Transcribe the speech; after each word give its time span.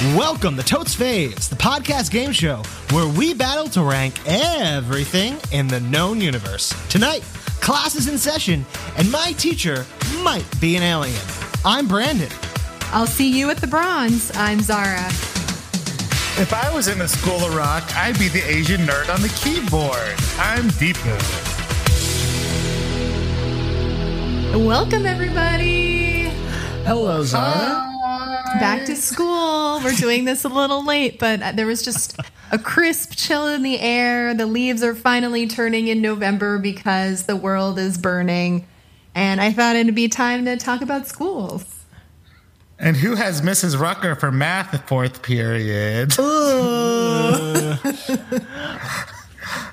Welcome 0.00 0.56
to 0.56 0.62
Totes 0.62 0.96
Faves, 0.96 1.50
the 1.50 1.56
podcast 1.56 2.10
game 2.10 2.32
show 2.32 2.62
where 2.90 3.06
we 3.06 3.34
battle 3.34 3.66
to 3.66 3.82
rank 3.82 4.14
everything 4.24 5.36
in 5.52 5.66
the 5.66 5.78
known 5.78 6.22
universe. 6.22 6.72
Tonight, 6.88 7.20
class 7.60 7.94
is 7.94 8.08
in 8.08 8.16
session, 8.16 8.64
and 8.96 9.12
my 9.12 9.32
teacher 9.32 9.84
might 10.22 10.46
be 10.58 10.76
an 10.76 10.82
alien. 10.82 11.20
I'm 11.66 11.86
Brandon. 11.86 12.30
I'll 12.92 13.06
see 13.06 13.30
you 13.30 13.50
at 13.50 13.58
the 13.58 13.66
bronze. 13.66 14.32
I'm 14.36 14.60
Zara. 14.60 15.04
If 16.40 16.54
I 16.54 16.74
was 16.74 16.88
in 16.88 17.02
a 17.02 17.06
school 17.06 17.44
of 17.44 17.54
rock, 17.54 17.94
I'd 17.94 18.18
be 18.18 18.28
the 18.28 18.42
Asian 18.48 18.80
nerd 18.86 19.14
on 19.14 19.20
the 19.20 19.28
keyboard. 19.28 20.16
I'm 20.38 20.70
Deepu. 20.80 21.14
Welcome, 24.66 25.04
everybody. 25.04 26.30
Hello, 26.86 27.22
Zara. 27.22 27.86
Uh, 27.86 27.89
Back 28.58 28.84
to 28.86 28.96
school. 28.96 29.80
We're 29.82 29.92
doing 29.92 30.24
this 30.24 30.44
a 30.44 30.48
little 30.48 30.84
late, 30.84 31.18
but 31.18 31.40
uh, 31.40 31.52
there 31.52 31.66
was 31.66 31.82
just 31.82 32.18
a 32.50 32.58
crisp 32.58 33.12
chill 33.14 33.46
in 33.46 33.62
the 33.62 33.78
air. 33.78 34.34
The 34.34 34.46
leaves 34.46 34.82
are 34.82 34.94
finally 34.94 35.46
turning 35.46 35.86
in 35.86 36.02
November 36.02 36.58
because 36.58 37.26
the 37.26 37.36
world 37.36 37.78
is 37.78 37.96
burning. 37.96 38.66
And 39.14 39.40
I 39.40 39.52
thought 39.52 39.76
it'd 39.76 39.94
be 39.94 40.08
time 40.08 40.44
to 40.46 40.56
talk 40.56 40.82
about 40.82 41.06
schools. 41.06 41.84
And 42.78 42.96
who 42.96 43.14
has 43.14 43.42
Mrs. 43.42 43.78
Rucker 43.78 44.14
for 44.16 44.32
math 44.32 44.88
fourth 44.88 45.22
period? 45.22 46.14
oh, 46.18 47.78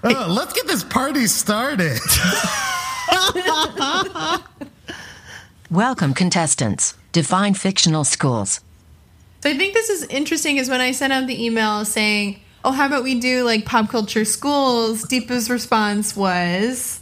let's 0.04 0.54
get 0.54 0.68
this 0.68 0.84
party 0.84 1.26
started. 1.26 2.00
Welcome, 5.72 6.14
contestants. 6.14 6.94
Define 7.12 7.54
fictional 7.54 8.04
schools. 8.04 8.60
I 9.48 9.58
think 9.58 9.74
this 9.74 9.90
is 9.90 10.04
interesting 10.06 10.58
is 10.58 10.70
when 10.70 10.82
I 10.82 10.92
sent 10.92 11.14
out 11.14 11.26
the 11.28 11.46
email 11.46 11.86
saying, 11.86 12.40
oh, 12.66 12.72
how 12.72 12.86
about 12.86 13.04
we 13.04 13.20
do 13.20 13.44
like 13.44 13.66
pop 13.66 13.90
culture 13.90 14.26
schools? 14.26 15.04
Deepa's 15.06 15.50
response 15.50 16.16
was, 16.16 17.00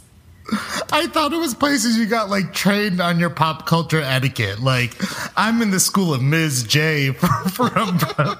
I 0.92 1.08
thought 1.08 1.32
it 1.32 1.38
was 1.38 1.54
places 1.54 1.98
you 1.98 2.06
got 2.06 2.30
like 2.30 2.52
trained 2.52 3.00
on 3.00 3.18
your 3.18 3.30
pop 3.30 3.66
culture 3.66 4.00
etiquette. 4.00 4.60
Like 4.60 4.94
I'm 5.36 5.60
in 5.60 5.72
the 5.72 5.80
school 5.80 6.14
of 6.14 6.22
Ms. 6.22 6.62
J 6.62 7.10
from 7.50 7.98
from, 7.98 7.98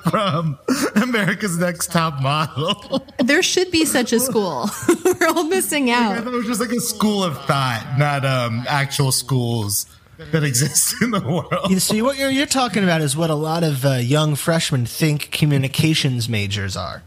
from 0.09 0.59
America's 0.95 1.59
Next 1.59 1.91
Top 1.91 2.23
Model. 2.23 3.05
There 3.19 3.43
should 3.43 3.73
be 3.73 3.85
such 3.85 4.13
a 4.13 4.21
school. 4.21 4.71
We're 5.05 5.29
all 5.29 5.45
missing 5.45 5.91
out. 5.91 6.13
I 6.13 6.21
thought 6.21 6.33
It 6.33 6.37
was 6.37 6.47
just 6.47 6.61
like 6.61 6.71
a 6.71 6.81
school 6.81 7.25
of 7.25 7.45
thought, 7.45 7.97
not 7.99 8.25
um, 8.25 8.65
actual 8.69 9.11
schools 9.11 9.87
that 10.19 10.45
exist 10.45 10.95
in 11.03 11.11
the 11.11 11.21
world. 11.21 11.71
You 11.71 11.81
see, 11.81 12.03
what 12.03 12.19
you're, 12.19 12.31
you're 12.31 12.47
talking 12.47 12.83
about 12.83 13.01
is 13.01 13.17
what 13.17 13.31
a 13.31 13.35
lot 13.35 13.63
of 13.63 13.85
uh, 13.85 13.95
young 13.95 14.35
freshmen 14.35 14.87
think 14.87 15.31
communications 15.31 16.29
majors 16.29 16.77
are. 16.77 17.03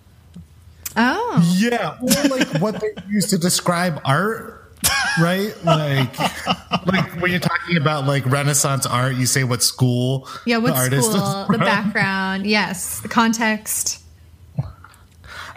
Oh. 0.95 1.55
Yeah, 1.57 1.97
or 2.01 2.29
like 2.29 2.47
what 2.61 2.81
they 2.81 2.93
use 3.09 3.27
to 3.27 3.37
describe 3.37 4.01
art 4.03 4.59
right? 5.19 5.53
Like, 5.63 6.17
like 6.85 7.21
when 7.21 7.31
you're 7.31 7.39
talking 7.39 7.77
about 7.77 8.05
like 8.05 8.25
Renaissance 8.25 8.85
art, 8.85 9.15
you 9.15 9.25
say 9.25 9.43
what 9.43 9.61
school? 9.63 10.27
Yeah, 10.45 10.57
what 10.57 10.89
the 10.89 11.01
school? 11.01 11.45
The 11.49 11.57
background, 11.57 12.45
yes, 12.45 13.01
the 13.01 13.09
context. 13.09 14.01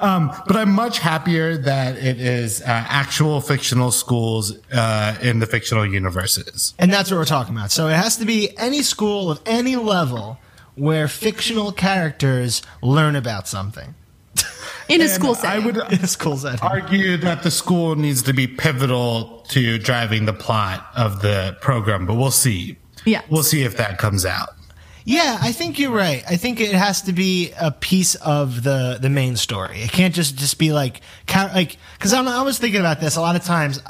Um, 0.03 0.33
but 0.49 0.57
I'm 0.57 0.73
much 0.73 0.99
happier 0.99 1.57
that 1.59 1.97
it 1.97 2.21
is 2.21 2.61
uh, 2.61 2.65
actual 2.67 3.41
fictional 3.41 3.93
schools 3.93 4.53
uh, 4.73 5.17
in 5.23 5.39
the 5.39 5.47
fictional 5.47 5.87
universes. 5.87 6.75
And 6.79 6.93
that's 6.93 7.11
what 7.11 7.19
we're 7.19 7.25
talking 7.25 7.57
about. 7.57 7.71
So 7.71 7.87
it 7.87 7.95
has 7.95 8.17
to 8.17 8.27
be 8.27 8.57
any 8.59 8.83
school 8.83 9.31
of 9.31 9.41
any 9.47 9.77
level 9.77 10.39
where 10.75 11.07
fictional 11.07 11.71
characters 11.71 12.63
learn 12.83 13.15
about 13.15 13.47
something. 13.47 13.95
In 14.89 15.01
a 15.01 15.09
school 15.09 15.35
setting. 15.35 15.63
I 15.63 15.65
would 15.65 15.77
in 15.93 16.01
a 16.01 16.07
school 16.09 16.37
setting. 16.37 16.61
argue 16.61 17.17
that 17.19 17.45
the 17.45 17.51
school 17.51 17.95
needs 17.95 18.23
to 18.25 18.33
be 18.33 18.47
pivotal 18.47 19.45
to 19.51 19.79
driving 19.79 20.27
the 20.27 20.33
plot 20.33 20.87
of 20.97 21.23
the 21.23 21.57
program, 21.61 22.07
but 22.07 22.15
we'll 22.15 22.31
see. 22.33 22.77
Yeah. 23.05 23.23
We'll 23.31 23.43
see 23.45 23.63
if 23.63 23.77
that 23.77 23.99
comes 23.99 24.27
out. 24.27 24.51
Yeah, 25.05 25.39
I 25.41 25.53
think 25.53 25.79
you're 25.79 25.91
right. 25.91 26.23
I 26.29 26.37
think 26.37 26.61
it 26.61 26.75
has 26.75 27.03
to 27.03 27.13
be 27.13 27.53
a 27.61 27.71
piece 27.71 28.15
of 28.17 28.63
the 28.63 28.99
the 29.01 29.11
main 29.11 29.37
story. 29.37 29.81
It 29.83 29.91
can't 29.93 30.15
just 30.15 30.37
just 30.37 30.59
be 30.59 30.73
like 30.73 31.01
like 31.35 31.77
because 31.99 32.13
I 32.13 32.43
was 32.43 32.59
thinking 32.59 32.81
about 32.81 33.01
this 33.01 33.17
a 33.17 33.21
lot 33.21 33.37
of 33.37 33.45
times. 33.45 33.81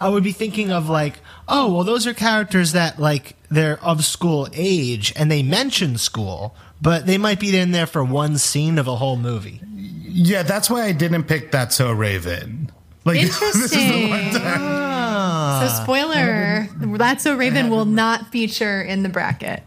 I 0.00 0.08
would 0.08 0.24
be 0.24 0.32
thinking 0.32 0.72
of 0.72 0.88
like, 0.88 1.20
oh, 1.46 1.72
well, 1.72 1.84
those 1.84 2.06
are 2.06 2.14
characters 2.14 2.72
that 2.72 2.98
like 2.98 3.36
they're 3.48 3.82
of 3.82 4.04
school 4.04 4.48
age 4.52 5.12
and 5.16 5.30
they 5.30 5.42
mention 5.42 5.98
school, 5.98 6.54
but 6.82 7.06
they 7.06 7.16
might 7.18 7.38
be 7.38 7.56
in 7.56 7.70
there 7.70 7.86
for 7.86 8.02
one 8.02 8.38
scene 8.38 8.78
of 8.78 8.88
a 8.88 8.96
whole 8.96 9.16
movie. 9.16 9.60
Yeah, 9.72 10.42
that's 10.42 10.68
why 10.68 10.84
I 10.84 10.92
didn't 10.92 11.24
pick 11.24 11.52
that 11.52 11.72
so 11.72 11.92
Raven. 11.92 12.72
Like 13.04 13.18
Interesting. 13.22 14.32
So 14.38 15.68
spoiler, 15.82 16.68
That's 16.76 17.22
So 17.22 17.36
Raven 17.36 17.70
will 17.70 17.84
not 17.84 18.28
feature 18.28 18.80
in 18.82 19.02
the 19.02 19.08
bracket. 19.08 19.62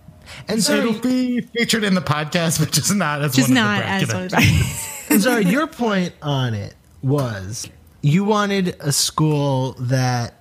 And 0.47 0.63
so 0.63 0.75
it'll 0.75 1.01
be 1.01 1.41
featured 1.41 1.83
in 1.83 1.93
the 1.93 2.01
podcast, 2.01 2.59
but 2.59 2.71
just 2.71 2.93
not 2.93 3.21
as 3.21 3.35
just 3.35 3.49
one 3.49 3.55
not 3.55 3.81
of 4.03 4.07
the 4.07 4.15
as 4.17 4.31
one 4.33 4.43
And 5.09 5.21
sorry, 5.21 5.45
your 5.45 5.67
point 5.67 6.13
on 6.21 6.53
it 6.53 6.73
was 7.01 7.67
you 8.01 8.23
wanted 8.23 8.75
a 8.79 8.91
school 8.91 9.73
that 9.79 10.35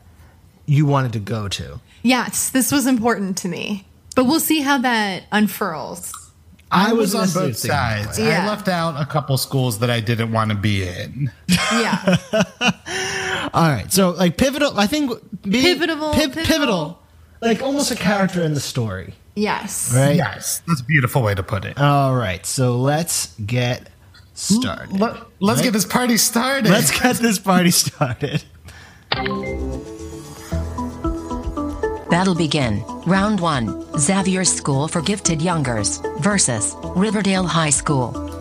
you 0.67 0.87
wanted 0.87 1.13
to 1.15 1.19
go 1.19 1.49
to. 1.49 1.81
Yes, 2.03 2.51
this 2.51 2.73
was 2.73 2.87
important 2.87 3.37
to 3.39 3.49
me. 3.49 3.87
But 4.15 4.25
we'll 4.25 4.41
see 4.41 4.61
how 4.61 4.79
that 4.79 5.25
unfurls. 5.33 6.13
I, 6.73 6.93
was, 6.93 7.15
on 7.15 7.29
both 7.31 7.57
sides. 7.57 8.19
Yeah. 8.19 8.45
I 8.45 8.49
left 8.49 8.69
out 8.69 9.01
a 9.01 9.05
couple 9.05 9.37
schools 9.39 9.81
that 9.81 9.91
I 9.91 10.01
didn't 10.01 10.31
want 10.31 10.51
to 10.51 10.57
be 10.57 10.87
in. 10.87 11.33
Yeah. 11.49 12.17
All 13.53 13.69
right. 13.69 13.93
So 13.93 14.11
like 14.11 14.37
pivotal, 14.37 14.79
I 14.79 14.87
think 14.87 15.11
pivotal, 15.43 16.13
pivotal, 16.13 16.45
pivotal, 16.45 17.03
like 17.41 17.63
almost 17.63 17.91
a 17.91 17.97
character 17.97 18.43
in 18.43 18.55
the 18.55 18.61
story. 18.61 19.15
Yes. 19.41 19.95
Right. 19.95 20.17
Yes. 20.17 20.63
That's 20.69 20.83
a 20.83 20.85
beautiful 20.85 21.23
way 21.23 21.35
to 21.35 21.43
put 21.43 21.65
it. 21.65 21.79
All 21.79 22.15
right. 22.15 22.45
So 22.45 22.77
let's 22.77 23.35
get 23.41 23.89
started. 24.35 25.01
Let, 25.01 25.13
us 25.13 25.23
right? 25.41 25.63
get 25.63 25.73
this 25.73 25.87
party 25.87 26.19
started. 26.19 26.71
Let's 26.71 26.91
get 27.01 27.17
this 27.17 27.39
party 27.39 27.71
started. 27.71 28.45
Battle 32.11 32.35
begin. 32.35 32.85
Round 33.07 33.41
1. 33.41 33.99
Xavier 33.99 34.45
School 34.45 34.87
for 34.89 35.01
Gifted 35.01 35.41
Youngers 35.41 36.03
versus 36.19 36.77
Riverdale 36.95 37.47
High 37.47 37.71
School. 37.71 38.40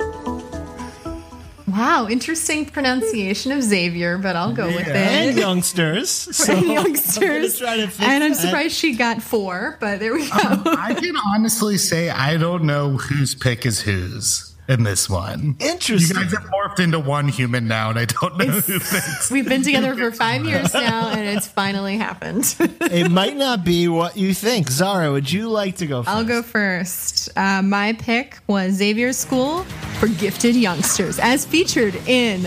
Wow, 1.72 2.08
interesting 2.10 2.66
pronunciation 2.66 3.52
of 3.52 3.64
Xavier, 3.64 4.18
but 4.18 4.36
I'll 4.36 4.54
go 4.54 4.68
yeah. 4.68 4.76
with 4.76 4.88
it. 4.88 4.96
And 4.96 5.38
youngsters. 5.38 6.28
So 6.40 6.56
and 6.56 6.68
youngsters. 6.68 7.62
and 7.62 8.24
I'm 8.24 8.34
surprised 8.34 8.76
she 8.76 8.96
got 8.96 9.22
four, 9.22 9.78
but 9.80 10.00
there 10.00 10.14
we 10.14 10.30
go. 10.30 10.38
Um, 10.38 10.64
I 10.66 10.94
can 10.94 11.16
honestly 11.36 11.78
say 11.78 12.10
I 12.10 12.38
don't 12.38 12.64
know 12.64 12.98
whose 12.98 13.36
pick 13.36 13.66
is 13.66 13.82
whose 13.82 14.49
in 14.70 14.84
this 14.84 15.10
one. 15.10 15.56
Interesting. 15.60 16.16
You 16.16 16.24
guys 16.24 16.32
have 16.32 16.44
morphed 16.52 16.80
into 16.80 17.00
one 17.00 17.28
human 17.28 17.68
now, 17.68 17.90
and 17.90 17.98
I 17.98 18.06
don't 18.06 18.38
know 18.38 18.46
it's, 18.46 18.68
who 18.68 18.78
thinks. 18.80 19.32
We've 19.32 19.50
been 19.50 19.64
together 19.64 19.96
for 19.96 20.12
five 20.12 20.46
years 20.46 20.74
now, 20.74 21.10
and 21.10 21.28
it's 21.38 21.48
finally 21.48 21.98
happened. 21.98 22.56
it 22.60 23.10
might 23.10 23.36
not 23.36 23.66
be 23.66 23.88
what 23.88 24.16
you 24.16 24.34
think. 24.34 24.70
Zara, 24.70 25.12
would 25.12 25.30
you 25.30 25.50
like 25.50 25.78
to 25.78 25.88
go 25.88 26.04
first? 26.04 26.16
I'll 26.16 26.24
go 26.24 26.44
first. 26.44 27.30
Uh, 27.36 27.64
my 27.64 27.94
pick 27.94 28.38
was 28.48 28.76
Xavier 28.76 29.12
School 29.12 29.64
for 30.00 30.08
Gifted 30.08 30.56
Youngsters, 30.56 31.18
as 31.18 31.46
featured 31.46 31.96
in 32.08 32.44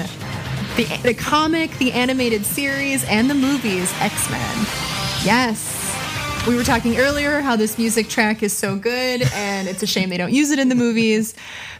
the, 0.76 1.00
the 1.02 1.14
comic, 1.14 1.76
the 1.78 1.92
animated 1.92 2.46
series, 2.46 3.04
and 3.04 3.28
the 3.28 3.34
movies 3.34 3.92
X 4.00 4.30
Men. 4.30 4.66
Yes. 5.24 5.81
We 6.44 6.56
were 6.56 6.64
talking 6.64 6.98
earlier 6.98 7.40
how 7.40 7.54
this 7.54 7.78
music 7.78 8.08
track 8.08 8.42
is 8.42 8.52
so 8.52 8.74
good, 8.74 9.22
and 9.32 9.68
it's 9.68 9.80
a 9.84 9.86
shame 9.86 10.10
they 10.10 10.16
don't 10.16 10.32
use 10.32 10.50
it 10.50 10.58
in 10.58 10.68
the 10.68 10.74
movies. 10.74 11.36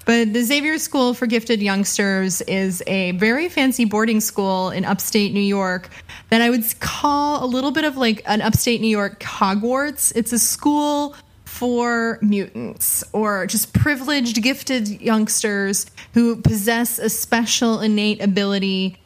But 0.06 0.32
the 0.32 0.44
Xavier 0.44 0.79
School 0.79 1.14
for 1.14 1.26
Gifted 1.26 1.61
Youngsters 1.61 2.43
is 2.43 2.81
a 2.87 3.11
very 3.12 3.49
fancy 3.49 3.85
boarding 3.85 4.20
school 4.20 4.70
in 4.70 4.85
upstate 4.85 5.32
New 5.32 5.41
York 5.41 5.88
that 6.31 6.41
I 6.41 6.49
would 6.49 6.62
call 6.79 7.44
a 7.44 7.47
little 7.47 7.73
bit 7.73 7.82
of 7.82 7.97
like 7.97 8.23
an 8.25 8.41
upstate 8.41 8.81
New 8.81 8.87
York 8.87 9.19
Hogwarts. 9.19 10.12
It's 10.14 10.32
a 10.32 10.38
school 10.38 11.17
for 11.44 12.20
mutants 12.23 13.03
or 13.12 13.49
just 13.49 13.75
privileged, 13.75 14.41
gifted 14.44 15.00
youngsters 15.00 15.87
who 16.14 16.37
possess 16.37 17.00
a 17.00 17.11
special 17.11 17.81
innate 17.81 18.23
ability, 18.23 18.97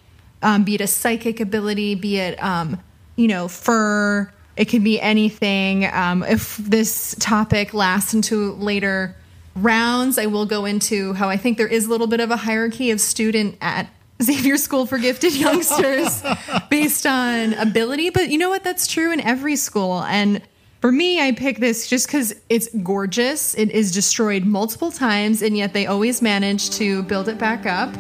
um, 0.43 0.65
be 0.65 0.75
it 0.75 0.83
a 0.83 0.87
psychic 0.87 1.41
ability, 1.41 1.95
be 1.95 2.19
it, 2.19 2.41
um, 2.43 2.79
you 3.17 3.27
know, 3.27 3.49
fur. 3.49 4.31
It 4.57 4.67
can 4.67 4.83
be 4.83 5.01
anything. 5.01 5.87
Um, 5.87 6.23
if 6.23 6.57
this 6.57 7.15
topic 7.19 7.75
lasts 7.75 8.15
into 8.15 8.53
later 8.55 9.15
rounds, 9.55 10.19
I 10.19 10.27
will 10.27 10.47
go 10.47 10.65
into 10.65 11.13
how 11.15 11.29
I 11.29 11.37
think 11.37 11.59
there 11.59 11.69
is 11.69 11.87
a 11.87 11.91
little 11.91 12.07
bit 12.07 12.21
of 12.21 12.31
a 12.31 12.37
hierarchy 12.37 12.91
of 12.91 13.01
student 13.01 13.57
at 13.61 13.89
Xavier 14.23 14.57
School 14.57 14.87
for 14.87 14.99
Gifted 14.99 15.35
Youngsters 15.35 16.23
based 16.71 17.07
on 17.07 17.53
ability. 17.55 18.11
But 18.11 18.31
you 18.31 18.39
know 18.39 18.49
what? 18.49 18.65
That's 18.65 18.87
true 18.87 19.13
in 19.13 19.21
every 19.21 19.57
school. 19.57 20.03
And 20.05 20.41
for 20.81 20.93
me, 20.93 21.21
I 21.21 21.33
pick 21.33 21.59
this 21.59 21.89
just 21.89 22.07
because 22.07 22.35
it's 22.49 22.69
gorgeous. 22.83 23.55
It 23.55 23.71
is 23.71 23.93
destroyed 23.93 24.45
multiple 24.45 24.91
times, 24.91 25.43
and 25.43 25.57
yet 25.57 25.73
they 25.73 25.87
always 25.87 26.23
manage 26.23 26.71
to 26.73 27.03
build 27.05 27.29
it 27.29 27.39
back 27.39 27.67
up. 27.67 27.97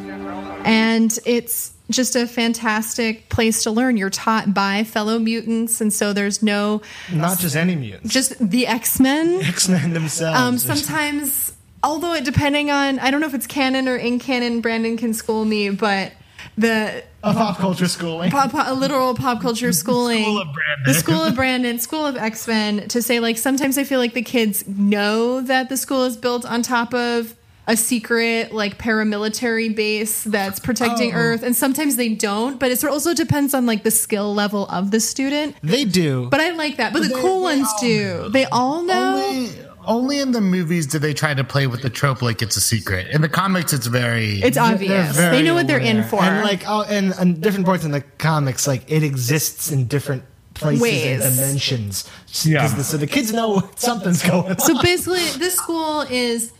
And 0.64 1.18
it's 1.26 1.72
just 1.90 2.16
a 2.16 2.26
fantastic 2.26 3.28
place 3.28 3.62
to 3.64 3.70
learn. 3.70 3.96
You're 3.96 4.10
taught 4.10 4.52
by 4.52 4.84
fellow 4.84 5.18
mutants, 5.18 5.80
and 5.80 5.92
so 5.92 6.12
there's 6.12 6.42
no 6.42 6.82
Not 7.12 7.38
just 7.38 7.54
any 7.56 7.76
mutants. 7.76 8.12
just 8.12 8.38
the 8.38 8.66
X 8.66 8.98
Men. 9.00 9.40
X 9.42 9.68
Men 9.68 9.92
themselves. 9.92 10.40
Um, 10.40 10.58
sometimes, 10.58 11.52
although 11.82 12.14
it 12.14 12.24
depending 12.24 12.70
on, 12.70 12.98
I 12.98 13.10
don't 13.10 13.20
know 13.20 13.26
if 13.28 13.34
it's 13.34 13.46
canon 13.46 13.88
or 13.88 13.96
in 13.96 14.18
canon. 14.18 14.60
Brandon 14.60 14.96
can 14.96 15.14
school 15.14 15.44
me, 15.44 15.70
but 15.70 16.12
the 16.58 17.04
a 17.22 17.34
pop 17.34 17.58
culture 17.58 17.86
schooling. 17.88 18.30
pop, 18.30 18.52
a 18.54 18.72
literal 18.74 19.14
pop 19.14 19.40
culture 19.40 19.72
schooling, 19.72 20.22
School 20.24 20.38
of 20.40 20.48
Brandon. 20.54 20.84
the 20.86 20.94
school 20.94 21.22
of 21.22 21.34
Brandon, 21.34 21.78
school 21.78 22.06
of 22.06 22.16
X 22.16 22.46
Men. 22.48 22.88
To 22.88 23.02
say 23.02 23.20
like 23.20 23.36
sometimes 23.38 23.78
I 23.78 23.84
feel 23.84 23.98
like 23.98 24.14
the 24.14 24.22
kids 24.22 24.66
know 24.66 25.40
that 25.42 25.68
the 25.68 25.76
school 25.76 26.04
is 26.04 26.16
built 26.16 26.44
on 26.46 26.62
top 26.62 26.94
of 26.94 27.34
a 27.68 27.76
secret 27.76 28.52
like 28.52 28.78
paramilitary 28.78 29.74
base 29.74 30.22
that's 30.24 30.60
protecting 30.60 31.12
Oh. 31.14 31.18
Earth, 31.18 31.42
and 31.42 31.54
sometimes 31.56 31.96
they 31.96 32.08
don't. 32.10 32.58
But 32.60 32.70
it 32.70 32.84
also 32.84 33.12
depends 33.14 33.54
on 33.54 33.66
like 33.66 33.82
the 33.82 33.90
skill 33.90 34.34
level 34.34 34.66
of 34.68 34.90
the 34.90 35.00
student. 35.00 35.56
They 35.62 35.84
do. 35.84 36.28
But 36.30 36.40
I 36.40 36.50
like 36.50 36.76
that. 36.76 36.92
But 36.92 37.02
the 37.02 37.08
They- 37.08 37.20
cool 37.20 37.40
they 37.46 37.56
ones 37.58 37.68
do. 37.80 38.04
know. 38.04 38.28
They 38.28 38.44
all 38.46 38.82
know. 38.82 39.16
Only, 39.26 39.50
only 39.86 40.18
in 40.20 40.32
the 40.32 40.40
movies 40.40 40.86
do 40.86 40.98
they 40.98 41.14
try 41.14 41.32
to 41.34 41.44
play 41.44 41.66
with 41.66 41.82
the 41.82 41.90
trope 41.90 42.22
like 42.22 42.42
it's 42.42 42.56
a 42.56 42.60
secret. 42.60 43.08
In 43.08 43.20
the 43.20 43.28
comics, 43.28 43.72
it's 43.72 43.86
very. 43.86 44.40
It's 44.42 44.58
obvious. 44.58 45.16
very 45.16 45.36
They 45.38 45.42
know 45.42 45.54
what 45.54 45.66
they're 45.66 45.78
in 45.78 46.02
for. 46.04 46.20
And 46.22 46.44
like, 46.44 46.64
oh, 46.68 46.82
and, 46.88 47.12
and 47.18 47.40
different 47.40 47.66
parts 47.66 47.84
in 47.84 47.90
the 47.92 48.00
comics, 48.18 48.66
like 48.66 48.82
it 48.90 49.02
exists 49.02 49.70
in 49.70 49.86
different 49.86 50.22
places 50.54 50.82
Ways. 50.82 51.24
and 51.24 51.34
dimensions. 51.36 52.08
Yeah. 52.42 52.66
So, 52.68 52.82
so 52.82 52.96
the 52.96 53.06
kids 53.06 53.32
know 53.32 53.68
something's 53.76 54.22
going 54.22 54.52
on. 54.52 54.58
so 54.58 54.80
basically, 54.82 55.24
this 55.38 55.54
school 55.56 56.02
is 56.02 56.52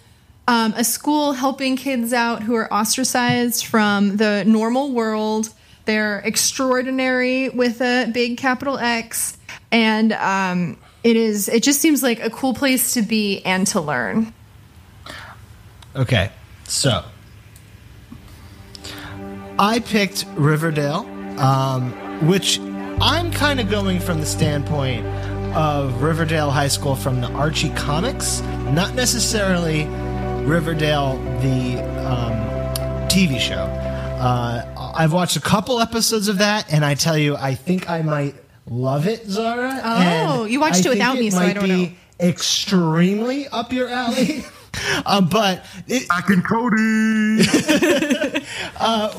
um, 0.49 0.75
a 0.77 0.85
school 0.85 1.33
helping 1.33 1.77
kids 1.77 2.13
out 2.13 2.43
who 2.43 2.55
are 2.55 2.73
ostracized 2.73 3.67
from 3.67 4.17
the 4.17 4.45
normal 4.47 4.93
world. 4.93 5.51
They're 5.87 6.21
extraordinary 6.21 7.49
with 7.49 7.81
a 7.81 8.11
big 8.13 8.39
capital 8.39 8.79
X, 8.79 9.39
and 9.71 10.13
um, 10.13 10.79
it 11.05 11.17
is. 11.17 11.49
It 11.49 11.63
just 11.63 11.81
seems 11.81 12.03
like 12.03 12.21
a 12.21 12.31
cool 12.31 12.55
place 12.55 12.95
to 12.95 13.03
be 13.03 13.43
and 13.45 13.67
to 13.69 13.81
learn. 13.81 14.33
Okay, 15.95 16.31
so 16.65 17.05
I 19.59 19.81
picked 19.81 20.27
Riverdale, 20.35 21.07
um, 21.41 21.93
which 22.27 22.59
I'm 23.01 23.31
kind 23.31 23.61
of 23.61 23.71
going 23.71 24.01
from 24.01 24.21
the 24.21 24.27
standpoint 24.27 25.07
of 25.57 26.03
Riverdale 26.03 26.51
High 26.51 26.69
School 26.69 26.95
from 26.95 27.21
the 27.21 27.29
Archie 27.29 27.71
comics, 27.71 28.43
not 28.71 28.95
necessarily 28.95 29.85
Riverdale 30.47 31.17
the 31.41 31.83
um, 32.07 32.37
TV 33.09 33.41
show. 33.41 33.65
Uh, 33.65 34.93
I've 34.95 35.13
watched 35.13 35.35
a 35.35 35.41
couple 35.41 35.81
episodes 35.81 36.29
of 36.29 36.39
that, 36.39 36.73
and 36.73 36.85
I 36.85 36.95
tell 36.95 37.19
you, 37.19 37.35
I 37.35 37.57
think 37.57 37.91
I 37.91 38.03
might 38.03 38.37
love 38.69 39.09
it, 39.09 39.27
Zara. 39.27 39.81
Oh, 39.83 40.43
and 40.45 40.53
you 40.53 40.61
watched 40.61 40.79
it 40.79 40.83
think 40.85 40.95
without 40.95 41.19
me, 41.19 41.31
so 41.31 41.39
I 41.39 41.53
don't 41.53 41.65
be 41.65 41.87
know. 41.87 41.93
Extremely 42.21 43.49
up 43.49 43.73
your 43.73 43.89
alley. 43.89 44.45
um, 45.05 45.29
but 45.33 45.67
it, 45.89 46.09
Back 46.09 46.31
in 46.31 46.43
Cody. 46.43 47.43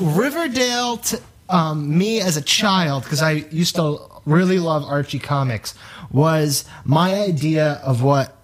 Riverdale, 0.00 0.96
to 0.96 1.20
um, 1.50 1.98
me 1.98 2.22
as 2.22 2.38
a 2.38 2.42
child, 2.42 3.02
because 3.02 3.20
I 3.20 3.32
used 3.32 3.76
to 3.76 3.98
really 4.24 4.58
love 4.60 4.82
Archie 4.82 5.18
comics, 5.18 5.74
was 6.10 6.64
my 6.86 7.20
idea 7.20 7.82
of 7.84 8.02
what 8.02 8.34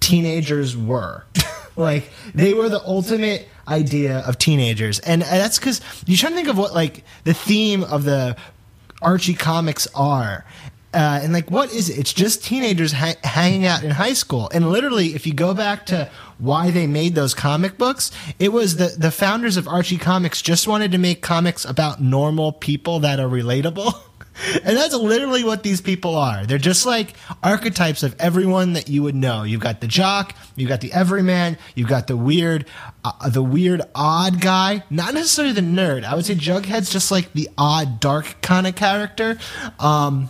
teenagers 0.00 0.76
were. 0.76 1.24
like 1.76 2.10
they 2.34 2.54
were 2.54 2.68
the 2.68 2.82
ultimate 2.84 3.48
idea 3.68 4.18
of 4.20 4.38
teenagers, 4.38 4.98
and 5.00 5.22
that's 5.22 5.58
because 5.58 5.80
you're 6.06 6.18
trying 6.18 6.32
to 6.32 6.36
think 6.36 6.48
of 6.48 6.58
what 6.58 6.74
like 6.74 7.04
the 7.24 7.34
theme 7.34 7.84
of 7.84 8.04
the 8.04 8.36
Archie 9.00 9.34
comics 9.34 9.88
are. 9.94 10.44
Uh, 10.94 11.20
and 11.22 11.32
like, 11.32 11.50
what 11.50 11.72
is 11.72 11.88
it? 11.88 11.98
It's 11.98 12.12
just 12.12 12.44
teenagers 12.44 12.92
ha- 12.92 13.14
hanging 13.24 13.64
out 13.64 13.82
in 13.82 13.90
high 13.90 14.12
school. 14.12 14.50
And 14.52 14.70
literally, 14.70 15.14
if 15.14 15.26
you 15.26 15.32
go 15.32 15.54
back 15.54 15.86
to 15.86 16.10
why 16.38 16.70
they 16.70 16.86
made 16.86 17.14
those 17.14 17.32
comic 17.32 17.78
books, 17.78 18.10
it 18.38 18.52
was 18.52 18.76
the 18.76 18.94
the 18.98 19.10
founders 19.10 19.56
of 19.56 19.66
Archie 19.66 19.96
Comics 19.96 20.42
just 20.42 20.68
wanted 20.68 20.92
to 20.92 20.98
make 20.98 21.22
comics 21.22 21.64
about 21.64 22.02
normal 22.02 22.52
people 22.52 23.00
that 23.00 23.20
are 23.20 23.28
relatable. 23.28 23.94
And 24.64 24.76
that's 24.76 24.94
literally 24.94 25.44
what 25.44 25.62
these 25.62 25.80
people 25.80 26.16
are. 26.16 26.46
They're 26.46 26.58
just 26.58 26.86
like 26.86 27.14
archetypes 27.42 28.02
of 28.02 28.16
everyone 28.18 28.72
that 28.74 28.88
you 28.88 29.02
would 29.02 29.14
know. 29.14 29.42
You've 29.42 29.60
got 29.60 29.80
the 29.80 29.86
jock, 29.86 30.34
you've 30.56 30.68
got 30.68 30.80
the 30.80 30.92
everyman, 30.92 31.58
you've 31.74 31.88
got 31.88 32.06
the 32.06 32.16
weird, 32.16 32.66
uh, 33.04 33.28
the 33.28 33.42
weird 33.42 33.82
odd 33.94 34.40
guy. 34.40 34.84
Not 34.90 35.14
necessarily 35.14 35.54
the 35.54 35.60
nerd. 35.60 36.04
I 36.04 36.14
would 36.14 36.24
say 36.24 36.34
Jughead's 36.34 36.90
just 36.90 37.10
like 37.10 37.32
the 37.32 37.48
odd, 37.58 38.00
dark 38.00 38.40
kind 38.40 38.66
of 38.66 38.74
character. 38.74 39.38
Um, 39.78 40.28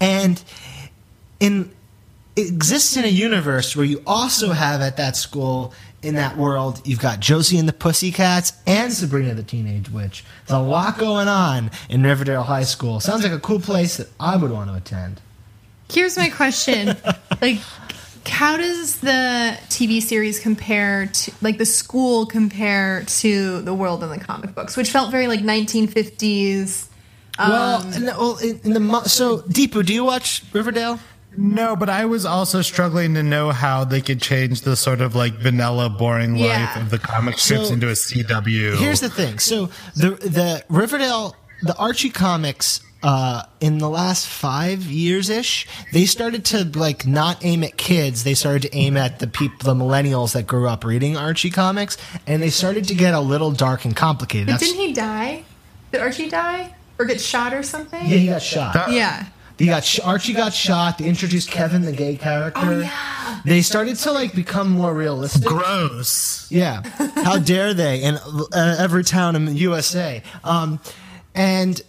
and 0.00 0.42
in 1.40 1.70
it 2.38 2.48
exists 2.48 2.96
in 2.96 3.04
a 3.04 3.08
universe 3.08 3.74
where 3.74 3.84
you 3.84 4.00
also 4.06 4.52
have 4.52 4.80
at 4.80 4.96
that 4.96 5.16
school 5.16 5.72
in 6.02 6.14
that 6.14 6.36
world 6.36 6.80
you've 6.86 7.00
got 7.00 7.20
Josie 7.20 7.58
and 7.58 7.68
the 7.68 7.72
Pussycats 7.72 8.52
and 8.66 8.92
Sabrina 8.92 9.34
the 9.34 9.42
Teenage 9.42 9.90
Witch. 9.90 10.24
There's 10.46 10.58
a 10.58 10.62
lot 10.62 10.98
going 10.98 11.28
on 11.28 11.70
in 11.88 12.02
Riverdale 12.02 12.44
High 12.44 12.64
School. 12.64 13.00
Sounds 13.00 13.22
like 13.24 13.32
a 13.32 13.40
cool 13.40 13.60
place 13.60 13.96
that 13.96 14.08
I 14.20 14.36
would 14.36 14.50
want 14.50 14.70
to 14.70 14.76
attend. 14.76 15.20
Here's 15.90 16.16
my 16.16 16.28
question: 16.28 16.96
like, 17.40 17.58
how 18.26 18.56
does 18.56 19.00
the 19.00 19.58
TV 19.68 20.02
series 20.02 20.38
compare 20.38 21.06
to, 21.06 21.32
like, 21.40 21.58
the 21.58 21.66
school 21.66 22.26
compare 22.26 23.04
to 23.04 23.62
the 23.62 23.74
world 23.74 24.02
in 24.04 24.10
the 24.10 24.18
comic 24.18 24.54
books, 24.54 24.76
which 24.76 24.90
felt 24.90 25.10
very 25.10 25.28
like 25.28 25.40
1950s? 25.40 26.88
well, 27.38 27.82
um, 27.82 27.92
in 27.92 28.04
the, 28.04 28.12
well, 28.12 28.36
in, 28.38 28.60
in 28.64 28.72
the 28.72 29.02
so 29.04 29.38
Deepu, 29.38 29.86
do 29.86 29.94
you 29.94 30.04
watch 30.04 30.42
Riverdale? 30.52 30.98
No, 31.40 31.76
but 31.76 31.88
I 31.88 32.04
was 32.04 32.26
also 32.26 32.62
struggling 32.62 33.14
to 33.14 33.22
know 33.22 33.52
how 33.52 33.84
they 33.84 34.00
could 34.00 34.20
change 34.20 34.62
the 34.62 34.74
sort 34.74 35.00
of 35.00 35.14
like 35.14 35.34
vanilla, 35.34 35.88
boring 35.88 36.34
Yeah. 36.36 36.64
life 36.74 36.82
of 36.82 36.90
the 36.90 36.98
comic 36.98 37.38
strips 37.38 37.68
So, 37.68 37.74
into 37.74 37.88
a 37.88 37.92
CW. 37.94 38.76
Here's 38.76 39.00
the 39.00 39.08
thing. 39.08 39.38
So 39.38 39.70
the 39.94 40.10
the 40.10 40.64
Riverdale, 40.68 41.36
the 41.62 41.76
Archie 41.76 42.10
comics, 42.10 42.80
uh, 43.04 43.42
in 43.60 43.78
the 43.78 43.88
last 43.88 44.26
five 44.26 44.82
years 44.82 45.28
ish, 45.30 45.68
they 45.92 46.04
started 46.06 46.44
to 46.46 46.64
like 46.76 47.06
not 47.06 47.44
aim 47.44 47.62
at 47.62 47.76
kids. 47.76 48.24
They 48.24 48.34
started 48.34 48.62
to 48.62 48.74
aim 48.76 48.96
at 48.96 49.20
the 49.20 49.28
people, 49.28 49.58
the 49.62 49.74
millennials 49.80 50.32
that 50.32 50.48
grew 50.48 50.68
up 50.68 50.84
reading 50.84 51.16
Archie 51.16 51.50
comics, 51.50 51.96
and 52.26 52.42
they 52.42 52.50
started 52.50 52.88
to 52.88 52.94
get 52.96 53.14
a 53.14 53.20
little 53.20 53.52
dark 53.52 53.84
and 53.84 53.94
complicated. 53.94 54.48
But 54.48 54.54
That's- 54.54 54.72
didn't 54.72 54.88
he 54.88 54.92
die? 54.92 55.44
Did 55.92 56.00
Archie 56.00 56.28
die 56.28 56.74
or 56.98 57.04
get 57.04 57.20
shot 57.20 57.54
or 57.54 57.62
something? 57.62 58.00
yeah, 58.02 58.16
he 58.16 58.26
got 58.26 58.42
shot. 58.42 58.90
Yeah. 58.90 59.26
He 59.58 59.66
got 59.66 59.84
sh- 59.84 60.00
Archie 60.04 60.32
got 60.34 60.54
shot. 60.54 60.98
They 60.98 61.06
introduced 61.06 61.50
Kevin, 61.50 61.82
the 61.82 61.92
gay 61.92 62.16
character. 62.16 62.60
Oh, 62.62 62.78
yeah. 62.80 63.40
They 63.44 63.60
started 63.62 63.96
to 63.96 64.12
like 64.12 64.34
become 64.34 64.70
more 64.70 64.94
realistic. 64.94 65.44
gross. 65.44 66.50
Yeah. 66.50 66.82
How 67.24 67.38
dare 67.38 67.74
they? 67.74 68.02
In 68.02 68.16
uh, 68.16 68.76
every 68.78 69.04
town 69.04 69.36
in 69.36 69.44
the 69.44 69.52
USA. 69.54 70.22
Um, 70.44 70.80
and 71.34 71.80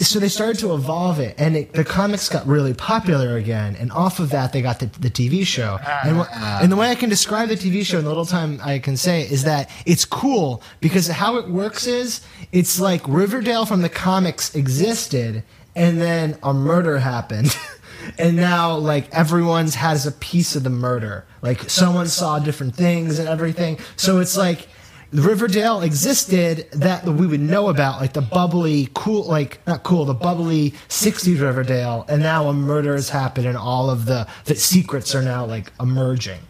so 0.00 0.18
they 0.18 0.28
started 0.28 0.58
to 0.58 0.74
evolve 0.74 1.20
it, 1.20 1.34
and 1.38 1.56
it, 1.56 1.72
the 1.72 1.84
comics 1.84 2.28
got 2.28 2.46
really 2.46 2.74
popular 2.74 3.36
again. 3.36 3.76
And 3.76 3.92
off 3.92 4.18
of 4.18 4.30
that, 4.30 4.52
they 4.52 4.60
got 4.60 4.80
the, 4.80 4.86
the 4.86 5.08
TV 5.08 5.46
show. 5.46 5.78
And, 6.04 6.18
wh- 6.18 6.62
and 6.62 6.70
the 6.72 6.76
way 6.76 6.90
I 6.90 6.94
can 6.94 7.08
describe 7.08 7.48
the 7.48 7.54
TV 7.56 7.84
show 7.86 7.98
in 7.98 8.04
the 8.04 8.10
little 8.10 8.26
time 8.26 8.60
I 8.62 8.80
can 8.80 8.96
say 8.96 9.22
is 9.22 9.44
that 9.44 9.70
it's 9.86 10.04
cool 10.04 10.62
because 10.80 11.06
how 11.08 11.36
it 11.36 11.48
works 11.48 11.86
is 11.86 12.20
it's 12.50 12.80
like 12.80 13.06
Riverdale 13.06 13.66
from 13.66 13.82
the 13.82 13.88
comics 13.88 14.54
existed, 14.54 15.42
and 15.76 16.00
then 16.00 16.38
a 16.42 16.54
murder 16.54 16.98
happened. 16.98 17.56
and 18.18 18.36
now 18.36 18.76
like 18.76 19.12
everyone's 19.14 19.74
has 19.74 20.06
a 20.06 20.12
piece 20.12 20.56
of 20.56 20.62
the 20.62 20.68
murder 20.68 21.24
like 21.40 21.70
someone 21.70 22.06
saw 22.06 22.38
different 22.38 22.74
things 22.76 23.18
and 23.18 23.26
everything 23.26 23.78
so 23.96 24.18
it's 24.18 24.36
like 24.36 24.68
riverdale 25.12 25.80
existed 25.80 26.68
that 26.72 27.04
we 27.06 27.26
would 27.26 27.40
know 27.40 27.68
about 27.68 28.00
like 28.00 28.12
the 28.12 28.20
bubbly 28.20 28.90
cool 28.94 29.24
like 29.24 29.64
not 29.66 29.82
cool 29.84 30.04
the 30.04 30.12
bubbly 30.12 30.72
60s 30.90 31.40
riverdale 31.40 32.04
and 32.08 32.20
now 32.20 32.48
a 32.48 32.52
murder 32.52 32.92
has 32.92 33.08
happened 33.08 33.46
and 33.46 33.56
all 33.56 33.88
of 33.88 34.04
the 34.04 34.26
the 34.44 34.54
secrets 34.54 35.14
are 35.14 35.22
now 35.22 35.46
like 35.46 35.72
emerging 35.80 36.40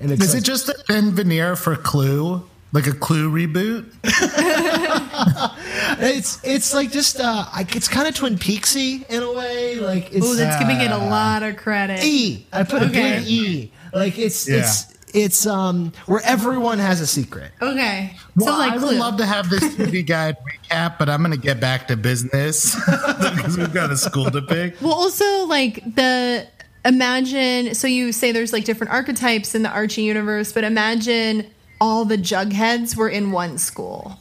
and 0.00 0.10
Is 0.10 0.34
it 0.34 0.44
just 0.44 0.68
a 0.68 0.72
thin 0.72 1.12
veneer 1.12 1.56
for 1.56 1.76
Clue? 1.76 2.42
Like 2.72 2.86
a 2.86 2.92
Clue 2.92 3.30
reboot? 3.30 3.92
it's 6.00 6.40
it's 6.44 6.72
like 6.74 6.90
just 6.92 7.18
uh 7.20 7.44
it's 7.56 7.88
kind 7.88 8.06
of 8.08 8.14
twin 8.14 8.36
peaksy 8.36 9.08
in 9.10 9.22
a 9.22 9.32
way 9.32 9.76
like 9.80 10.12
it's 10.12 10.24
Oh, 10.26 10.34
that's 10.34 10.58
giving 10.60 10.80
it 10.80 10.90
a 10.90 10.96
lot 10.98 11.42
of 11.42 11.56
credit. 11.56 12.02
E. 12.04 12.46
I 12.52 12.62
put 12.64 12.82
a 12.82 12.86
big 12.86 13.26
E. 13.26 13.72
Like 13.92 14.18
it's 14.18 14.48
Yeah. 14.48 14.58
it's 14.60 14.94
it's 15.12 15.46
um 15.46 15.92
where 16.06 16.20
everyone 16.24 16.78
has 16.78 17.00
a 17.00 17.06
secret. 17.06 17.50
Okay. 17.60 18.14
Well, 18.36 18.46
so 18.46 18.58
like 18.58 18.72
I 18.72 18.76
would 18.76 18.82
Clue. 18.90 18.98
love 18.98 19.16
to 19.16 19.26
have 19.26 19.50
this 19.50 19.64
TV 19.74 20.06
guide 20.06 20.36
recap, 20.48 20.98
but 20.98 21.08
I'm 21.08 21.20
going 21.22 21.32
to 21.32 21.36
get 21.36 21.58
back 21.58 21.88
to 21.88 21.96
business 21.96 22.76
because 22.86 23.56
we've 23.58 23.74
got 23.74 23.90
a 23.90 23.96
school 23.96 24.30
to 24.30 24.40
pick. 24.42 24.80
Well, 24.80 24.92
also 24.92 25.46
like 25.46 25.82
the 25.96 26.46
imagine 26.84 27.74
so 27.74 27.86
you 27.88 28.12
say 28.12 28.30
there's 28.32 28.52
like 28.52 28.64
different 28.64 28.92
archetypes 28.92 29.54
in 29.56 29.62
the 29.64 29.70
Archie 29.70 30.02
universe, 30.02 30.52
but 30.52 30.62
imagine 30.62 31.50
all 31.80 32.04
the 32.04 32.18
jugheads 32.18 32.96
were 32.96 33.08
in 33.08 33.32
one 33.32 33.58
school. 33.58 34.20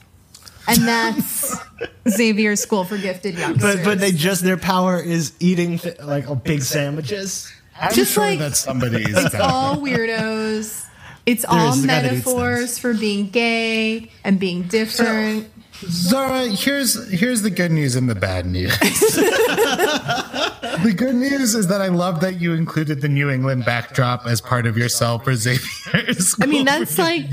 And 0.67 0.87
that's 0.87 1.55
Xavier's 2.09 2.59
School 2.61 2.83
for 2.83 2.97
Gifted 2.97 3.37
Youngsters. 3.37 3.77
But 3.77 3.83
but 3.83 3.99
they 3.99 4.11
just 4.11 4.43
their 4.43 4.57
power 4.57 5.01
is 5.01 5.33
eating 5.39 5.79
like 6.03 6.29
oh, 6.29 6.35
big 6.35 6.61
sandwiches. 6.61 7.51
I'm 7.79 7.93
Just 7.93 8.13
sure 8.13 8.23
like- 8.25 8.39
that's 8.39 8.59
somebody's. 8.59 9.07
it's 9.17 9.35
all 9.35 9.77
weirdos. 9.77 10.85
It's 11.25 11.45
all 11.45 11.73
is 11.73 11.81
the 11.81 11.87
guy 11.87 12.01
that 12.01 12.13
eats 12.13 12.25
metaphors 12.25 12.77
for 12.79 12.93
being 12.93 13.29
gay 13.29 14.11
and 14.23 14.39
being 14.39 14.63
different. 14.63 15.49
Zara, 15.85 16.47
here's 16.47 17.09
here's 17.09 17.41
the 17.41 17.49
good 17.49 17.71
news 17.71 17.95
and 17.95 18.09
the 18.09 18.15
bad 18.15 18.45
news. 18.45 18.77
the 18.79 20.93
good 20.95 21.15
news 21.15 21.55
is 21.55 21.67
that 21.67 21.81
I 21.81 21.87
love 21.87 22.19
that 22.19 22.41
you 22.41 22.53
included 22.53 23.01
the 23.01 23.07
New 23.07 23.29
England 23.29 23.65
backdrop 23.65 24.25
as 24.25 24.41
part 24.41 24.65
of 24.65 24.77
yourself 24.77 25.23
for 25.23 25.35
Xavier's. 25.35 26.29
School. 26.29 26.43
I 26.43 26.47
mean, 26.47 26.65
that's 26.65 26.97
like 26.97 27.27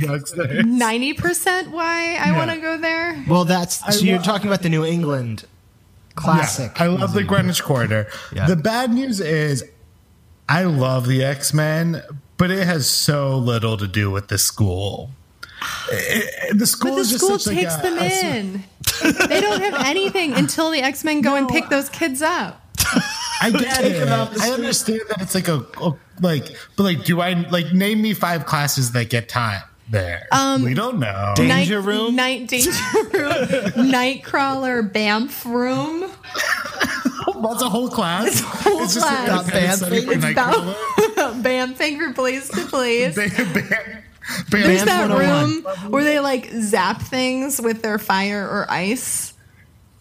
ninety 0.64 1.12
percent 1.12 1.72
why 1.72 2.16
I 2.16 2.36
want 2.36 2.52
to 2.52 2.58
go 2.58 2.76
there. 2.76 3.22
Well, 3.28 3.44
that's 3.44 3.96
so 3.96 4.04
you're 4.04 4.22
talking 4.22 4.46
about 4.46 4.62
the 4.62 4.68
New 4.68 4.84
England 4.84 5.44
classic. 6.14 6.78
Yeah, 6.78 6.84
I 6.84 6.86
love 6.88 7.14
the 7.14 7.24
Greenwich 7.24 7.62
Quarter. 7.62 8.08
Yeah. 8.32 8.46
The 8.46 8.56
bad 8.56 8.92
news 8.92 9.20
is 9.20 9.64
I 10.48 10.64
love 10.64 11.08
the 11.08 11.24
X 11.24 11.52
Men, 11.52 12.02
but 12.36 12.50
it 12.50 12.64
has 12.64 12.88
so 12.88 13.36
little 13.36 13.76
to 13.76 13.88
do 13.88 14.10
with 14.10 14.28
the 14.28 14.38
school. 14.38 15.10
It- 15.90 16.50
it- 16.52 16.58
the 16.58 16.66
school 16.66 16.92
But 16.92 16.94
the 16.96 17.00
is 17.02 17.10
just 17.10 17.24
school 17.24 17.38
such 17.38 17.54
like 17.54 17.62
takes 17.64 17.76
a- 17.76 17.82
them 17.82 17.98
a- 17.98 18.36
in. 18.36 18.64
they 19.28 19.40
don't 19.40 19.60
have 19.60 19.74
anything 19.86 20.32
until 20.34 20.70
the 20.70 20.80
X 20.80 21.04
Men 21.04 21.20
go 21.20 21.34
and 21.36 21.48
pick 21.48 21.68
those 21.68 21.88
kids 21.88 22.22
up. 22.22 22.62
I 23.42 23.50
get 23.50 23.76
Take 23.76 23.92
it. 23.94 23.98
them 23.98 24.08
out 24.08 24.40
I 24.40 24.50
understand 24.50 25.00
that 25.08 25.20
it's 25.22 25.34
like 25.34 25.48
a, 25.48 25.64
a 25.80 25.94
like, 26.20 26.56
but 26.76 26.82
like, 26.84 27.04
do 27.04 27.20
I 27.20 27.34
like 27.50 27.72
name 27.72 28.00
me 28.00 28.14
five 28.14 28.46
classes 28.46 28.92
that 28.92 29.10
get 29.10 29.28
taught 29.28 29.62
there? 29.90 30.26
Um, 30.32 30.62
we 30.62 30.72
don't 30.74 30.98
know. 30.98 31.34
Danger 31.36 31.80
night, 31.82 31.86
room? 31.86 32.16
night 32.16 32.48
danger 32.48 32.70
room, 33.12 33.90
Nightcrawler, 33.92 34.90
Bamf 34.90 35.44
room. 35.44 36.00
That's 37.42 37.62
a 37.62 37.68
whole 37.68 37.88
class. 37.90 38.40
whole 38.40 38.82
it's 38.84 38.96
class. 38.96 39.28
a 39.28 39.32
Not 39.32 39.46
bad 39.48 39.76
study 39.76 40.00
for 40.04 40.12
thing. 40.12 40.22
It's 40.22 40.38
Nightcrawler. 40.38 41.42
Bam 41.42 41.74
thing 41.74 41.98
for 42.00 42.12
place 42.14 42.48
to 42.48 42.64
place. 42.66 43.14
Bam, 43.14 43.28
bam, 43.52 43.68
bam. 43.68 44.02
There's 44.50 44.84
Bam 44.84 44.86
that 44.86 45.10
oh 45.10 45.18
room 45.18 45.90
where 45.90 46.04
they 46.04 46.20
like 46.20 46.50
zap 46.60 47.00
things 47.02 47.60
with 47.60 47.82
their 47.82 47.98
fire 47.98 48.42
or 48.48 48.66
ice. 48.70 49.34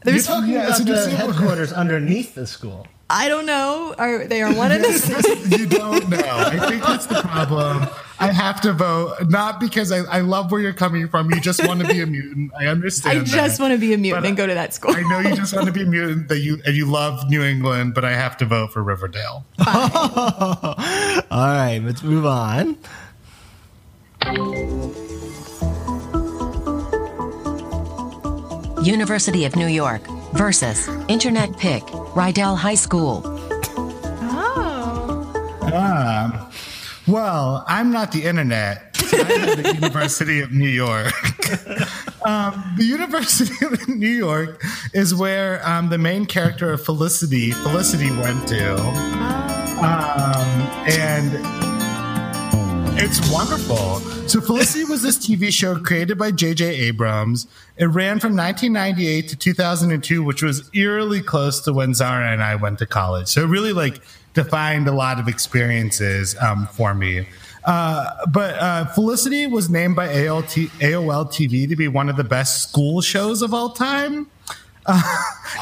There's 0.03 0.27
You're 0.27 0.35
talking 0.37 0.53
Yeah, 0.53 0.67
about 0.67 0.77
the 0.79 0.85
just- 0.85 1.09
headquarters 1.09 1.73
underneath 1.73 2.35
the 2.35 2.47
school. 2.47 2.87
I 3.07 3.27
don't 3.27 3.45
know. 3.45 3.93
Are 3.99 4.25
they 4.25 4.41
are 4.41 4.51
one 4.51 4.71
of 4.71 4.81
the 4.81 5.47
you 5.59 5.67
don't 5.67 6.09
know. 6.09 6.17
I 6.25 6.69
think 6.69 6.81
that's 6.83 7.05
the 7.05 7.21
problem. 7.21 7.87
I 8.19 8.31
have 8.31 8.61
to 8.61 8.73
vote, 8.73 9.17
not 9.29 9.59
because 9.59 9.91
I, 9.91 9.99
I 10.05 10.21
love 10.21 10.51
where 10.51 10.59
you're 10.59 10.73
coming 10.73 11.07
from. 11.07 11.29
You 11.31 11.39
just 11.39 11.67
want 11.67 11.81
to 11.81 11.87
be 11.87 12.01
a 12.01 12.07
mutant. 12.07 12.51
I 12.57 12.65
understand. 12.65 13.19
I 13.19 13.23
just 13.23 13.57
that. 13.57 13.63
want 13.63 13.73
to 13.73 13.77
be 13.77 13.93
a 13.93 13.97
mutant 13.99 14.23
But 14.23 14.27
and 14.29 14.37
go 14.37 14.47
to 14.47 14.55
that 14.55 14.73
school. 14.73 14.95
I 14.95 15.01
know 15.01 15.19
you 15.19 15.35
just 15.35 15.53
want 15.53 15.67
to 15.67 15.71
be 15.71 15.83
a 15.83 15.85
mutant. 15.85 16.29
That 16.29 16.39
you 16.39 16.59
and 16.65 16.75
you 16.75 16.87
love 16.87 17.29
New 17.29 17.43
England, 17.43 17.93
but 17.93 18.03
I 18.05 18.13
have 18.13 18.37
to 18.37 18.45
vote 18.45 18.73
for 18.73 18.81
Riverdale. 18.81 19.45
All 19.67 20.75
right, 21.29 21.79
let's 21.83 22.01
move 22.03 22.25
on. 22.25 22.77
University 28.85 29.45
of 29.45 29.55
New 29.55 29.67
York 29.67 30.01
versus 30.33 30.87
Internet 31.07 31.57
Pick, 31.57 31.83
Rydell 32.13 32.55
High 32.55 32.75
School. 32.75 33.21
Oh. 34.21 35.31
Um, 35.73 36.51
well, 37.07 37.63
I'm 37.67 37.91
not 37.91 38.11
the 38.11 38.23
internet. 38.23 38.95
I'm 39.11 39.63
the 39.63 39.73
University 39.81 40.41
of 40.41 40.51
New 40.51 40.69
York. 40.69 41.13
um, 42.25 42.75
the 42.77 42.85
University 42.85 43.65
of 43.65 43.87
New 43.87 44.07
York 44.07 44.63
is 44.93 45.15
where 45.15 45.67
um, 45.67 45.89
the 45.89 45.97
main 45.97 46.25
character 46.25 46.71
of 46.71 46.83
Felicity, 46.83 47.51
Felicity 47.51 48.11
went 48.11 48.47
to. 48.49 48.79
Um, 49.77 50.47
and 50.87 51.64
it's 52.97 53.31
wonderful. 53.31 53.99
So 54.27 54.39
Felicity 54.39 54.85
was 54.85 55.01
this 55.01 55.17
TV 55.17 55.51
show 55.51 55.77
created 55.79 56.17
by 56.17 56.31
J.J. 56.31 56.65
Abrams. 56.65 57.47
It 57.77 57.85
ran 57.85 58.19
from 58.19 58.35
1998 58.35 59.27
to 59.29 59.35
2002, 59.35 60.23
which 60.23 60.41
was 60.41 60.69
eerily 60.73 61.21
close 61.21 61.59
to 61.61 61.73
when 61.73 61.93
Zara 61.93 62.31
and 62.31 62.41
I 62.41 62.55
went 62.55 62.79
to 62.79 62.85
college. 62.85 63.27
So 63.27 63.43
it 63.43 63.47
really 63.47 63.73
like 63.73 64.01
defined 64.33 64.87
a 64.87 64.93
lot 64.93 65.19
of 65.19 65.27
experiences 65.27 66.35
um, 66.41 66.67
for 66.67 66.93
me. 66.93 67.27
Uh, 67.65 68.25
but 68.27 68.55
uh, 68.55 68.85
Felicity 68.85 69.47
was 69.47 69.69
named 69.69 69.95
by 69.95 70.07
AOL, 70.07 70.43
AOL 70.43 71.25
TV 71.27 71.67
to 71.67 71.75
be 71.75 71.87
one 71.87 72.09
of 72.09 72.15
the 72.15 72.23
best 72.23 72.69
school 72.69 73.01
shows 73.01 73.41
of 73.41 73.53
all 73.53 73.69
time. 73.71 74.27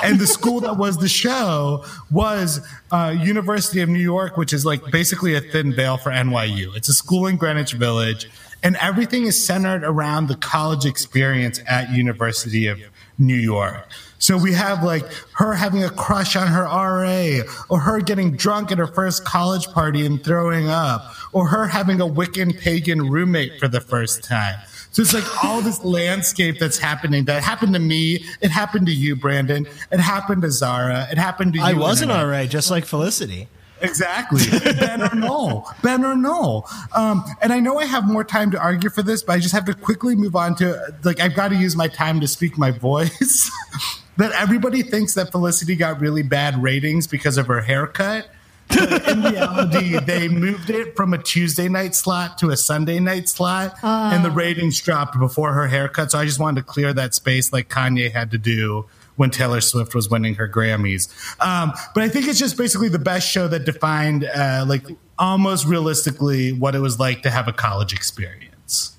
And 0.04 0.20
the 0.20 0.28
school 0.28 0.60
that 0.62 0.78
was 0.78 0.98
the 0.98 1.08
show 1.08 1.86
was 2.12 2.60
uh, 2.92 3.16
University 3.18 3.80
of 3.82 3.90
New 3.90 4.00
York, 4.00 4.36
which 4.36 4.52
is 4.52 4.66
like 4.66 4.92
basically 4.92 5.34
a 5.36 5.42
thin 5.42 5.74
veil 5.74 5.98
for 5.98 6.12
NYU. 6.12 6.76
It's 6.76 6.90
a 6.90 6.94
school 6.94 7.28
in 7.28 7.38
Greenwich 7.38 7.74
Village, 7.74 8.30
and 8.64 8.76
everything 8.78 9.26
is 9.26 9.42
centered 9.42 9.84
around 9.84 10.28
the 10.28 10.36
college 10.36 10.86
experience 10.86 11.62
at 11.68 11.92
University 11.92 12.68
of 12.68 12.82
New 13.18 13.36
York. 13.36 13.88
So 14.20 14.38
we 14.38 14.54
have 14.54 14.84
like 14.84 15.06
her 15.34 15.54
having 15.54 15.84
a 15.84 15.90
crush 15.90 16.36
on 16.36 16.48
her 16.48 16.64
RA, 16.64 17.44
or 17.70 17.80
her 17.80 18.00
getting 18.02 18.36
drunk 18.36 18.72
at 18.72 18.78
her 18.78 18.88
first 18.88 19.26
college 19.26 19.68
party 19.68 20.06
and 20.06 20.24
throwing 20.24 20.68
up, 20.68 21.14
or 21.32 21.48
her 21.48 21.68
having 21.68 22.02
a 22.02 22.08
Wiccan 22.08 22.60
pagan 22.60 23.10
roommate 23.10 23.60
for 23.60 23.68
the 23.68 23.82
first 23.82 24.24
time. 24.24 24.60
So 24.94 25.02
it's 25.02 25.14
like 25.14 25.44
all 25.44 25.62
this 25.62 25.84
landscape 25.84 26.60
that's 26.60 26.78
happening 26.78 27.26
that 27.26 27.44
happened 27.44 27.74
to 27.74 27.80
me. 27.80 28.24
It 28.42 28.52
happened 28.52 28.86
to 28.86 28.94
you, 28.94 29.16
Brandon. 29.16 29.68
It 29.92 30.00
happened 30.00 30.44
to 30.44 30.52
Zara. 30.52 31.08
It 31.12 31.18
happened 31.18 31.54
to 31.54 31.60
you. 31.60 31.66
I 31.66 31.74
wasn't 31.74 32.12
all 32.12 32.28
right, 32.28 32.48
just 32.48 32.70
like 32.70 32.86
Felicity. 32.86 33.48
Exactly. 33.82 34.44
ben 34.80 35.02
or 35.02 35.16
no. 35.16 35.66
Ben 35.82 36.06
or 36.06 36.16
no. 36.16 36.66
Um, 36.94 37.26
and 37.42 37.52
I 37.52 37.60
know 37.60 37.80
I 37.80 37.86
have 37.86 38.08
more 38.08 38.24
time 38.24 38.52
to 38.52 38.60
argue 38.60 38.92
for 38.92 39.02
this, 39.02 39.24
but 39.24 39.34
I 39.34 39.40
just 39.40 39.54
have 39.54 39.66
to 39.66 39.74
quickly 39.74 40.16
move 40.16 40.36
on 40.36 40.56
to 40.58 40.96
like 41.04 41.20
I've 41.20 41.36
got 41.36 41.50
to 41.50 41.56
use 41.56 41.76
my 41.76 41.88
time 41.88 42.22
to 42.22 42.28
speak 42.28 42.58
my 42.58 42.70
voice. 42.70 43.52
that 44.18 44.32
everybody 44.34 44.84
thinks 44.84 45.16
that 45.16 45.32
Felicity 45.32 45.76
got 45.76 46.00
really 46.00 46.22
bad 46.22 46.62
ratings 46.62 47.08
because 47.08 47.38
of 47.38 47.48
her 47.48 47.62
haircut. 47.62 48.30
But 48.76 49.08
in 49.10 49.24
reality, 49.24 50.00
they 50.00 50.28
moved 50.28 50.70
it 50.70 50.96
from 50.96 51.14
a 51.14 51.18
Tuesday 51.18 51.68
night 51.70 51.96
slot 51.96 52.38
to 52.40 52.50
a 52.50 52.58
Sunday 52.58 53.00
night 53.00 53.30
slot, 53.30 53.76
and 53.84 54.24
the 54.24 54.32
ratings 54.32 54.80
dropped 54.82 55.18
before 55.18 55.54
her 55.54 55.68
haircut. 55.68 56.12
So 56.12 56.20
I 56.20 56.26
just 56.26 56.40
wanted 56.40 56.62
to 56.62 56.68
clear 56.68 56.94
that 56.94 57.14
space, 57.14 57.54
like 57.54 57.70
Kanye 57.70 58.12
had 58.12 58.32
to 58.32 58.38
do 58.38 58.86
when 59.16 59.30
Taylor 59.30 59.62
Swift 59.62 59.94
was 59.94 60.10
winning 60.10 60.36
her 60.36 60.50
Grammys. 60.50 61.08
Um, 61.40 61.72
but 61.94 62.04
I 62.04 62.10
think 62.10 62.28
it's 62.28 62.40
just 62.40 62.58
basically 62.58 62.90
the 62.90 62.98
best 63.00 63.30
show 63.30 63.48
that 63.48 63.64
defined, 63.66 64.24
uh, 64.26 64.66
like, 64.68 64.86
almost 65.20 65.68
realistically 65.68 66.52
what 66.52 66.74
it 66.74 66.80
was 66.80 67.00
like 67.00 67.22
to 67.22 67.30
have 67.30 67.48
a 67.48 67.54
college 67.54 67.94
experience 67.94 68.98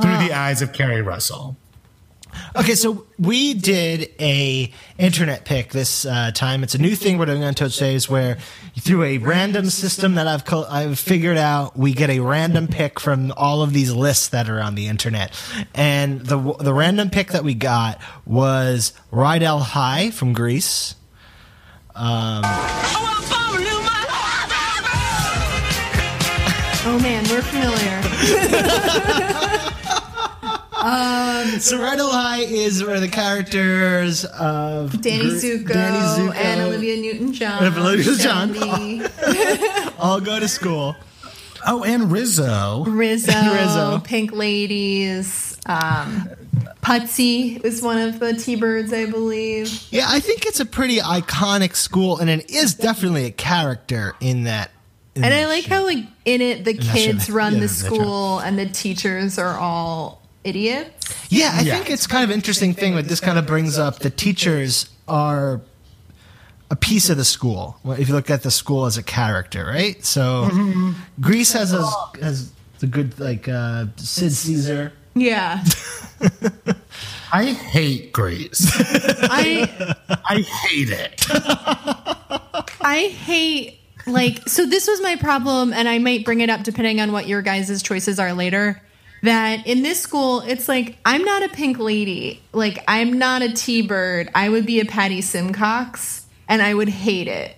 through 0.00 0.16
the 0.16 0.32
eyes 0.32 0.62
of 0.62 0.72
Keri 0.72 1.02
Russell. 1.02 1.56
Okay, 2.56 2.74
so 2.74 3.06
we 3.18 3.54
did 3.54 4.10
a 4.20 4.72
internet 4.98 5.44
pick 5.44 5.70
this 5.70 6.04
uh, 6.04 6.30
time. 6.32 6.62
It's 6.62 6.74
a 6.74 6.78
new 6.78 6.94
thing 6.96 7.18
we're 7.18 7.26
doing 7.26 7.44
on 7.44 7.54
Totes 7.54 7.80
Faves, 7.80 8.08
where 8.08 8.38
through 8.78 9.04
a 9.04 9.18
random 9.18 9.70
system 9.70 10.14
that 10.14 10.26
I've 10.26 10.44
co- 10.44 10.66
I've 10.68 10.98
figured 10.98 11.36
out, 11.36 11.76
we 11.76 11.92
get 11.92 12.10
a 12.10 12.20
random 12.20 12.68
pick 12.68 12.98
from 13.00 13.32
all 13.36 13.62
of 13.62 13.72
these 13.72 13.92
lists 13.92 14.28
that 14.28 14.48
are 14.48 14.60
on 14.60 14.74
the 14.74 14.86
internet. 14.88 15.32
And 15.74 16.20
the 16.20 16.54
the 16.60 16.74
random 16.74 17.10
pick 17.10 17.32
that 17.32 17.44
we 17.44 17.54
got 17.54 18.00
was 18.26 18.92
Rydell 19.12 19.60
High 19.60 20.10
from 20.10 20.32
Grease. 20.32 20.94
Oh 26.90 26.98
man, 27.02 27.22
we're 27.28 27.42
familiar. 27.42 28.00
So 30.92 31.78
Rydell 31.78 32.10
High 32.10 32.40
is 32.42 32.82
where 32.82 32.98
the 33.00 33.08
characters 33.08 34.24
of 34.24 35.00
Danny 35.02 35.24
Zuko, 35.24 35.68
Danny 35.68 35.98
Zuko 35.98 36.34
and 36.34 36.60
Olivia 36.62 36.96
Newton-John. 36.96 37.64
And 37.64 37.76
Olivia 37.76 38.06
Newton-John. 38.06 39.94
All 39.98 40.20
go 40.20 40.40
to 40.40 40.48
school. 40.48 40.96
Oh, 41.66 41.84
and 41.84 42.10
Rizzo. 42.10 42.84
Rizzo, 42.86 43.32
Rizzo. 43.52 43.98
Pink 44.02 44.32
Ladies, 44.32 45.58
um, 45.66 46.28
Putzie 46.80 47.62
is 47.64 47.82
one 47.82 47.98
of 47.98 48.18
the 48.20 48.32
T-Birds, 48.34 48.92
I 48.92 49.06
believe. 49.06 49.82
Yeah, 49.90 50.06
I 50.08 50.20
think 50.20 50.46
it's 50.46 50.60
a 50.60 50.64
pretty 50.66 50.98
iconic 50.98 51.74
school, 51.74 52.16
and 52.18 52.30
it 52.30 52.48
is 52.48 52.74
definitely 52.74 53.26
a 53.26 53.30
character 53.32 54.14
in 54.20 54.44
that. 54.44 54.70
in 55.14 55.24
And 55.24 55.34
I 55.34 55.46
like 55.46 55.64
show. 55.64 55.74
how 55.74 55.84
like 55.84 56.04
in 56.24 56.40
it 56.40 56.64
the 56.64 56.80
show. 56.80 56.92
kids 56.92 57.28
run 57.28 57.54
Yeah, 57.54 57.60
the 57.60 57.68
school 57.68 58.38
and 58.38 58.58
the 58.58 58.66
teachers 58.66 59.38
are 59.38 59.58
all 59.58 60.22
idiots. 60.44 61.14
Yeah, 61.30 61.52
I 61.54 61.60
Yeah. 61.62 61.74
think 61.76 61.90
it's 61.90 62.06
kind 62.06 62.24
of 62.24 62.30
interesting 62.30 62.74
thing. 62.74 62.94
What 62.94 63.08
this 63.08 63.20
kind 63.20 63.38
of 63.38 63.46
brings 63.46 63.78
up: 63.78 63.98
the 64.00 64.10
teachers 64.10 64.88
are 65.06 65.60
a 66.70 66.76
piece 66.76 67.08
of 67.10 67.16
the 67.16 67.24
school. 67.24 67.78
If 67.86 68.08
you 68.08 68.14
look 68.14 68.30
at 68.30 68.42
the 68.42 68.50
school 68.50 68.84
as 68.86 68.96
a 68.98 69.02
character, 69.02 69.64
right? 69.64 70.04
So 70.04 70.50
Grease 71.20 71.52
has 71.52 71.72
a, 71.72 71.82
has 72.20 72.50
the 72.78 72.86
good 72.86 73.18
like 73.18 73.48
uh, 73.48 73.86
Sid 73.96 74.32
Caesar. 74.32 74.92
Yeah. 75.14 75.64
I 77.32 77.46
hate 77.52 78.12
Grease. 78.12 78.70
I 79.30 79.68
I 80.24 80.40
hate 80.40 80.90
it. 80.90 81.26
I 82.80 83.08
hate 83.08 83.78
like 84.06 84.48
so 84.48 84.64
this 84.66 84.86
was 84.88 85.00
my 85.02 85.16
problem 85.16 85.72
and 85.72 85.88
I 85.88 85.98
might 85.98 86.24
bring 86.24 86.40
it 86.40 86.48
up 86.50 86.62
depending 86.62 87.00
on 87.00 87.12
what 87.12 87.26
your 87.26 87.42
guys' 87.42 87.82
choices 87.82 88.18
are 88.18 88.32
later. 88.32 88.80
That 89.22 89.66
in 89.66 89.82
this 89.82 90.00
school, 90.00 90.40
it's 90.40 90.68
like 90.68 90.96
I'm 91.04 91.24
not 91.24 91.42
a 91.42 91.48
pink 91.48 91.78
lady. 91.78 92.40
Like 92.52 92.84
I'm 92.86 93.18
not 93.18 93.42
a 93.42 93.52
T-bird. 93.52 94.30
I 94.34 94.48
would 94.48 94.64
be 94.64 94.80
a 94.80 94.84
Patty 94.84 95.20
Simcox 95.20 96.26
and 96.48 96.62
I 96.62 96.72
would 96.74 96.88
hate 96.88 97.28
it. 97.28 97.56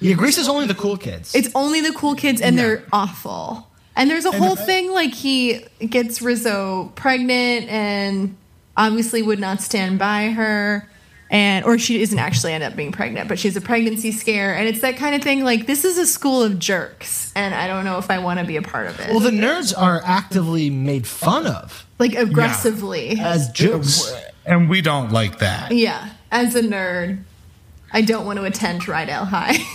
Yeah, 0.00 0.14
Grease 0.14 0.38
is 0.38 0.48
only 0.48 0.66
the 0.66 0.74
cool 0.74 0.96
kids. 0.96 1.34
It's 1.34 1.48
only 1.54 1.80
the 1.80 1.92
cool 1.92 2.14
kids 2.14 2.40
and 2.40 2.58
they're 2.58 2.84
awful. 2.92 3.68
And 3.96 4.08
there's 4.08 4.26
a 4.26 4.32
whole 4.32 4.54
thing 4.54 4.92
like 4.92 5.12
he 5.12 5.64
gets 5.80 6.22
Rizzo 6.22 6.92
pregnant 6.94 7.68
and 7.68 8.36
obviously 8.76 9.22
would 9.22 9.40
not 9.40 9.60
stand 9.60 9.98
by 9.98 10.30
her 10.30 10.88
and 11.30 11.64
or 11.64 11.78
she 11.78 11.98
doesn't 11.98 12.18
actually 12.18 12.52
end 12.52 12.64
up 12.64 12.74
being 12.76 12.92
pregnant, 12.92 13.28
but 13.28 13.38
she's 13.38 13.56
a 13.56 13.60
pregnancy 13.60 14.12
scare 14.12 14.54
and 14.54 14.66
it's 14.68 14.80
that 14.80 14.96
kind 14.96 15.14
of 15.14 15.22
thing 15.22 15.44
like 15.44 15.66
this 15.66 15.84
is 15.84 15.98
a 15.98 16.06
school 16.06 16.42
of 16.42 16.58
jerks 16.58 17.32
and 17.36 17.54
I 17.54 17.66
don't 17.66 17.84
know 17.84 17.98
if 17.98 18.10
I 18.10 18.18
want 18.18 18.40
to 18.40 18.46
be 18.46 18.56
a 18.56 18.62
part 18.62 18.86
of 18.88 18.98
it. 19.00 19.10
well, 19.10 19.20
the 19.20 19.30
nerds 19.30 19.72
are 19.76 20.00
actively 20.04 20.70
made 20.70 21.06
fun 21.06 21.46
of 21.46 21.86
like 21.98 22.14
aggressively. 22.14 23.18
as 23.20 23.50
jokes. 23.52 24.12
And 24.46 24.70
we 24.70 24.80
don't 24.80 25.12
like 25.12 25.40
that. 25.40 25.72
Yeah. 25.72 26.08
As 26.30 26.54
a 26.54 26.62
nerd, 26.62 27.22
I 27.92 28.00
don't 28.02 28.24
want 28.24 28.38
to 28.38 28.44
attend 28.44 28.82
Rydell 28.82 29.26
High. 29.26 29.58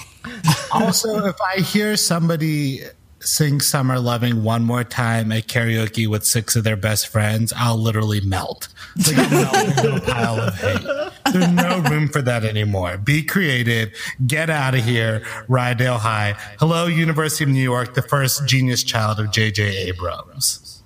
Also, 0.71 1.25
if 1.25 1.35
I 1.41 1.59
hear 1.59 1.95
somebody 1.95 2.79
sing 3.23 3.61
Summer 3.61 3.99
Loving 3.99 4.43
one 4.43 4.63
more 4.63 4.83
time 4.83 5.31
at 5.31 5.47
karaoke 5.47 6.07
with 6.07 6.25
six 6.25 6.55
of 6.55 6.63
their 6.63 6.75
best 6.75 7.07
friends, 7.07 7.53
I'll 7.55 7.77
literally 7.77 8.21
melt. 8.21 8.67
It's 8.95 9.15
like 9.15 9.31
a 9.31 9.99
pile 10.05 10.39
of 10.39 10.53
hate. 10.55 11.11
There's 11.31 11.49
no 11.49 11.79
room 11.79 12.09
for 12.09 12.21
that 12.21 12.43
anymore. 12.43 12.97
Be 12.97 13.23
creative. 13.23 13.91
Get 14.27 14.49
out 14.49 14.75
of 14.75 14.83
here. 14.83 15.21
Rydell 15.47 15.99
High. 15.99 16.35
Hello, 16.59 16.87
University 16.87 17.43
of 17.45 17.49
New 17.49 17.63
York, 17.63 17.95
the 17.95 18.01
first 18.01 18.47
genius 18.47 18.83
child 18.83 19.19
of 19.19 19.31
J.J. 19.31 19.87
Abrams. 19.87 20.83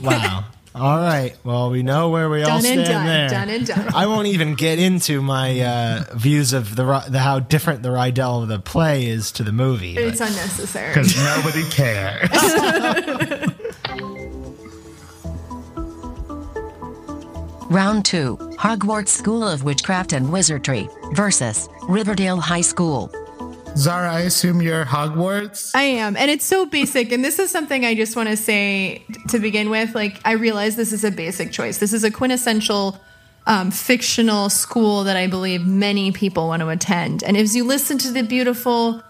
Wow. 0.00 0.46
All 0.72 0.98
right. 0.98 1.34
Well, 1.42 1.70
we 1.70 1.82
know 1.82 2.10
where 2.10 2.28
we 2.30 2.42
all 2.42 2.48
Done 2.48 2.56
and 2.58 2.64
stand 2.64 2.86
done, 2.86 3.06
there. 3.06 3.28
done 3.28 3.48
and 3.48 3.66
done. 3.66 3.94
I 3.94 4.06
won't 4.06 4.28
even 4.28 4.54
get 4.54 4.78
into 4.78 5.20
my 5.20 5.60
uh, 5.60 6.04
views 6.14 6.52
of 6.52 6.76
the, 6.76 7.04
the 7.08 7.18
how 7.18 7.40
different 7.40 7.82
the 7.82 7.88
Rydell 7.88 8.42
of 8.42 8.48
the 8.48 8.60
play 8.60 9.06
is 9.06 9.32
to 9.32 9.42
the 9.42 9.50
movie. 9.52 9.94
but- 9.96 10.04
it's 10.04 10.20
unnecessary. 10.20 10.94
Because 10.94 11.16
nobody 11.16 11.64
cares. 11.70 12.30
Round 17.70 18.04
2 18.04 18.36
Hogwarts 18.58 19.08
School 19.08 19.46
of 19.46 19.62
Witchcraft 19.62 20.12
and 20.12 20.30
Wizardry 20.32 20.88
versus 21.12 21.68
Riverdale 21.88 22.40
High 22.40 22.60
School. 22.62 23.12
Zara, 23.76 24.12
I 24.12 24.20
assume 24.20 24.60
you're 24.60 24.84
Hogwarts? 24.84 25.70
I 25.74 25.82
am. 25.82 26.16
And 26.16 26.30
it's 26.30 26.44
so 26.44 26.66
basic. 26.66 27.12
And 27.12 27.24
this 27.24 27.38
is 27.38 27.50
something 27.50 27.84
I 27.84 27.94
just 27.94 28.14
want 28.16 28.28
to 28.28 28.36
say 28.36 29.02
to 29.28 29.38
begin 29.38 29.70
with. 29.70 29.94
Like, 29.94 30.20
I 30.24 30.32
realize 30.32 30.76
this 30.76 30.92
is 30.92 31.02
a 31.04 31.10
basic 31.10 31.50
choice. 31.52 31.78
This 31.78 31.92
is 31.92 32.04
a 32.04 32.10
quintessential 32.10 33.00
um, 33.46 33.70
fictional 33.70 34.50
school 34.50 35.04
that 35.04 35.16
I 35.16 35.26
believe 35.28 35.66
many 35.66 36.12
people 36.12 36.48
want 36.48 36.60
to 36.60 36.68
attend. 36.68 37.22
And 37.22 37.36
as 37.36 37.56
you 37.56 37.64
listen 37.64 37.96
to 37.98 38.10
the 38.12 38.22
beautiful, 38.22 39.02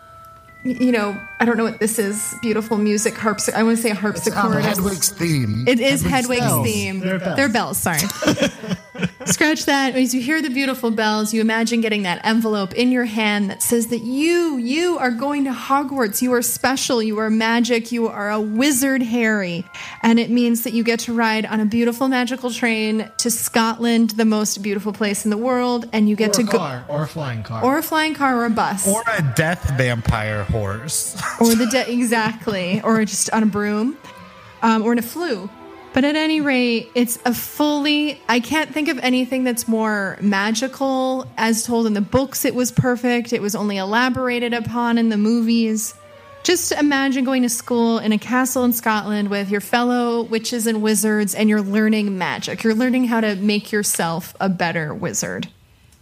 you 0.63 0.93
know, 0.93 1.21
I 1.41 1.45
don't 1.47 1.57
know 1.57 1.65
what 1.65 1.81
this 1.81 1.99
is, 1.99 2.35
beautiful 2.41 2.77
music, 2.77 3.15
harps. 3.17 3.49
I 3.53 3.63
want 3.65 3.77
to 3.77 3.83
say 3.83 3.91
Um, 3.91 3.97
harpsichord. 3.97 4.63
Hedwig's 4.63 5.09
theme. 5.11 5.65
It 5.67 5.81
is 5.81 6.03
Hedwig's 6.03 6.41
bells. 6.43 6.67
theme. 6.67 7.01
They're 7.01 7.19
bells. 7.19 7.37
They're 7.37 7.49
bells, 7.49 7.79
sorry. 7.79 7.99
Scratch 9.31 9.65
that. 9.67 9.95
As 9.95 10.15
you 10.15 10.21
hear 10.21 10.43
the 10.43 10.51
beautiful 10.51 10.91
bells, 10.91 11.33
you 11.33 11.41
imagine 11.41 11.81
getting 11.81 12.03
that 12.03 12.21
envelope 12.25 12.75
in 12.75 12.91
your 12.91 13.05
hand 13.05 13.51
that 13.51 13.63
says 13.63 13.89
that 13.89 14.01
you, 14.03 14.57
you 14.57 14.99
are 14.99 15.11
going 15.11 15.45
to 15.45 15.53
Hogwarts. 15.53 16.21
You 16.21 16.33
are 16.35 16.43
special. 16.43 17.03
You 17.03 17.19
are 17.19 17.31
magic. 17.31 17.93
You 17.93 18.09
are 18.09 18.31
a 18.31 18.41
wizard, 18.41 19.03
Harry. 19.03 19.65
And 20.03 20.19
it 20.19 20.31
means 20.31 20.65
that 20.65 20.73
you 20.73 20.83
get 20.83 21.01
to 21.01 21.13
ride 21.15 21.47
on 21.47 21.61
a 21.61 21.65
beautiful 21.65 22.09
magical 22.09 22.51
train 22.51 23.11
to 23.19 23.31
Scotland, 23.31 24.11
the 24.11 24.25
most 24.25 24.63
beautiful 24.63 24.93
place 24.93 25.25
in 25.25 25.31
the 25.31 25.37
world. 25.39 25.89
And 25.93 26.09
you 26.09 26.17
get 26.17 26.31
or 26.31 26.35
to 26.35 26.41
a 26.43 26.45
go. 26.45 26.59
car, 26.59 26.85
or 26.89 27.03
a 27.05 27.09
flying 27.09 27.43
car. 27.43 27.65
Or 27.65 27.79
a 27.79 27.83
flying 27.83 28.15
car 28.15 28.37
or 28.37 28.47
a 28.47 28.51
bus. 28.51 28.89
or 28.89 29.03
a 29.17 29.23
death 29.37 29.71
vampire 29.77 30.45
horse. 30.45 31.17
or 31.41 31.55
the 31.55 31.67
de- 31.67 31.93
exactly, 31.93 32.81
or 32.83 33.05
just 33.05 33.31
on 33.31 33.43
a 33.43 33.47
broom, 33.47 33.97
um, 34.63 34.83
or 34.83 34.93
in 34.93 34.99
a 34.99 35.03
flu. 35.03 35.49
But 35.93 36.05
at 36.05 36.15
any 36.15 36.41
rate, 36.41 36.89
it's 36.95 37.19
a 37.25 37.35
fully. 37.35 38.21
I 38.29 38.39
can't 38.41 38.73
think 38.73 38.89
of 38.89 38.99
anything 39.01 39.43
that's 39.43 39.67
more 39.67 40.17
magical. 40.21 41.27
As 41.37 41.65
told 41.65 41.87
in 41.87 41.95
the 41.95 42.01
books, 42.01 42.45
it 42.45 42.55
was 42.55 42.71
perfect. 42.71 43.33
It 43.33 43.43
was 43.43 43.57
only 43.57 43.77
elaborated 43.77 44.55
upon 44.55 44.99
in 44.99 45.09
the 45.09 45.17
movies. 45.17 45.95
Just 46.43 46.73
imagine 46.73 47.25
going 47.25 47.43
to 47.43 47.49
school 47.49 47.99
in 47.99 48.13
a 48.13 48.19
castle 48.19 48.65
in 48.65 48.73
Scotland 48.73 49.29
with 49.29 49.51
your 49.51 49.61
fellow 49.61 50.23
witches 50.23 50.67
and 50.67 50.81
wizards, 50.81 51.35
and 51.35 51.49
you're 51.49 51.61
learning 51.61 52.17
magic. 52.17 52.63
You're 52.63 52.75
learning 52.75 53.05
how 53.05 53.21
to 53.21 53.37
make 53.37 53.73
yourself 53.73 54.35
a 54.41 54.49
better 54.49 54.95
wizard. 54.95 55.49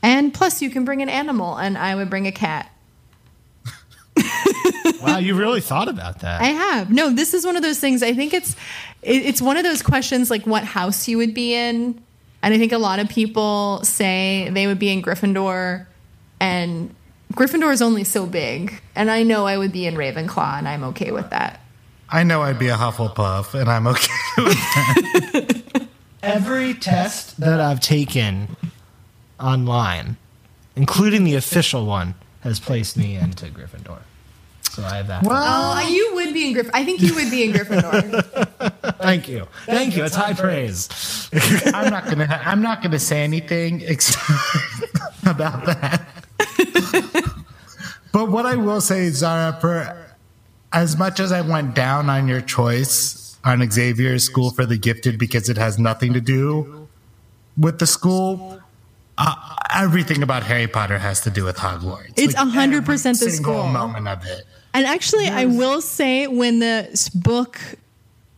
And 0.03 0.33
plus, 0.33 0.63
you 0.63 0.71
can 0.71 0.85
bring 0.85 1.03
an 1.03 1.09
animal, 1.09 1.57
and 1.57 1.77
I 1.77 1.95
would 1.95 2.09
bring 2.09 2.27
a 2.27 2.33
cat. 2.33 2.71
wow, 5.03 5.19
you 5.19 5.35
really 5.35 5.61
thought 5.61 5.89
about 5.89 6.21
that. 6.21 6.41
I 6.41 6.47
have. 6.47 6.91
No, 6.91 7.11
this 7.11 7.35
is 7.35 7.45
one 7.45 7.57
of 7.57 7.63
those 7.63 7.79
things. 7.79 8.03
I 8.03 8.13
think 8.15 8.35
it's 8.35 8.57
it, 9.03 9.27
it's 9.27 9.43
one 9.43 9.57
of 9.57 9.65
those 9.65 9.83
questions 9.83 10.31
like 10.31 10.47
what 10.47 10.65
house 10.65 11.09
you 11.09 11.19
would 11.19 11.35
be 11.35 11.55
in, 11.55 12.03
and 12.43 12.55
I 12.55 12.59
think 12.59 12.73
a 12.73 12.79
lot 12.79 12.99
of 12.99 13.09
people 13.09 13.81
say 13.85 14.49
they 14.51 14.67
would 14.67 14.79
be 14.79 14.91
in 14.91 15.03
Gryffindor, 15.03 15.87
and 16.41 16.95
Gryffindor 17.35 17.73
is 17.73 17.83
only 17.83 18.05
so 18.05 18.27
big, 18.27 18.81
and 18.95 19.11
I 19.11 19.23
know 19.23 19.47
I 19.47 19.59
would 19.59 19.73
be 19.73 19.87
in 19.87 19.95
Ravenclaw, 19.95 20.59
and 20.59 20.69
I'm 20.69 20.85
okay 20.85 21.11
with 21.11 21.31
that. 21.31 21.61
I 22.11 22.23
know 22.23 22.43
I'd 22.43 22.59
be 22.59 22.69
a 22.69 22.77
Hufflepuff, 22.77 23.55
and 23.59 23.69
I'm 23.69 23.87
okay 23.87 24.13
with 24.39 24.55
that. 24.55 25.89
Every 26.23 26.75
test 26.75 27.39
that 27.39 27.61
I've 27.61 27.81
taken 27.81 28.57
online, 29.39 30.17
including 30.75 31.25
the 31.25 31.35
official 31.37 31.87
one, 31.87 32.15
has 32.41 32.59
placed 32.61 32.97
me 32.97 33.17
into 33.17 33.47
Gryffindor. 33.47 34.01
So 34.79 34.85
I 34.85 34.99
have 34.99 35.09
that. 35.09 35.25
Oh, 35.27 35.89
you 35.89 36.15
would 36.15 36.33
be 36.33 36.47
in 36.47 36.55
Gryffindor. 36.55 36.71
I 36.73 36.85
think 36.85 37.01
you 37.03 37.13
would 37.17 37.33
be 37.33 37.43
in 37.43 37.53
Gryffindor. 37.53 38.95
Thank 38.99 39.29
you. 39.29 39.49
Thank 39.67 39.97
you. 39.97 40.05
It's 40.05 40.15
high 40.15 40.35
praise. 40.35 40.89
I'm 41.75 41.91
not 41.91 42.05
gonna. 42.05 42.41
I'm 42.45 42.63
not 42.63 42.81
gonna 42.81 43.01
say 43.01 43.25
anything 43.25 43.83
about 45.27 45.67
that. 45.67 46.01
but 48.13 48.31
what 48.31 48.47
I 48.47 48.55
will 48.55 48.81
say, 48.81 49.11
Zara, 49.11 49.59
for 49.61 50.15
as 50.73 50.97
much 50.97 51.19
as 51.19 51.33
I 51.33 51.41
went 51.41 51.75
down 51.75 52.09
on 52.09 52.29
your 52.29 52.41
choice 52.41 53.37
on 53.45 53.69
Xavier's 53.69 54.23
School 54.23 54.53
for 54.53 54.65
the 54.65 54.79
Gifted 54.79 55.19
because 55.19 55.49
it 55.49 55.57
has 55.59 55.77
nothing 55.81 56.13
to 56.13 56.21
do 56.21 56.89
with 57.57 57.81
the 57.81 57.87
school. 57.89 58.61
Uh, 59.21 59.35
everything 59.75 60.23
about 60.23 60.45
Harry 60.45 60.69
Potter 60.69 60.99
has 60.99 61.23
to 61.23 61.31
do 61.31 61.43
with 61.45 61.57
Hogwarts. 61.57 62.13
It's 62.15 62.37
100% 62.37 62.87
the 62.87 63.15
single 63.17 63.55
school. 63.55 63.67
moment 63.67 64.07
of 64.07 64.25
it. 64.25 64.45
And 64.75 64.87
actually, 64.87 65.27
I 65.29 65.47
will 65.47 65.81
say 65.81 66.27
when 66.27 66.59
the 66.61 67.11
book 67.15 67.59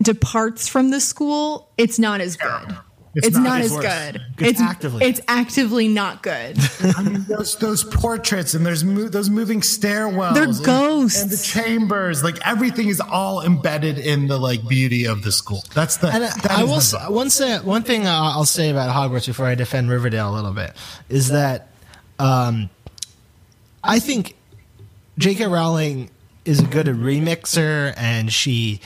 departs 0.02 0.68
from 0.68 0.90
the 0.90 1.00
school, 1.00 1.68
it's 1.76 1.98
not 1.98 2.20
as 2.20 2.36
good. 2.36 2.76
It's 3.12 3.26
It's, 3.26 3.36
not. 3.36 3.42
not, 3.42 3.58
It's 3.60 3.66
as 3.66 3.72
worse. 3.76 3.84
good. 3.84 4.22
It's 4.38 4.60
actively- 4.60 5.04
It's 5.04 5.20
actively 5.26 5.88
not 5.88 6.22
good. 6.22 6.56
I 6.96 7.02
mean, 7.02 7.24
those 7.28 7.56
those 7.56 7.82
portraits 7.82 8.54
and 8.54 8.64
there's 8.64 8.84
mo- 8.84 9.08
those 9.08 9.28
moving 9.28 9.62
stairwells. 9.62 10.34
They're 10.34 10.44
and- 10.44 10.64
ghosts. 10.64 11.20
and 11.20 11.28
the 11.30 11.36
chambers. 11.36 12.22
Like 12.22 12.38
everything 12.46 12.86
is 12.86 13.00
all 13.00 13.42
embedded 13.42 13.98
in 13.98 14.28
the 14.28 14.38
like 14.38 14.66
beauty 14.68 15.06
of 15.06 15.24
the 15.24 15.32
school. 15.32 15.64
That's 15.74 15.96
the. 15.96 16.06
And 16.06 16.22
that 16.22 16.50
I 16.52 16.62
is 16.62 16.68
will 16.68 16.76
the- 16.76 16.80
say, 16.82 16.98
one 17.08 17.30
say 17.30 17.58
one 17.58 17.82
thing 17.82 18.06
I'll 18.06 18.22
I'll 18.38 18.44
say 18.44 18.70
about 18.70 18.94
Hogwarts 18.94 19.26
before 19.26 19.46
I 19.46 19.56
defend 19.56 19.90
Riverdale 19.90 20.30
a 20.32 20.34
little 20.36 20.52
bit 20.52 20.72
is 21.08 21.28
that 21.30 21.66
um, 22.20 22.70
I 23.82 23.98
think 23.98 24.36
J.K. 25.18 25.48
Rowling 25.48 26.10
is 26.44 26.60
a 26.60 26.64
good 26.66 26.86
remixer, 26.86 27.94
and 27.96 28.32
she, 28.32 28.80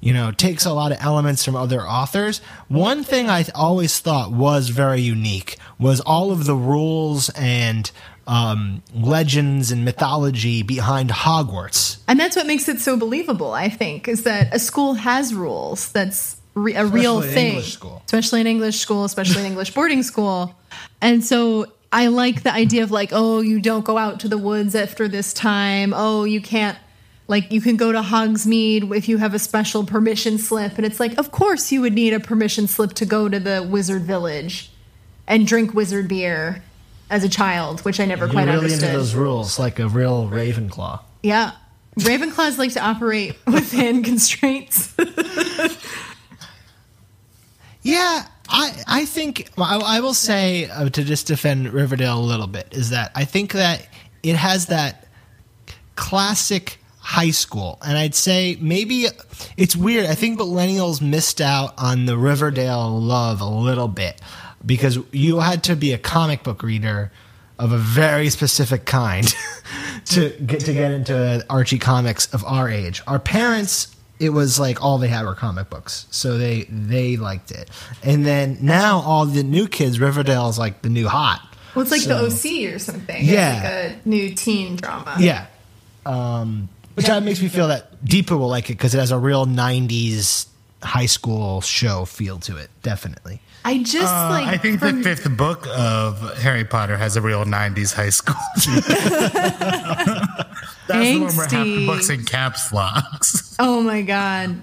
you 0.00 0.12
know, 0.12 0.32
takes 0.32 0.64
a 0.64 0.72
lot 0.72 0.92
of 0.92 0.98
elements 1.00 1.44
from 1.44 1.56
other 1.56 1.82
authors. 1.82 2.40
One 2.68 3.04
thing 3.04 3.28
I 3.28 3.44
always 3.54 3.98
thought 4.00 4.32
was 4.32 4.68
very 4.70 5.00
unique 5.00 5.56
was 5.78 6.00
all 6.00 6.30
of 6.32 6.44
the 6.46 6.54
rules 6.54 7.28
and 7.30 7.90
um, 8.26 8.82
legends 8.94 9.70
and 9.70 9.84
mythology 9.84 10.62
behind 10.62 11.08
Hogwarts. 11.10 11.98
and 12.08 12.20
that's 12.20 12.36
what 12.36 12.46
makes 12.46 12.68
it 12.68 12.78
so 12.80 12.96
believable, 12.96 13.52
I 13.52 13.68
think, 13.70 14.06
is 14.08 14.24
that 14.24 14.54
a 14.54 14.58
school 14.58 14.94
has 14.94 15.32
rules. 15.34 15.90
That's 15.92 16.36
re- 16.54 16.74
a 16.74 16.84
real 16.84 17.20
Especially 17.20 17.28
an 17.28 17.34
thing. 17.34 17.48
English 17.54 17.72
school. 17.72 18.02
Especially 18.04 18.40
in 18.42 18.46
English 18.46 18.78
school, 18.80 19.04
especially 19.04 19.40
in 19.40 19.46
English 19.46 19.72
boarding 19.72 20.02
school. 20.02 20.54
And 21.00 21.24
so 21.24 21.72
I 21.90 22.08
like 22.08 22.42
the 22.42 22.52
idea 22.52 22.82
of 22.82 22.90
like, 22.90 23.10
oh, 23.12 23.40
you 23.40 23.60
don't 23.60 23.84
go 23.84 23.96
out 23.96 24.20
to 24.20 24.28
the 24.28 24.38
woods 24.38 24.74
after 24.74 25.08
this 25.08 25.32
time. 25.32 25.94
Oh, 25.96 26.24
you 26.24 26.40
can't 26.40 26.78
like 27.28 27.52
you 27.52 27.60
can 27.60 27.76
go 27.76 27.92
to 27.92 28.00
Hogsmeade 28.00 28.94
if 28.96 29.08
you 29.08 29.18
have 29.18 29.34
a 29.34 29.38
special 29.38 29.84
permission 29.84 30.38
slip. 30.38 30.76
And 30.76 30.86
it's 30.86 31.00
like, 31.00 31.18
of 31.18 31.30
course 31.30 31.70
you 31.72 31.80
would 31.80 31.92
need 31.94 32.12
a 32.14 32.20
permission 32.20 32.66
slip 32.66 32.94
to 32.94 33.06
go 33.06 33.28
to 33.28 33.38
the 33.38 33.66
wizard 33.68 34.02
village 34.02 34.70
and 35.26 35.46
drink 35.46 35.74
wizard 35.74 36.08
beer 36.08 36.62
as 37.10 37.24
a 37.24 37.28
child, 37.28 37.80
which 37.80 38.00
I 38.00 38.04
never 38.04 38.26
You're 38.26 38.32
quite 38.32 38.44
really 38.46 38.58
understood. 38.58 38.84
into 38.84 38.98
those 38.98 39.14
rules, 39.14 39.58
like 39.58 39.78
a 39.78 39.88
real 39.88 40.28
Ravenclaw. 40.28 41.00
Yeah. 41.22 41.52
Ravenclaws 41.98 42.58
like 42.58 42.72
to 42.72 42.80
operate 42.80 43.36
within 43.46 44.02
constraints. 44.02 44.94
Yeah, 47.82 48.26
I 48.48 48.82
I 48.86 49.04
think 49.04 49.50
I, 49.58 49.78
I 49.78 50.00
will 50.00 50.14
say 50.14 50.68
uh, 50.68 50.88
to 50.88 51.04
just 51.04 51.26
defend 51.26 51.72
Riverdale 51.72 52.18
a 52.18 52.20
little 52.20 52.46
bit 52.46 52.68
is 52.72 52.90
that 52.90 53.12
I 53.14 53.24
think 53.24 53.52
that 53.52 53.86
it 54.22 54.36
has 54.36 54.66
that 54.66 55.06
classic 55.96 56.78
high 57.00 57.30
school, 57.30 57.78
and 57.82 57.96
I'd 57.96 58.14
say 58.14 58.56
maybe 58.60 59.06
it's 59.56 59.76
weird. 59.76 60.06
I 60.06 60.14
think 60.14 60.38
millennials 60.38 61.00
missed 61.00 61.40
out 61.40 61.74
on 61.78 62.06
the 62.06 62.16
Riverdale 62.16 63.00
love 63.00 63.40
a 63.40 63.48
little 63.48 63.88
bit 63.88 64.20
because 64.64 64.98
you 65.12 65.40
had 65.40 65.64
to 65.64 65.76
be 65.76 65.92
a 65.92 65.98
comic 65.98 66.42
book 66.42 66.62
reader 66.62 67.12
of 67.58 67.72
a 67.72 67.78
very 67.78 68.30
specific 68.30 68.84
kind 68.84 69.34
to 70.06 70.30
get 70.30 70.60
to 70.60 70.72
get 70.72 70.92
into 70.92 71.44
Archie 71.50 71.78
comics 71.78 72.32
of 72.32 72.44
our 72.44 72.68
age. 72.68 73.02
Our 73.06 73.18
parents 73.18 73.94
it 74.20 74.30
was 74.30 74.58
like 74.58 74.82
all 74.82 74.98
they 74.98 75.08
had 75.08 75.24
were 75.24 75.34
comic 75.34 75.70
books, 75.70 76.06
so 76.10 76.38
they 76.38 76.64
they 76.70 77.16
liked 77.16 77.50
it. 77.50 77.70
And 78.02 78.24
then 78.26 78.58
now 78.60 78.98
all 79.00 79.26
the 79.26 79.42
new 79.42 79.68
kids, 79.68 80.00
Riverdale 80.00 80.48
is 80.48 80.58
like 80.58 80.82
the 80.82 80.88
new 80.88 81.06
hot. 81.08 81.42
Well, 81.74 81.82
it's 81.82 81.90
like 81.92 82.00
So- 82.00 82.26
the 82.28 82.34
OC 82.34 82.74
or 82.74 82.78
something. 82.78 83.24
Yeah. 83.24 83.54
It's 83.54 83.94
like 83.96 84.06
a 84.06 84.08
new 84.08 84.34
teen 84.34 84.76
drama. 84.76 85.16
Yeah, 85.20 85.46
um, 86.06 86.68
which 86.94 87.06
that 87.06 87.22
makes 87.22 87.40
me 87.40 87.48
feel 87.48 87.68
that 87.68 88.04
Deepa 88.04 88.36
will 88.38 88.48
like 88.48 88.70
it 88.70 88.74
because 88.74 88.94
it 88.94 88.98
has 88.98 89.10
a 89.12 89.18
real 89.18 89.46
'90s 89.46 90.46
high 90.82 91.06
school 91.06 91.60
show 91.60 92.04
feel 92.04 92.38
to 92.40 92.56
it. 92.56 92.70
Definitely. 92.82 93.40
I 93.64 93.78
just 93.82 94.12
Uh, 94.12 94.28
like. 94.30 94.46
I 94.46 94.56
think 94.56 94.78
from- 94.78 95.02
the 95.02 95.14
fifth 95.16 95.36
book 95.36 95.66
of 95.76 96.38
Harry 96.38 96.64
Potter 96.64 96.96
has 96.96 97.16
a 97.16 97.20
real 97.20 97.44
'90s 97.44 97.92
high 97.92 98.10
school. 98.10 98.36
That's 100.88 101.10
the 101.10 101.20
one 101.20 101.36
where 101.36 101.48
half 101.48 101.64
the 101.66 101.86
books 101.86 102.08
in 102.10 102.24
caps 102.24 102.72
locks. 102.72 103.44
Oh 103.60 103.82
my 103.82 104.02
god. 104.02 104.60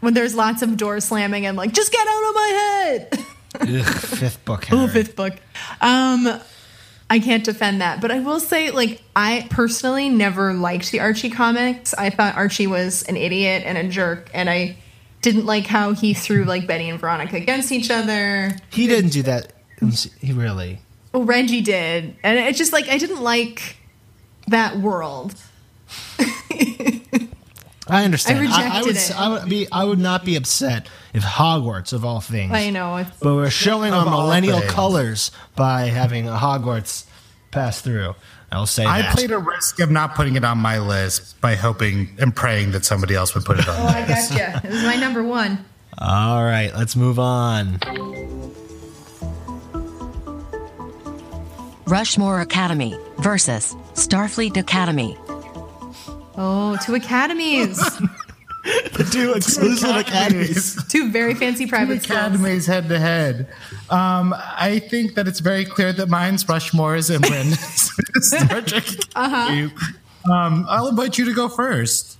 When 0.00 0.14
there's 0.14 0.34
lots 0.34 0.62
of 0.62 0.76
door 0.78 1.00
slamming 1.00 1.44
and 1.44 1.54
like, 1.56 1.72
just 1.72 1.92
get 1.92 2.06
out 2.08 2.28
of 2.28 2.34
my 2.34 2.48
head. 2.48 3.18
Ugh, 3.60 3.94
fifth 3.94 4.42
book. 4.46 4.66
Oh, 4.72 4.78
Harry. 4.78 4.90
fifth 4.90 5.16
book. 5.16 5.34
Um, 5.82 6.40
I 7.10 7.18
can't 7.18 7.44
defend 7.44 7.80
that, 7.82 8.00
but 8.00 8.10
I 8.10 8.20
will 8.20 8.40
say, 8.40 8.70
like, 8.70 9.02
I 9.14 9.46
personally 9.50 10.08
never 10.08 10.54
liked 10.54 10.90
the 10.92 11.00
Archie 11.00 11.28
comics. 11.30 11.92
I 11.94 12.08
thought 12.10 12.36
Archie 12.36 12.66
was 12.66 13.02
an 13.02 13.16
idiot 13.18 13.64
and 13.66 13.76
a 13.76 13.84
jerk, 13.88 14.30
and 14.32 14.48
I 14.48 14.76
didn't 15.32 15.46
like 15.46 15.66
how 15.66 15.92
he 15.92 16.14
threw 16.14 16.44
like 16.44 16.66
Betty 16.66 16.88
and 16.88 16.98
Veronica 16.98 17.36
against 17.36 17.70
each 17.70 17.90
other. 17.90 18.56
He 18.70 18.86
didn't 18.86 19.10
do 19.10 19.22
that. 19.24 19.52
He 20.20 20.32
really. 20.32 20.80
Well, 21.12 21.24
Reggie 21.24 21.60
did, 21.60 22.16
and 22.22 22.38
it's 22.38 22.58
just 22.58 22.72
like 22.72 22.88
I 22.88 22.98
didn't 22.98 23.22
like 23.22 23.76
that 24.48 24.78
world. 24.78 25.34
I 27.90 28.04
understand. 28.04 28.38
I 28.38 28.42
rejected 28.42 28.86
would, 28.86 28.96
it. 28.96 29.18
I 29.18 29.28
would 29.28 29.48
be. 29.48 29.66
I 29.70 29.84
would 29.84 29.98
not 29.98 30.24
be 30.24 30.36
upset 30.36 30.88
if 31.12 31.22
Hogwarts, 31.22 31.92
of 31.92 32.04
all 32.04 32.20
things, 32.20 32.52
I 32.52 32.70
know. 32.70 33.04
But 33.20 33.34
we're 33.34 33.50
showing 33.50 33.92
our 33.92 34.04
millennial 34.04 34.60
colors 34.62 35.30
by 35.56 35.82
having 35.82 36.28
a 36.28 36.36
Hogwarts 36.36 37.04
pass 37.50 37.80
through. 37.80 38.14
I 38.50 38.58
will 38.58 38.66
say 38.66 38.84
I 38.86 39.02
that. 39.02 39.14
played 39.14 39.30
a 39.30 39.38
risk 39.38 39.78
of 39.80 39.90
not 39.90 40.14
putting 40.14 40.36
it 40.36 40.44
on 40.44 40.58
my 40.58 40.78
list 40.78 41.38
by 41.40 41.54
hoping 41.54 42.16
and 42.18 42.34
praying 42.34 42.70
that 42.72 42.84
somebody 42.84 43.14
else 43.14 43.34
would 43.34 43.44
put 43.44 43.58
it 43.58 43.68
on. 43.68 43.76
oh, 43.78 43.86
I 43.86 44.06
gotcha. 44.06 44.60
This 44.64 44.74
is 44.76 44.84
my 44.84 44.96
number 44.96 45.22
one. 45.22 45.64
All 45.98 46.42
right, 46.44 46.72
let's 46.74 46.96
move 46.96 47.18
on. 47.18 47.78
Rushmore 51.86 52.40
Academy 52.40 52.98
versus 53.18 53.74
Starfleet 53.94 54.56
Academy. 54.56 55.16
Oh, 56.36 56.76
two 56.84 56.94
academies, 56.94 57.80
The 58.64 59.08
two 59.10 59.32
exclusive 59.36 59.94
academies. 59.94 60.82
two 60.88 61.10
very 61.10 61.34
fancy 61.34 61.66
private 61.66 62.02
schools. 62.02 62.18
academies 62.18 62.66
head 62.66 62.88
to 62.88 62.98
head. 62.98 63.48
Um, 63.90 64.34
I 64.36 64.80
think 64.80 65.14
that 65.14 65.26
it's 65.28 65.40
very 65.40 65.64
clear 65.64 65.92
that 65.92 66.08
mine's 66.08 66.44
Rushmore's 66.44 67.08
and 67.10 67.22
Brandon's 67.26 67.90
Star 68.26 68.60
Trek. 68.62 68.84
Uh-huh. 69.14 69.68
Um, 70.32 70.66
I'll 70.68 70.88
invite 70.88 71.16
you 71.18 71.24
to 71.26 71.32
go 71.34 71.48
first. 71.48 72.16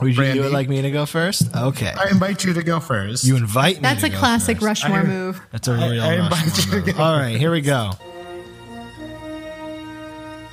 Would 0.00 0.16
you 0.16 0.32
do 0.32 0.42
it 0.44 0.52
like 0.52 0.68
me 0.68 0.82
to 0.82 0.90
go 0.90 1.06
first? 1.06 1.54
Okay. 1.54 1.92
I 1.96 2.08
invite 2.10 2.44
you 2.44 2.52
to 2.54 2.62
go 2.62 2.80
first. 2.80 3.24
You 3.24 3.36
invite 3.36 3.76
me. 3.76 3.82
That's 3.82 4.00
to 4.02 4.06
a 4.06 4.10
go 4.10 4.18
classic 4.18 4.56
first. 4.58 4.82
Rushmore 4.84 4.98
I- 5.00 5.04
move. 5.04 5.40
That's 5.52 5.68
a 5.68 5.74
real 5.74 6.02
I 6.02 6.14
invite 6.14 6.44
Rushmore 6.46 6.76
you 6.78 6.80
to 6.82 6.86
move. 6.86 6.96
go 6.96 7.02
All 7.02 7.16
right, 7.18 7.36
here 7.36 7.50
we 7.50 7.60
go. 7.60 7.92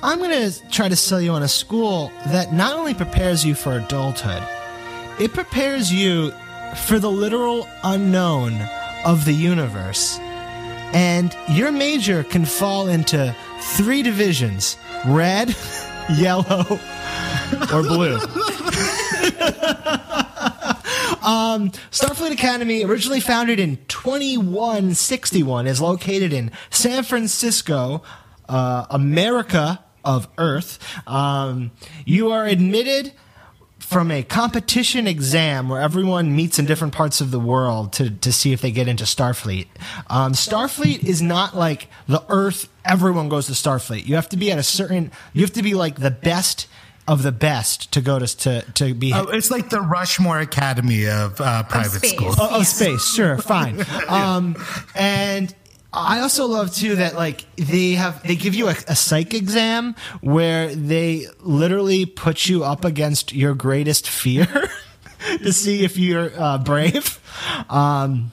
I'm 0.02 0.18
going 0.18 0.50
to 0.50 0.68
try 0.70 0.88
to 0.88 0.96
sell 0.96 1.20
you 1.20 1.32
on 1.32 1.42
a 1.42 1.48
school 1.48 2.10
that 2.28 2.52
not 2.54 2.74
only 2.74 2.94
prepares 2.94 3.44
you 3.44 3.54
for 3.54 3.76
adulthood, 3.76 4.42
it 5.20 5.34
prepares 5.34 5.92
you 5.92 6.32
for 6.86 6.98
the 6.98 7.10
literal 7.10 7.68
unknown 7.84 8.58
of 9.04 9.24
the 9.26 9.34
universe. 9.34 10.18
And 10.92 11.36
your 11.48 11.70
major 11.70 12.24
can 12.24 12.44
fall 12.44 12.88
into 12.88 13.36
three 13.60 14.02
divisions 14.02 14.78
red, 15.06 15.54
yellow, 16.16 16.64
or 17.72 17.82
blue. 17.82 18.18
Um, 21.22 21.70
Starfleet 21.90 22.32
Academy, 22.32 22.82
originally 22.82 23.20
founded 23.20 23.60
in 23.60 23.76
2161, 23.88 25.66
is 25.66 25.78
located 25.78 26.32
in 26.32 26.50
San 26.70 27.02
Francisco, 27.02 28.02
uh, 28.48 28.86
America 28.88 29.84
of 30.02 30.28
Earth. 30.38 30.78
Um, 31.06 31.72
you 32.06 32.32
are 32.32 32.46
admitted 32.46 33.12
from 33.90 34.12
a 34.12 34.22
competition 34.22 35.08
exam 35.08 35.68
where 35.68 35.80
everyone 35.80 36.36
meets 36.36 36.60
in 36.60 36.64
different 36.64 36.94
parts 36.94 37.20
of 37.20 37.32
the 37.32 37.40
world 37.40 37.92
to, 37.92 38.08
to 38.08 38.32
see 38.32 38.52
if 38.52 38.60
they 38.60 38.70
get 38.70 38.86
into 38.86 39.02
Starfleet. 39.02 39.66
Um, 40.06 40.32
Starfleet 40.32 41.02
is 41.02 41.20
not 41.20 41.56
like 41.56 41.88
the 42.06 42.24
Earth, 42.28 42.68
everyone 42.84 43.28
goes 43.28 43.46
to 43.46 43.52
Starfleet. 43.52 44.06
You 44.06 44.14
have 44.14 44.28
to 44.28 44.36
be 44.36 44.52
at 44.52 44.58
a 44.58 44.62
certain, 44.62 45.10
you 45.32 45.40
have 45.40 45.52
to 45.54 45.62
be 45.64 45.74
like 45.74 45.98
the 45.98 46.12
best 46.12 46.68
of 47.08 47.24
the 47.24 47.32
best 47.32 47.90
to 47.90 48.00
go 48.00 48.20
to, 48.20 48.36
to, 48.36 48.62
to 48.74 48.94
be. 48.94 49.12
Oh, 49.12 49.24
it's 49.24 49.50
like 49.50 49.70
the 49.70 49.80
Rushmore 49.80 50.38
Academy 50.38 51.08
of 51.08 51.40
uh, 51.40 51.64
private 51.64 51.98
space. 51.98 52.12
schools. 52.12 52.36
Oh, 52.38 52.48
oh, 52.52 52.62
space, 52.62 53.12
sure, 53.12 53.38
fine. 53.38 53.84
Um, 54.08 54.56
and 54.94 55.52
I 55.92 56.20
also 56.20 56.46
love 56.46 56.74
too 56.74 56.96
that 56.96 57.14
like 57.14 57.44
they 57.56 57.92
have 57.92 58.22
they 58.22 58.36
give 58.36 58.54
you 58.54 58.68
a, 58.68 58.76
a 58.86 58.94
psych 58.94 59.34
exam 59.34 59.96
where 60.20 60.74
they 60.74 61.26
literally 61.40 62.06
put 62.06 62.48
you 62.48 62.62
up 62.62 62.84
against 62.84 63.32
your 63.34 63.54
greatest 63.54 64.08
fear 64.08 64.46
to 65.42 65.52
see 65.52 65.84
if 65.84 65.98
you're 65.98 66.30
uh, 66.36 66.58
brave. 66.58 67.18
Um, 67.68 68.32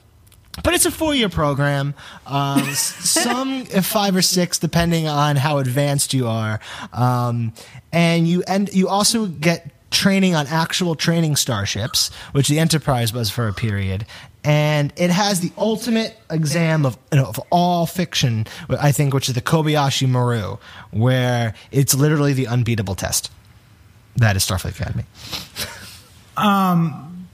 but 0.63 0.73
it's 0.73 0.85
a 0.85 0.91
four-year 0.91 1.29
program. 1.29 1.93
Um, 2.25 2.63
some 2.73 3.65
five 3.65 4.15
or 4.15 4.21
six, 4.21 4.57
depending 4.57 5.07
on 5.07 5.35
how 5.35 5.59
advanced 5.59 6.13
you 6.13 6.27
are. 6.27 6.59
Um, 6.93 7.53
and 7.91 8.27
you 8.27 8.43
and 8.47 8.69
you 8.73 8.87
also 8.87 9.27
get 9.27 9.71
training 9.91 10.35
on 10.35 10.47
actual 10.47 10.95
training 10.95 11.35
starships, 11.35 12.11
which 12.31 12.47
the 12.47 12.59
Enterprise 12.59 13.13
was 13.13 13.29
for 13.29 13.47
a 13.47 13.53
period. 13.53 14.05
And 14.47 14.93
it 14.95 15.09
has 15.09 15.41
the 15.41 15.51
ultimate 15.57 16.17
exam 16.29 16.85
of, 16.85 16.97
of 17.11 17.37
all 17.51 17.85
fiction, 17.85 18.47
I 18.69 18.93
think, 18.93 19.13
which 19.13 19.27
is 19.27 19.35
the 19.35 19.41
Kobayashi 19.41 20.07
Maru, 20.07 20.55
where 20.91 21.53
it's 21.69 21.93
literally 21.93 22.31
the 22.31 22.47
unbeatable 22.47 22.95
test. 22.95 23.29
That 24.15 24.37
is 24.37 24.45
Starfleet 24.45 24.79
Academy. 24.79 25.03
Um, 26.37 27.27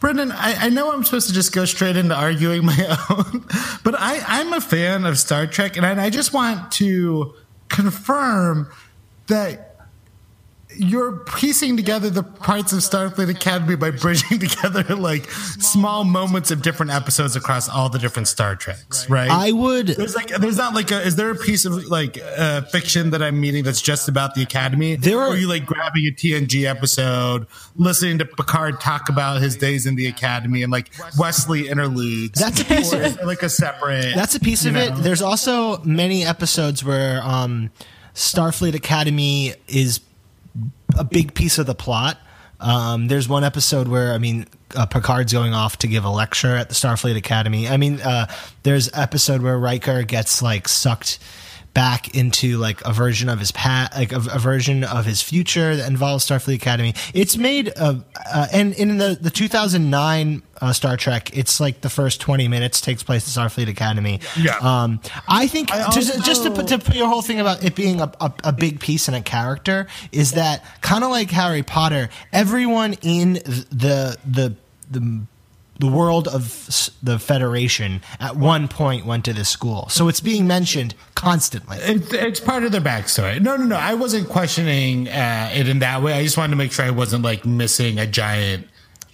Brendan, 0.00 0.32
I, 0.32 0.64
I 0.64 0.68
know 0.68 0.92
I'm 0.92 1.04
supposed 1.04 1.28
to 1.28 1.32
just 1.32 1.52
go 1.52 1.64
straight 1.64 1.96
into 1.96 2.16
arguing 2.16 2.64
my 2.64 2.96
own, 3.10 3.46
but 3.84 3.94
I, 3.96 4.20
I'm 4.26 4.52
a 4.52 4.60
fan 4.60 5.04
of 5.04 5.16
Star 5.16 5.46
Trek, 5.46 5.76
and 5.76 5.86
I, 5.86 6.06
I 6.06 6.10
just 6.10 6.32
want 6.32 6.72
to 6.72 7.34
confirm 7.68 8.68
that 9.28 9.67
you're 10.78 11.12
piecing 11.24 11.76
together 11.76 12.08
the 12.08 12.22
parts 12.22 12.72
of 12.72 12.78
Starfleet 12.78 13.28
Academy 13.28 13.74
by 13.76 13.90
bridging 13.90 14.38
together 14.48 14.82
like 14.94 15.28
small 15.30 16.04
moments 16.04 16.50
of 16.50 16.62
different 16.62 16.92
episodes 16.92 17.36
across 17.36 17.68
all 17.68 17.88
the 17.88 17.98
different 17.98 18.28
Star 18.28 18.54
Treks, 18.56 19.10
right? 19.10 19.30
I 19.30 19.52
would. 19.52 19.88
There's 19.88 20.14
like, 20.14 20.28
there's 20.28 20.56
not 20.56 20.74
like 20.74 20.90
a. 20.90 21.02
Is 21.02 21.16
there 21.16 21.30
a 21.30 21.34
piece 21.36 21.64
of 21.64 21.84
like 21.86 22.18
uh, 22.38 22.62
fiction 22.62 23.10
that 23.10 23.22
I'm 23.22 23.40
meeting 23.40 23.64
that's 23.64 23.82
just 23.82 24.08
about 24.08 24.34
the 24.34 24.42
Academy? 24.42 24.96
There 24.96 25.18
are- 25.18 25.28
or 25.28 25.30
are 25.32 25.36
you 25.36 25.48
like 25.48 25.66
grabbing 25.66 26.06
a 26.06 26.10
TNG 26.12 26.64
episode, 26.64 27.46
listening 27.76 28.18
to 28.18 28.24
Picard 28.24 28.80
talk 28.80 29.08
about 29.08 29.42
his 29.42 29.56
days 29.56 29.84
in 29.86 29.96
the 29.96 30.06
Academy, 30.06 30.62
and 30.62 30.70
like 30.70 30.90
Wesley 31.18 31.68
interludes? 31.68 32.40
That's 32.40 32.60
a 32.60 32.64
piece 32.64 32.92
of 32.92 33.00
it 33.02 33.26
like 33.26 33.42
a 33.42 33.48
separate. 33.48 34.14
That's 34.14 34.34
a 34.36 34.40
piece 34.40 34.64
of 34.64 34.76
it. 34.76 34.94
There's 34.96 35.22
also 35.22 35.82
many 35.82 36.24
episodes 36.24 36.84
where 36.84 37.20
um, 37.22 37.70
Starfleet 38.14 38.74
Academy 38.74 39.54
is 39.66 40.00
a 40.98 41.04
big 41.04 41.34
piece 41.34 41.58
of 41.58 41.66
the 41.66 41.74
plot. 41.74 42.18
Um, 42.60 43.06
there's 43.06 43.28
one 43.28 43.44
episode 43.44 43.86
where 43.86 44.12
I 44.12 44.18
mean 44.18 44.46
uh, 44.74 44.86
Picard's 44.86 45.32
going 45.32 45.54
off 45.54 45.78
to 45.78 45.86
give 45.86 46.04
a 46.04 46.10
lecture 46.10 46.56
at 46.56 46.68
the 46.68 46.74
Starfleet 46.74 47.16
Academy. 47.16 47.68
I 47.68 47.76
mean, 47.76 48.00
uh, 48.00 48.26
there's 48.64 48.90
episode 48.92 49.42
where 49.42 49.58
Riker 49.58 50.02
gets 50.02 50.42
like 50.42 50.68
sucked 50.68 51.18
back 51.78 52.12
into 52.16 52.58
like 52.58 52.84
a 52.84 52.92
version 52.92 53.28
of 53.28 53.38
his 53.38 53.52
past, 53.52 53.94
like 53.94 54.10
a, 54.10 54.16
a 54.16 54.38
version 54.40 54.82
of 54.82 55.06
his 55.06 55.22
future 55.22 55.76
that 55.76 55.88
involves 55.88 56.26
Starfleet 56.26 56.56
Academy. 56.56 56.92
It's 57.14 57.36
made 57.36 57.68
of, 57.68 58.04
uh, 58.34 58.48
and 58.52 58.74
in 58.74 58.98
the 58.98 59.16
the 59.20 59.30
2009 59.30 60.42
uh, 60.60 60.72
Star 60.72 60.96
Trek, 60.96 61.30
it's 61.38 61.60
like 61.60 61.82
the 61.82 61.88
first 61.88 62.20
20 62.20 62.48
minutes 62.48 62.80
takes 62.80 63.04
place 63.04 63.28
at 63.28 63.40
Starfleet 63.40 63.68
Academy. 63.68 64.18
Yeah. 64.36 64.56
Um, 64.60 65.00
I 65.28 65.46
think 65.46 65.70
I 65.70 65.88
just, 65.92 66.16
also- 66.16 66.20
just 66.24 66.42
to 66.42 66.50
put, 66.50 66.66
to 66.66 66.80
put 66.80 66.96
your 66.96 67.06
whole 67.06 67.22
thing 67.22 67.38
about 67.38 67.62
it 67.62 67.76
being 67.76 68.00
a, 68.00 68.10
a, 68.20 68.32
a 68.42 68.52
big 68.52 68.80
piece 68.80 69.06
and 69.06 69.16
a 69.16 69.22
character 69.22 69.86
is 70.10 70.32
that 70.32 70.64
kind 70.80 71.04
of 71.04 71.10
like 71.10 71.30
Harry 71.30 71.62
Potter, 71.62 72.08
everyone 72.32 72.94
in 73.02 73.34
the 73.34 74.16
the 74.26 74.56
the 74.90 75.22
the 75.78 75.86
world 75.86 76.26
of 76.28 76.90
the 77.02 77.18
Federation 77.18 78.02
at 78.20 78.36
one 78.36 78.68
point 78.68 79.06
went 79.06 79.24
to 79.26 79.32
this 79.32 79.48
school, 79.48 79.88
so 79.88 80.08
it's 80.08 80.20
being 80.20 80.46
mentioned 80.46 80.94
constantly. 81.14 81.78
It's, 81.80 82.12
it's 82.12 82.40
part 82.40 82.64
of 82.64 82.72
their 82.72 82.80
backstory. 82.80 83.40
No, 83.40 83.56
no, 83.56 83.64
no. 83.64 83.76
I 83.76 83.94
wasn't 83.94 84.28
questioning 84.28 85.08
uh, 85.08 85.50
it 85.54 85.68
in 85.68 85.78
that 85.80 86.02
way. 86.02 86.14
I 86.14 86.22
just 86.22 86.36
wanted 86.36 86.50
to 86.50 86.56
make 86.56 86.72
sure 86.72 86.84
I 86.84 86.90
wasn't 86.90 87.22
like 87.24 87.44
missing 87.46 87.98
a 87.98 88.06
giant 88.06 88.66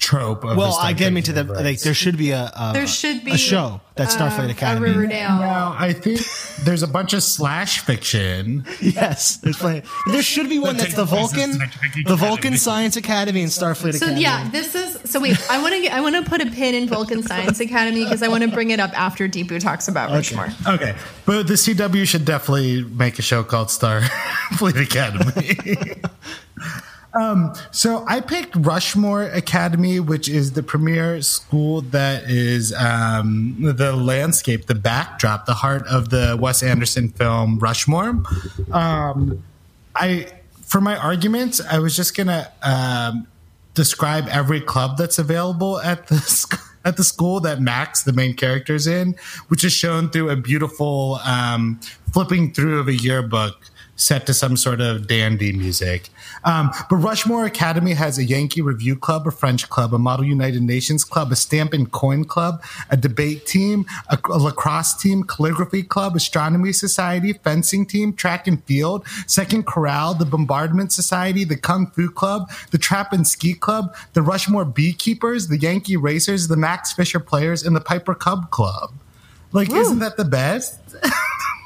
trope. 0.04 0.44
Of 0.44 0.56
Well, 0.56 0.72
Star 0.72 0.86
I 0.86 0.92
get 0.92 1.04
Trek 1.06 1.12
me 1.14 1.22
to 1.22 1.32
the 1.32 1.44
like. 1.44 1.80
There 1.80 1.94
should 1.94 2.18
be 2.18 2.30
a, 2.32 2.52
a 2.54 2.70
There 2.74 2.86
should 2.86 3.24
be 3.24 3.32
a 3.32 3.38
show 3.38 3.80
that's 3.96 4.14
Starfleet 4.14 4.48
uh, 4.48 4.50
Academy. 4.50 4.88
A 4.88 4.92
Riverdale. 4.92 5.38
Now, 5.38 5.74
I 5.78 5.92
think 5.94 6.20
there's 6.64 6.82
a 6.82 6.86
bunch 6.86 7.14
of 7.14 7.22
slash 7.22 7.80
fiction. 7.80 8.64
Yes, 8.80 9.38
there's 9.38 9.56
plenty. 9.56 9.86
There 10.12 10.22
should 10.22 10.48
be 10.48 10.58
one 10.58 10.76
that's 10.76 10.94
the 10.94 11.04
Vulcan, 11.06 11.58
the 12.06 12.16
Vulcan 12.16 12.56
Science 12.58 12.96
Academy 12.96 13.40
and 13.40 13.50
Starfleet 13.50 13.94
So 13.94 14.06
Academy. 14.06 14.20
yeah, 14.20 14.48
this 14.50 14.74
is 14.74 15.10
so 15.10 15.20
wait. 15.20 15.38
I 15.50 15.60
want 15.62 15.74
to 15.74 15.80
get 15.80 15.92
I 15.92 16.00
want 16.02 16.14
to 16.16 16.22
put 16.28 16.40
a 16.42 16.46
pin 16.50 16.74
in 16.74 16.86
Vulcan 16.88 17.22
Science 17.22 17.60
Academy 17.60 18.04
because 18.04 18.22
I 18.22 18.28
want 18.28 18.42
to 18.44 18.50
bring 18.50 18.70
it 18.70 18.78
up 18.80 18.92
after 18.98 19.26
Deepu 19.28 19.58
talks 19.60 19.88
about 19.88 20.10
Rushmore. 20.10 20.48
Okay, 20.68 20.94
but 21.24 21.46
the 21.46 21.54
CW 21.54 22.06
should 22.06 22.24
definitely 22.26 22.84
make 22.84 23.18
a 23.18 23.22
show 23.22 23.42
called 23.42 23.68
Starfleet 23.68 24.80
Academy. 24.88 26.00
um, 27.14 27.54
so 27.70 28.04
I 28.06 28.20
picked 28.20 28.56
Rushmore 28.56 29.24
Academy, 29.24 30.00
which 30.00 30.28
is 30.28 30.52
the 30.52 30.62
premier 30.62 31.22
school 31.22 31.82
that 31.82 32.24
is 32.24 32.72
um, 32.74 33.56
the 33.60 33.94
landscape, 33.94 34.66
the 34.66 34.74
backdrop, 34.74 35.46
the 35.46 35.54
heart 35.54 35.86
of 35.86 36.10
the 36.10 36.36
Wes 36.40 36.62
Anderson 36.62 37.08
film 37.08 37.58
Rushmore. 37.58 38.22
Um, 38.72 39.42
I 39.94 40.26
for 40.62 40.80
my 40.80 40.96
arguments, 40.96 41.60
I 41.60 41.78
was 41.78 41.94
just 41.94 42.16
gonna 42.16 42.50
um, 42.62 43.26
describe 43.74 44.26
every 44.28 44.60
club 44.60 44.96
that's 44.96 45.18
available 45.18 45.80
at 45.80 46.08
the 46.08 46.18
sc- 46.18 46.60
at 46.84 46.96
the 46.96 47.04
school 47.04 47.40
that 47.40 47.60
Max, 47.60 48.02
the 48.02 48.12
main 48.12 48.34
character, 48.34 48.74
is 48.74 48.86
in, 48.86 49.14
which 49.48 49.64
is 49.64 49.72
shown 49.72 50.10
through 50.10 50.30
a 50.30 50.36
beautiful 50.36 51.20
um, 51.24 51.80
flipping 52.12 52.52
through 52.52 52.80
of 52.80 52.88
a 52.88 52.94
yearbook 52.94 53.70
set 53.96 54.26
to 54.26 54.34
some 54.34 54.56
sort 54.56 54.80
of 54.80 55.06
dandy 55.06 55.52
music. 55.52 56.10
Um, 56.44 56.70
but 56.90 56.96
Rushmore 56.96 57.46
Academy 57.46 57.92
has 57.92 58.18
a 58.18 58.24
Yankee 58.24 58.60
Review 58.60 58.96
Club, 58.96 59.26
a 59.26 59.30
French 59.30 59.68
club, 59.68 59.94
a 59.94 59.98
Model 59.98 60.24
United 60.26 60.62
Nations 60.62 61.04
club, 61.04 61.32
a 61.32 61.36
Stamp 61.36 61.72
and 61.72 61.90
Coin 61.90 62.24
club, 62.24 62.62
a 62.90 62.96
debate 62.96 63.46
team, 63.46 63.86
a, 64.10 64.18
a 64.30 64.38
lacrosse 64.38 64.94
team, 64.94 65.24
calligraphy 65.24 65.82
club, 65.82 66.16
astronomy 66.16 66.72
society, 66.72 67.32
fencing 67.32 67.86
team, 67.86 68.12
track 68.12 68.46
and 68.46 68.62
field, 68.64 69.06
Second 69.26 69.66
Corral, 69.66 70.14
the 70.14 70.26
Bombardment 70.26 70.92
Society, 70.92 71.44
the 71.44 71.56
Kung 71.56 71.86
Fu 71.88 72.10
Club, 72.10 72.50
the 72.70 72.78
Trap 72.78 73.12
and 73.12 73.26
Skeet 73.26 73.60
Club, 73.60 73.94
the 74.12 74.22
Rushmore 74.22 74.64
Beekeepers, 74.64 75.48
the 75.48 75.58
Yankee 75.58 75.96
Racers, 75.96 76.48
the 76.48 76.56
Max 76.56 76.92
Fisher 76.92 77.20
Players, 77.20 77.62
and 77.62 77.74
the 77.74 77.80
Piper 77.80 78.14
Cub 78.14 78.50
Club. 78.50 78.92
Like, 79.52 79.70
isn't 79.70 80.00
that 80.00 80.16
the 80.16 80.24
best? 80.24 80.78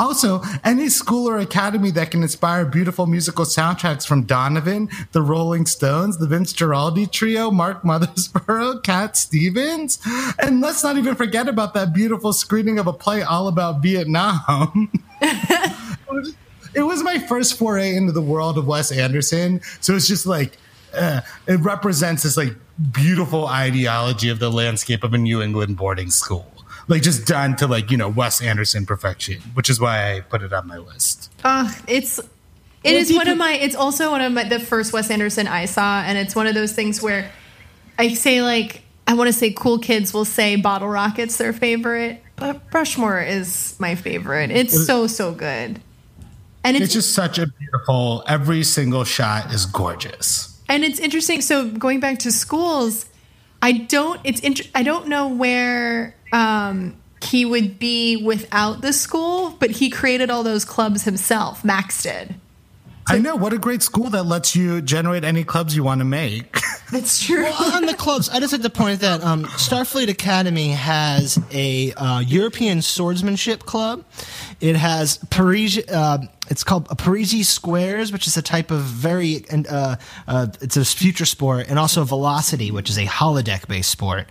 Also, 0.00 0.40
any 0.64 0.88
school 0.88 1.28
or 1.28 1.38
academy 1.38 1.90
that 1.90 2.10
can 2.10 2.22
inspire 2.22 2.64
beautiful 2.64 3.06
musical 3.06 3.44
soundtracks 3.44 4.06
from 4.06 4.22
Donovan, 4.22 4.88
the 5.12 5.20
Rolling 5.20 5.66
Stones, 5.66 6.16
the 6.16 6.26
Vince 6.26 6.54
Guaraldi 6.54 7.12
Trio, 7.12 7.50
Mark 7.50 7.82
Mothersbaugh, 7.84 8.82
Cat 8.82 9.14
Stevens, 9.18 9.98
and 10.38 10.62
let's 10.62 10.82
not 10.82 10.96
even 10.96 11.14
forget 11.14 11.48
about 11.48 11.74
that 11.74 11.92
beautiful 11.92 12.32
screening 12.32 12.78
of 12.78 12.86
a 12.86 12.94
play 12.94 13.20
all 13.20 13.46
about 13.46 13.82
Vietnam. 13.82 14.90
it 15.20 16.82
was 16.86 17.02
my 17.02 17.18
first 17.18 17.58
foray 17.58 17.94
into 17.94 18.12
the 18.12 18.22
world 18.22 18.56
of 18.56 18.66
Wes 18.66 18.90
Anderson, 18.90 19.60
so 19.82 19.94
it's 19.94 20.08
just 20.08 20.24
like 20.24 20.56
uh, 20.94 21.20
it 21.46 21.60
represents 21.60 22.22
this 22.22 22.38
like 22.38 22.54
beautiful 22.90 23.46
ideology 23.46 24.30
of 24.30 24.38
the 24.38 24.50
landscape 24.50 25.04
of 25.04 25.12
a 25.12 25.18
New 25.18 25.42
England 25.42 25.76
boarding 25.76 26.10
school. 26.10 26.59
Like 26.90 27.02
just 27.02 27.24
done 27.26 27.54
to 27.56 27.66
like 27.68 27.90
you 27.90 27.96
know 27.96 28.08
Wes 28.08 28.42
Anderson 28.42 28.84
perfection, 28.84 29.40
which 29.54 29.70
is 29.70 29.80
why 29.80 30.16
I 30.16 30.20
put 30.20 30.42
it 30.42 30.52
on 30.52 30.66
my 30.66 30.76
list. 30.78 31.32
Ugh, 31.44 31.72
it's 31.86 32.18
it 32.82 32.94
is 32.94 33.12
one 33.14 33.28
of 33.28 33.38
my. 33.38 33.52
It's 33.52 33.76
also 33.76 34.10
one 34.10 34.20
of 34.20 34.32
my 34.32 34.44
the 34.44 34.58
first 34.58 34.92
Wes 34.92 35.08
Anderson 35.10 35.46
I 35.46 35.66
saw, 35.66 36.02
and 36.02 36.18
it's 36.18 36.34
one 36.34 36.46
of 36.48 36.54
those 36.54 36.72
things 36.72 37.00
where 37.00 37.30
I 37.98 38.08
say 38.14 38.42
like 38.42 38.82
I 39.06 39.14
want 39.14 39.28
to 39.28 39.32
say 39.32 39.52
cool 39.52 39.78
kids 39.78 40.12
will 40.12 40.24
say 40.24 40.56
Bottle 40.56 40.88
Rocket's 40.88 41.36
their 41.36 41.52
favorite, 41.52 42.22
but 42.36 42.60
Rushmore 42.72 43.20
is 43.20 43.76
my 43.78 43.94
favorite. 43.94 44.50
It's 44.50 44.86
so 44.86 45.06
so 45.06 45.32
good, 45.32 45.80
and 46.64 46.76
it's, 46.76 46.86
It's 46.86 46.92
just 46.94 47.14
such 47.14 47.38
a 47.38 47.46
beautiful. 47.46 48.24
Every 48.26 48.64
single 48.64 49.04
shot 49.04 49.52
is 49.54 49.64
gorgeous. 49.64 50.60
and 50.68 50.82
it's 50.84 50.98
interesting. 50.98 51.40
So 51.40 51.70
going 51.70 52.00
back 52.00 52.18
to 52.20 52.32
schools, 52.32 53.06
I 53.62 53.72
don't. 53.72 54.20
It's 54.24 54.40
int- 54.40 54.70
I 54.74 54.82
don't 54.82 55.06
know 55.06 55.28
where 55.28 56.16
um, 56.32 56.96
he 57.22 57.44
would 57.44 57.78
be 57.78 58.16
without 58.16 58.80
the 58.80 58.92
school, 58.92 59.50
but 59.58 59.70
he 59.70 59.90
created 59.90 60.30
all 60.30 60.42
those 60.42 60.64
clubs 60.64 61.04
himself. 61.04 61.64
Max 61.64 62.02
did. 62.02 62.34
I 63.08 63.18
know 63.18 63.34
what 63.34 63.52
a 63.52 63.58
great 63.58 63.82
school 63.82 64.10
that 64.10 64.24
lets 64.24 64.54
you 64.54 64.80
generate 64.80 65.24
any 65.24 65.42
clubs 65.42 65.74
you 65.74 65.82
want 65.82 66.00
to 66.00 66.04
make. 66.04 66.60
That's 66.92 67.20
true. 67.24 67.44
on 67.44 67.86
the 67.86 67.94
clubs, 67.94 68.28
I 68.28 68.38
just 68.38 68.52
like 68.52 68.62
to 68.62 68.70
point 68.70 69.00
that 69.00 69.24
um, 69.24 69.44
Starfleet 69.44 70.08
Academy 70.08 70.70
has 70.70 71.38
a 71.52 71.92
uh, 71.94 72.20
European 72.20 72.82
swordsmanship 72.82 73.64
club. 73.64 74.04
It 74.60 74.76
has 74.76 75.18
Paris. 75.30 75.78
Uh, 75.88 76.18
it's 76.50 76.62
called 76.62 76.86
a 76.90 76.96
Parrises 76.96 77.48
Squares, 77.48 78.12
which 78.12 78.26
is 78.26 78.36
a 78.36 78.42
type 78.42 78.70
of 78.70 78.80
very. 78.80 79.44
and 79.50 79.66
uh, 79.66 79.96
uh, 80.28 80.48
it's 80.60 80.76
a 80.76 80.84
future 80.84 81.26
sport, 81.26 81.66
and 81.68 81.78
also 81.78 82.04
Velocity, 82.04 82.70
which 82.70 82.90
is 82.90 82.98
a 82.98 83.06
holodeck 83.06 83.66
based 83.66 83.90
sport. 83.90 84.26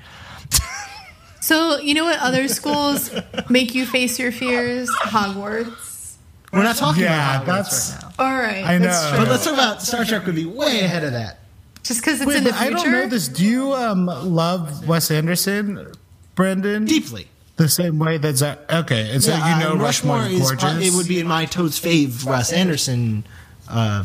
So, 1.50 1.80
you 1.80 1.96
know 1.96 2.04
what 2.04 2.20
other 2.20 2.48
schools 2.48 3.10
make 3.50 3.74
you 3.74 3.88
face 3.88 4.20
your 4.20 4.32
fears? 4.32 4.88
Hogwarts. 5.02 6.14
We're 6.54 6.62
not 6.62 6.76
talking 6.76 7.02
Yeah, 7.02 7.42
about 7.42 7.66
Hogwarts 7.66 7.96
that's- 7.96 8.04
right 8.04 8.14
now. 8.20 8.24
All 8.24 8.38
right. 8.40 8.66
I 8.66 8.78
know. 8.78 9.14
But 9.18 9.28
let's 9.30 9.46
talk 9.46 9.54
about 9.56 9.82
Star 9.82 10.06
Trek. 10.06 10.28
Would 10.28 10.36
be 10.36 10.46
way 10.46 10.82
ahead 10.82 11.04
of 11.04 11.14
that. 11.14 11.40
Just 11.82 12.02
because 12.02 12.22
it's 12.22 12.28
Wait, 12.28 12.38
in 12.38 12.44
the 12.44 12.54
future. 12.54 12.66
I 12.66 12.70
don't 12.84 12.92
know 12.92 13.08
this. 13.08 13.28
Do 13.28 13.44
you 13.44 13.74
um, 13.74 14.06
love 14.06 14.88
Wes 14.88 15.10
Anderson, 15.10 15.92
Brendan? 16.36 16.86
Deeply. 16.86 17.28
The 17.56 17.68
same 17.68 17.98
way 17.98 18.20
that 18.20 18.38
Zach. 18.38 18.72
Okay, 18.72 19.10
and 19.12 19.24
so 19.24 19.32
Yeah, 19.32 19.58
you 19.58 19.64
know 19.66 19.72
uh, 19.72 19.78
Rushmore, 19.84 20.22
is 20.28 20.42
gorgeous. 20.52 20.64
pro- 20.64 20.80
it 20.80 20.94
would 20.94 21.08
be 21.08 21.20
in 21.20 21.26
my 21.26 21.46
totes 21.46 21.80
fave 21.80 22.28
Russ 22.28 22.54
Anderson 22.54 23.26
uh, 23.68 24.04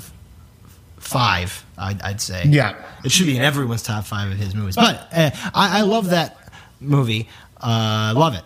five. 0.98 1.62
I'd, 1.76 2.00
I'd 2.00 2.20
say. 2.22 2.44
Yeah. 2.46 2.74
it 3.04 3.12
should 3.12 3.26
be 3.26 3.36
in 3.36 3.42
everyone's 3.42 3.82
top 3.82 4.06
five 4.06 4.32
of 4.32 4.38
his 4.38 4.54
movies. 4.54 4.76
But 4.76 5.08
uh, 5.12 5.30
I, 5.54 5.80
I 5.80 5.80
love 5.82 6.08
that 6.10 6.38
movie. 6.80 7.28
Uh, 7.60 8.12
love 8.16 8.34
it. 8.34 8.44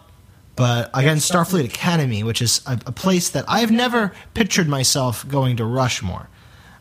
But 0.56 0.90
again, 0.92 1.18
Starfleet 1.18 1.64
Academy, 1.64 2.22
which 2.24 2.42
is 2.42 2.62
a, 2.66 2.72
a 2.86 2.92
place 2.92 3.30
that 3.30 3.44
I've 3.46 3.70
never 3.70 4.12
pictured 4.34 4.68
myself 4.68 5.26
going 5.28 5.56
to 5.58 5.64
Rushmore. 5.64 6.28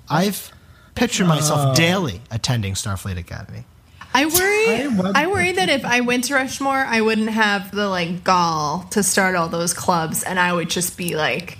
I've 0.10 0.52
pictured 0.96 1.28
myself 1.28 1.76
daily 1.76 2.22
attending 2.32 2.74
Starfleet 2.74 3.18
Academy. 3.18 3.66
I 4.14 4.26
worry. 4.26 5.06
I 5.06 5.24
I 5.24 5.28
worry 5.28 5.52
that 5.52 5.70
if 5.70 5.86
I 5.86 6.02
went 6.02 6.24
to 6.26 6.34
Rushmore, 6.34 6.74
I 6.88 7.02
wouldn't 7.02 7.30
have 7.30 7.70
the 7.70 7.88
like 7.88 8.24
gall 8.24 8.88
to 8.92 9.04
start 9.04 9.36
all 9.36 9.48
those 9.48 9.74
clubs, 9.76 10.24
and 10.24 10.40
I 10.40 10.54
would 10.54 10.72
just 10.72 10.98
be 10.98 11.16
like 11.16 11.60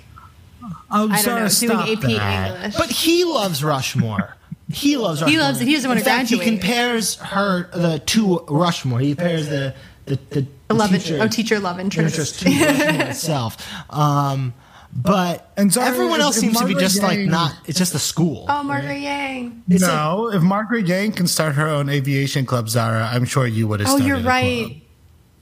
Oh, 0.90 1.08
I 1.10 1.22
don't 1.22 1.40
know, 1.42 1.48
Zara, 1.48 1.84
doing 1.84 1.96
stop 1.96 2.04
AP 2.04 2.18
that. 2.18 2.54
English. 2.56 2.76
But 2.76 2.90
he 2.90 3.24
loves 3.24 3.62
Rushmore. 3.62 4.34
He 4.72 4.96
loves 4.96 5.22
Rushmore. 5.22 5.30
He 5.32 5.38
loves 5.38 5.60
it. 5.60 5.68
He 5.68 5.74
doesn't 5.74 5.88
wanna 5.88 6.00
In 6.00 6.04
fact, 6.04 6.28
He 6.28 6.38
compares 6.38 7.14
her 7.16 7.70
the 7.70 8.00
to 8.06 8.38
Rushmore. 8.48 9.00
He 9.00 9.14
compares 9.14 9.48
the 9.48 9.74
the, 10.04 10.18
the, 10.30 10.46
the 10.68 10.74
love 10.74 10.90
teacher, 10.90 11.14
interest. 11.14 11.20
Oh, 11.20 11.28
teacher 11.28 11.58
love 11.58 11.80
interest. 11.80 12.18
interest 12.18 12.40
to 12.40 12.50
Rushmore 12.50 13.06
itself. 13.10 13.92
Um, 13.92 14.54
but 14.92 15.52
And 15.56 15.72
Zara, 15.72 15.86
everyone 15.86 16.20
else 16.20 16.36
if 16.36 16.40
seems 16.42 16.58
to 16.58 16.64
be 16.64 16.72
Margaret 16.72 16.82
just 16.82 17.02
like 17.02 17.20
not. 17.20 17.54
It's 17.66 17.78
just 17.78 17.92
the 17.92 17.98
school. 17.98 18.46
Oh, 18.48 18.62
Margaret 18.62 19.00
Yang. 19.00 19.62
It's 19.68 19.82
no, 19.82 20.30
if 20.32 20.42
Margaret 20.42 20.86
Yang 20.86 21.12
can 21.12 21.26
start 21.26 21.54
her 21.56 21.68
own 21.68 21.88
aviation 21.88 22.46
club, 22.46 22.68
Zara, 22.68 23.06
I'm 23.06 23.24
sure 23.24 23.46
you 23.46 23.68
would 23.68 23.80
have. 23.80 23.88
Oh, 23.88 23.92
started 23.92 24.06
you're 24.06 24.16
a 24.18 24.22
right. 24.22 24.66
club. 24.66 24.76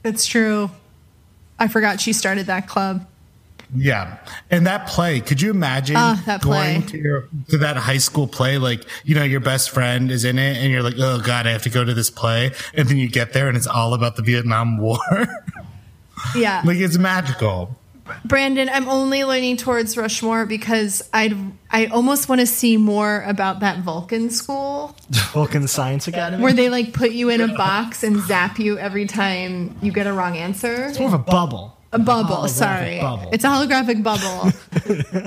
That's 0.02 0.26
true. 0.26 0.70
I 1.58 1.68
forgot 1.68 2.00
she 2.00 2.12
started 2.12 2.46
that 2.46 2.68
club. 2.68 3.06
Yeah, 3.74 4.18
and 4.50 4.66
that 4.66 4.87
play. 4.87 5.20
Could 5.20 5.40
you 5.42 5.50
imagine 5.50 5.96
ah, 5.96 6.22
that 6.26 6.42
going 6.42 6.87
to 6.87 6.98
your 6.98 7.29
to 7.48 7.59
that 7.59 7.76
high 7.76 7.98
school 7.98 8.26
play? 8.26 8.59
Like, 8.59 8.85
you 9.05 9.14
know, 9.14 9.24
your 9.24 9.40
best 9.40 9.70
friend 9.70 10.11
is 10.11 10.24
in 10.24 10.38
it, 10.38 10.57
and 10.59 10.70
you're 10.70 10.83
like, 10.83 10.94
"Oh 10.98 11.20
God, 11.20 11.46
I 11.46 11.50
have 11.50 11.62
to 11.62 11.70
go 11.70 11.85
to 11.85 11.94
this 11.94 12.11
play," 12.11 12.52
and 12.74 12.88
then 12.88 12.96
you 12.96 13.09
get 13.09 13.33
there, 13.33 13.48
and 13.48 13.57
it's 13.57 13.66
all 13.66 13.94
about 13.94 14.16
the 14.16 14.22
Vietnam 14.22 14.79
War. 14.81 14.98
Yeah. 16.35 16.62
like, 16.64 16.79
it's 16.79 16.96
magical. 16.98 17.76
Brandon, 18.24 18.68
I'm 18.68 18.88
only 18.88 19.24
leaning 19.24 19.57
towards 19.57 19.96
Rushmore 19.96 20.46
because 20.46 21.02
I'd 21.12 21.37
I 21.70 21.87
almost 21.87 22.29
want 22.29 22.40
to 22.40 22.46
see 22.46 22.76
more 22.76 23.22
about 23.22 23.61
that 23.61 23.81
Vulcan 23.81 24.31
school 24.31 24.94
Vulcan 25.33 25.66
Science 25.66 26.07
Academy. 26.07 26.42
where 26.42 26.52
they 26.52 26.68
like 26.68 26.92
put 26.92 27.11
you 27.11 27.31
in 27.31 27.40
a 27.40 27.48
box 27.48 28.05
and 28.05 28.20
zap 28.20 28.59
you 28.59 28.79
every 28.79 29.07
time 29.07 29.76
you 29.83 29.90
get 29.90 30.07
a 30.07 30.12
wrong 30.12 30.37
answer. 30.37 30.87
it's 30.87 30.98
more 30.98 31.09
of 31.09 31.14
a 31.14 31.18
bubble. 31.18 31.75
A 31.92 31.99
bubble, 31.99 32.37
holographic 32.37 32.49
sorry. 32.51 33.01
bubble. 33.01 33.31
It's 33.33 33.44
a 33.44 33.49
holographic 33.49 34.03
bubble. 34.03 34.53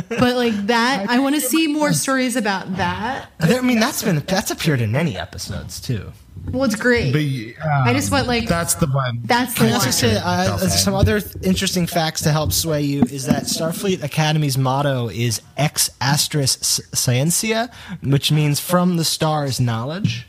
but 0.19 0.35
like 0.35 0.67
that, 0.67 1.05
I 1.09 1.19
want 1.19 1.35
to 1.35 1.41
see 1.41 1.67
more 1.67 1.93
stories 1.93 2.35
about 2.35 2.75
that. 2.77 3.29
I 3.39 3.61
mean, 3.61 3.79
that's 3.79 4.03
been 4.03 4.19
that's 4.19 4.51
appeared 4.51 4.81
in 4.81 4.91
many 4.91 5.17
episodes 5.17 5.79
too. 5.79 6.11
Well, 6.51 6.63
it's 6.63 6.75
great. 6.75 7.11
But 7.11 7.65
um, 7.65 7.87
I 7.87 7.93
just 7.93 8.11
want, 8.11 8.27
like- 8.27 8.47
that's 8.47 8.75
the 8.75 8.87
one. 8.87 9.19
That's 9.25 9.53
the 9.53 9.57
Can 9.59 9.65
I 9.67 9.69
one. 9.71 9.75
also 9.75 9.91
say 9.91 10.17
uh, 10.17 10.57
some 10.69 10.93
other 10.95 11.19
th- 11.19 11.35
interesting 11.43 11.85
facts 11.85 12.21
to 12.21 12.31
help 12.31 12.53
sway 12.53 12.81
you 12.81 13.01
is 13.03 13.25
that 13.25 13.43
Starfleet 13.43 14.01
Academy's 14.03 14.57
motto 14.57 15.09
is 15.09 15.41
"Ex 15.57 15.89
Astris 16.01 16.57
Scientia," 16.95 17.69
which 18.03 18.31
means 18.31 18.59
"from 18.59 18.97
the 18.97 19.03
stars 19.03 19.59
knowledge." 19.59 20.27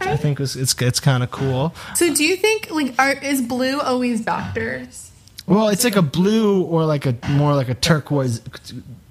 I 0.00 0.16
think 0.16 0.40
it's 0.40 0.56
it's, 0.56 0.74
it's 0.80 1.00
kind 1.00 1.22
of 1.22 1.30
cool. 1.30 1.74
So, 1.94 2.14
do 2.14 2.24
you 2.24 2.36
think 2.36 2.70
like 2.70 2.94
are 2.98 3.12
is 3.12 3.40
blue 3.42 3.80
always 3.80 4.20
doctors? 4.22 5.10
Well, 5.46 5.68
it's 5.68 5.84
like 5.84 5.96
a 5.96 6.02
blue 6.02 6.62
or 6.62 6.84
like 6.84 7.04
a 7.06 7.16
more 7.30 7.54
like 7.54 7.68
a 7.68 7.74
turquoise, 7.74 8.40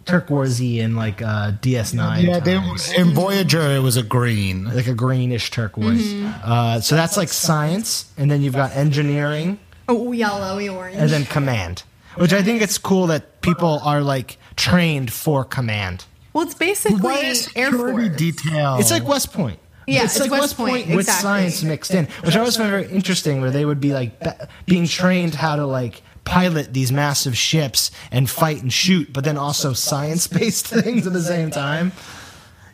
turquoisey 0.05 0.83
and 0.83 0.95
like 0.95 1.21
uh, 1.21 1.51
DS9. 1.61 2.23
yeah, 2.23 2.39
they, 2.39 2.55
times. 2.55 2.91
in 2.93 3.13
Voyager 3.13 3.61
it 3.75 3.79
was 3.79 3.97
a 3.97 4.03
green. 4.03 4.65
like 4.65 4.87
a 4.87 4.93
greenish 4.93 5.51
turquoise. 5.51 6.13
Uh, 6.43 6.79
so 6.81 6.95
that's 6.95 7.17
like 7.17 7.29
science, 7.29 8.11
and 8.17 8.29
then 8.31 8.41
you've 8.41 8.55
got 8.55 8.71
engineering, 8.75 9.59
Oh, 9.87 10.11
yellowy 10.11 10.69
orange. 10.69 10.97
and 10.97 11.09
then 11.09 11.25
command. 11.25 11.83
Which 12.15 12.33
I 12.33 12.41
think 12.43 12.61
it's 12.61 12.77
cool 12.77 13.07
that 13.07 13.41
people 13.41 13.79
are 13.83 14.01
like 14.01 14.37
trained 14.55 15.11
for 15.13 15.43
command. 15.45 16.05
well, 16.33 16.45
it's 16.45 16.55
basically 16.55 16.99
Why 16.99 17.19
is 17.19 17.49
Air 17.55 17.71
Force. 17.71 18.15
detail? 18.17 18.77
It's 18.79 18.91
like 18.91 19.07
West 19.07 19.31
Point. 19.33 19.59
Yeah, 19.87 20.03
it's, 20.03 20.15
it's 20.15 20.21
like 20.21 20.31
West 20.31 20.41
West 20.41 20.57
Point, 20.57 20.85
Point, 20.85 20.87
with 20.89 21.07
exactly. 21.07 21.21
science 21.21 21.63
mixed 21.63 21.93
in, 21.93 22.05
which 22.23 22.35
I 22.35 22.39
always 22.39 22.57
find 22.57 22.69
very 22.69 22.89
interesting. 22.91 23.41
Where 23.41 23.51
they 23.51 23.65
would 23.65 23.81
be 23.81 23.93
like 23.93 24.19
be- 24.19 24.45
being 24.65 24.87
trained 24.87 25.35
how 25.35 25.55
to 25.55 25.65
like 25.65 26.01
pilot 26.23 26.73
these 26.73 26.91
massive 26.91 27.35
ships 27.35 27.91
and 28.11 28.29
fight 28.29 28.61
and 28.61 28.71
shoot, 28.71 29.11
but 29.11 29.23
then 29.23 29.37
also 29.37 29.73
science-based 29.73 30.67
things 30.83 31.07
at 31.07 31.13
the 31.13 31.21
same 31.21 31.49
time. 31.49 31.91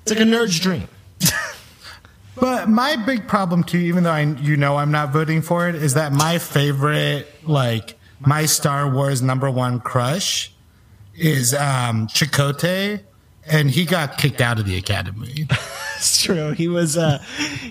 It's 0.01 0.11
like 0.11 0.19
a 0.19 0.23
nerd's 0.23 0.59
dream. 0.59 0.87
But 2.39 2.69
my 2.69 2.95
big 2.95 3.27
problem 3.27 3.63
too, 3.63 3.79
even 3.79 4.03
though 4.03 4.11
I 4.11 4.21
you 4.21 4.57
know 4.57 4.77
I'm 4.77 4.91
not 4.91 5.11
voting 5.11 5.41
for 5.41 5.67
it, 5.67 5.75
is 5.75 5.95
that 5.95 6.11
my 6.11 6.37
favorite 6.37 7.27
like 7.43 7.97
my 8.19 8.45
Star 8.45 8.89
Wars 8.89 9.21
number 9.21 9.49
one 9.49 9.79
crush 9.79 10.53
is 11.15 11.53
um 11.55 12.07
Chakotay, 12.07 13.01
and 13.47 13.71
he 13.71 13.85
got 13.85 14.17
kicked 14.19 14.39
out 14.39 14.59
of 14.59 14.65
the 14.65 14.77
academy. 14.77 15.47
It's 15.97 16.21
true. 16.23 16.51
He 16.51 16.67
was 16.67 16.97
uh, 16.97 17.23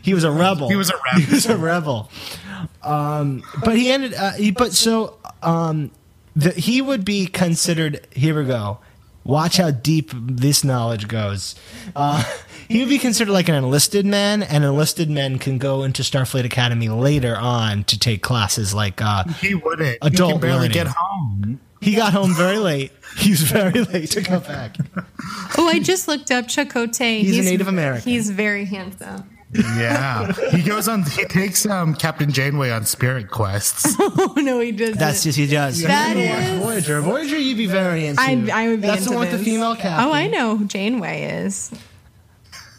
he 0.03 0.13
was 0.15 0.25
a 0.25 0.31
rebel. 0.31 0.69
He 0.69 0.77
was 0.77 0.91
a 0.91 0.95
rebel. 0.95 1.21
He 1.27 1.35
was 1.35 1.47
a 1.47 1.57
rebel. 1.57 2.11
Um, 2.83 3.43
but 3.65 3.77
he 3.77 3.91
ended. 3.91 4.15
Uh, 4.15 4.33
he, 4.33 4.51
but 4.51 4.73
so 4.73 5.19
um, 5.43 5.91
the, 6.35 6.51
he 6.53 6.81
would 6.83 7.05
be 7.05 7.27
considered. 7.27 8.07
Here 8.13 8.39
we 8.39 8.47
go. 8.47 8.79
Watch 9.25 9.57
how 9.57 9.73
deep 9.73 10.13
this 10.15 10.63
knowledge 10.63 11.09
goes. 11.09 11.57
Uh, 11.97 12.23
he 12.69 12.79
would 12.81 12.89
be 12.89 12.99
considered 12.99 13.33
like 13.33 13.49
an 13.49 13.57
enlisted 13.57 14.07
man, 14.07 14.43
and 14.45 14.63
enlisted 14.65 15.11
men 15.11 15.39
can 15.41 15.59
go 15.59 15.83
into 15.83 16.03
Starfleet 16.03 16.45
Academy 16.45 16.89
later 16.89 17.37
on 17.37 17.83
to 17.85 17.99
take 17.99 18.23
classes 18.23 18.73
like. 18.73 19.03
Uh, 19.03 19.25
He 19.41 19.55
wouldn't. 19.55 19.99
Adult 20.03 20.29
he 20.29 20.33
can 20.35 20.41
barely 20.41 20.59
learning. 20.69 20.73
get 20.73 20.87
home. 20.89 21.61
He 21.91 21.95
got 21.95 22.13
home 22.13 22.35
very 22.35 22.59
late. 22.59 22.91
He's 23.17 23.41
very 23.43 23.83
late 23.85 24.11
to 24.11 24.23
come 24.23 24.43
back. 24.43 24.77
Oh, 25.57 25.69
I 25.69 25.79
just 25.81 26.09
looked 26.09 26.31
up 26.31 26.47
Chakotay. 26.47 27.21
He's 27.21 27.39
a 27.39 27.43
Native 27.51 27.69
American. 27.69 28.11
He's 28.11 28.29
very 28.31 28.65
handsome. 28.67 29.31
Yeah, 29.53 30.33
he 30.51 30.63
goes 30.63 30.89
on. 30.89 31.05
He 31.05 31.25
takes 31.25 31.65
um, 31.65 31.95
Captain 31.95 32.31
Janeway 32.33 32.71
on 32.71 32.85
spirit 32.85 33.31
quests. 33.31 33.95
Oh 34.19 34.35
no, 34.37 34.61
he 34.61 34.73
doesn't. 34.73 34.99
That's 34.99 35.23
just 35.23 35.39
he 35.39 35.47
does. 35.47 35.81
That 35.83 36.17
You 36.17 36.23
is- 36.25 36.63
Voyager. 36.63 37.01
Voyager, 37.01 37.39
you'd 37.39 37.57
be 37.57 37.67
very 37.67 38.07
into. 38.07 38.21
I, 38.21 38.49
I 38.53 38.69
would 38.69 38.81
be 38.83 38.87
That's 38.89 39.03
into 39.03 39.11
the 39.11 39.17
one 39.17 39.21
with 39.21 39.31
the 39.31 39.37
this. 39.39 39.47
female 39.47 39.77
captain. 39.77 40.09
Oh, 40.09 40.13
I 40.13 40.27
know 40.27 40.57
who 40.57 40.67
Janeway 40.67 41.23
is. 41.45 41.71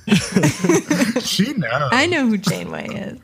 she 1.26 1.54
knows. 1.54 1.90
I 1.92 2.06
know 2.10 2.28
who 2.28 2.38
Janeway 2.38 2.88
is. 2.90 3.20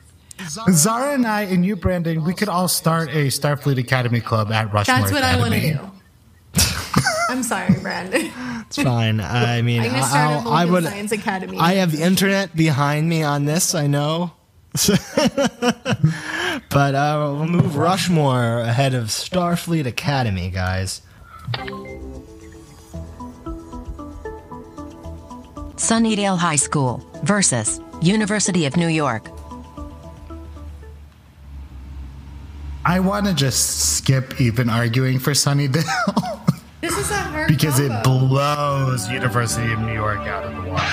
Zara 0.70 1.14
and 1.14 1.26
I 1.26 1.42
and 1.42 1.64
you, 1.64 1.76
Brandon, 1.76 2.24
we 2.24 2.34
could 2.34 2.48
all 2.48 2.68
start 2.68 3.08
a 3.10 3.26
Starfleet 3.28 3.78
Academy 3.78 4.20
club 4.20 4.50
at 4.52 4.72
Rushmore. 4.72 4.98
That's 4.98 5.12
what 5.12 5.22
I 5.22 5.36
want 5.38 5.54
to 5.54 5.60
do. 5.60 5.80
I'm 7.28 7.42
sorry, 7.42 7.74
Brandon. 7.80 8.30
It's 8.66 8.76
fine. 8.82 9.20
I 9.20 9.62
mean, 9.62 9.82
I'm 9.82 9.90
gonna 9.90 10.02
start 10.02 10.30
a 10.30 10.34
I'll- 10.48 10.52
I 10.52 10.64
Vulcan 10.66 10.72
would. 10.72 10.84
Science 10.84 11.12
Academy. 11.12 11.58
I 11.58 11.74
have 11.74 11.92
the 11.92 12.02
internet 12.02 12.54
behind 12.56 13.08
me 13.08 13.22
on 13.22 13.44
this. 13.44 13.74
I 13.74 13.86
know. 13.86 14.32
but 16.68 16.94
uh, 16.96 17.32
we'll 17.36 17.46
move 17.46 17.76
Rushmore 17.76 18.60
ahead 18.60 18.92
of 18.94 19.06
Starfleet 19.06 19.86
Academy, 19.86 20.50
guys. 20.50 21.00
Sunnydale 25.76 26.38
High 26.38 26.56
School 26.56 27.02
versus 27.24 27.80
University 28.02 28.66
of 28.66 28.76
New 28.76 28.88
York. 28.88 29.28
I 32.86 33.00
want 33.00 33.26
to 33.26 33.34
just 33.34 33.96
skip 33.96 34.40
even 34.40 34.68
arguing 34.68 35.18
for 35.18 35.32
Sunnydale 35.32 35.84
this 36.84 36.98
is 36.98 37.10
a 37.10 37.14
hard 37.14 37.48
because 37.48 37.80
it 37.80 37.90
blows 38.04 39.08
University 39.08 39.72
of 39.72 39.80
New 39.80 39.94
York 39.94 40.20
out 40.20 40.44
of 40.44 40.54
the 40.54 40.70
water. 40.70 40.84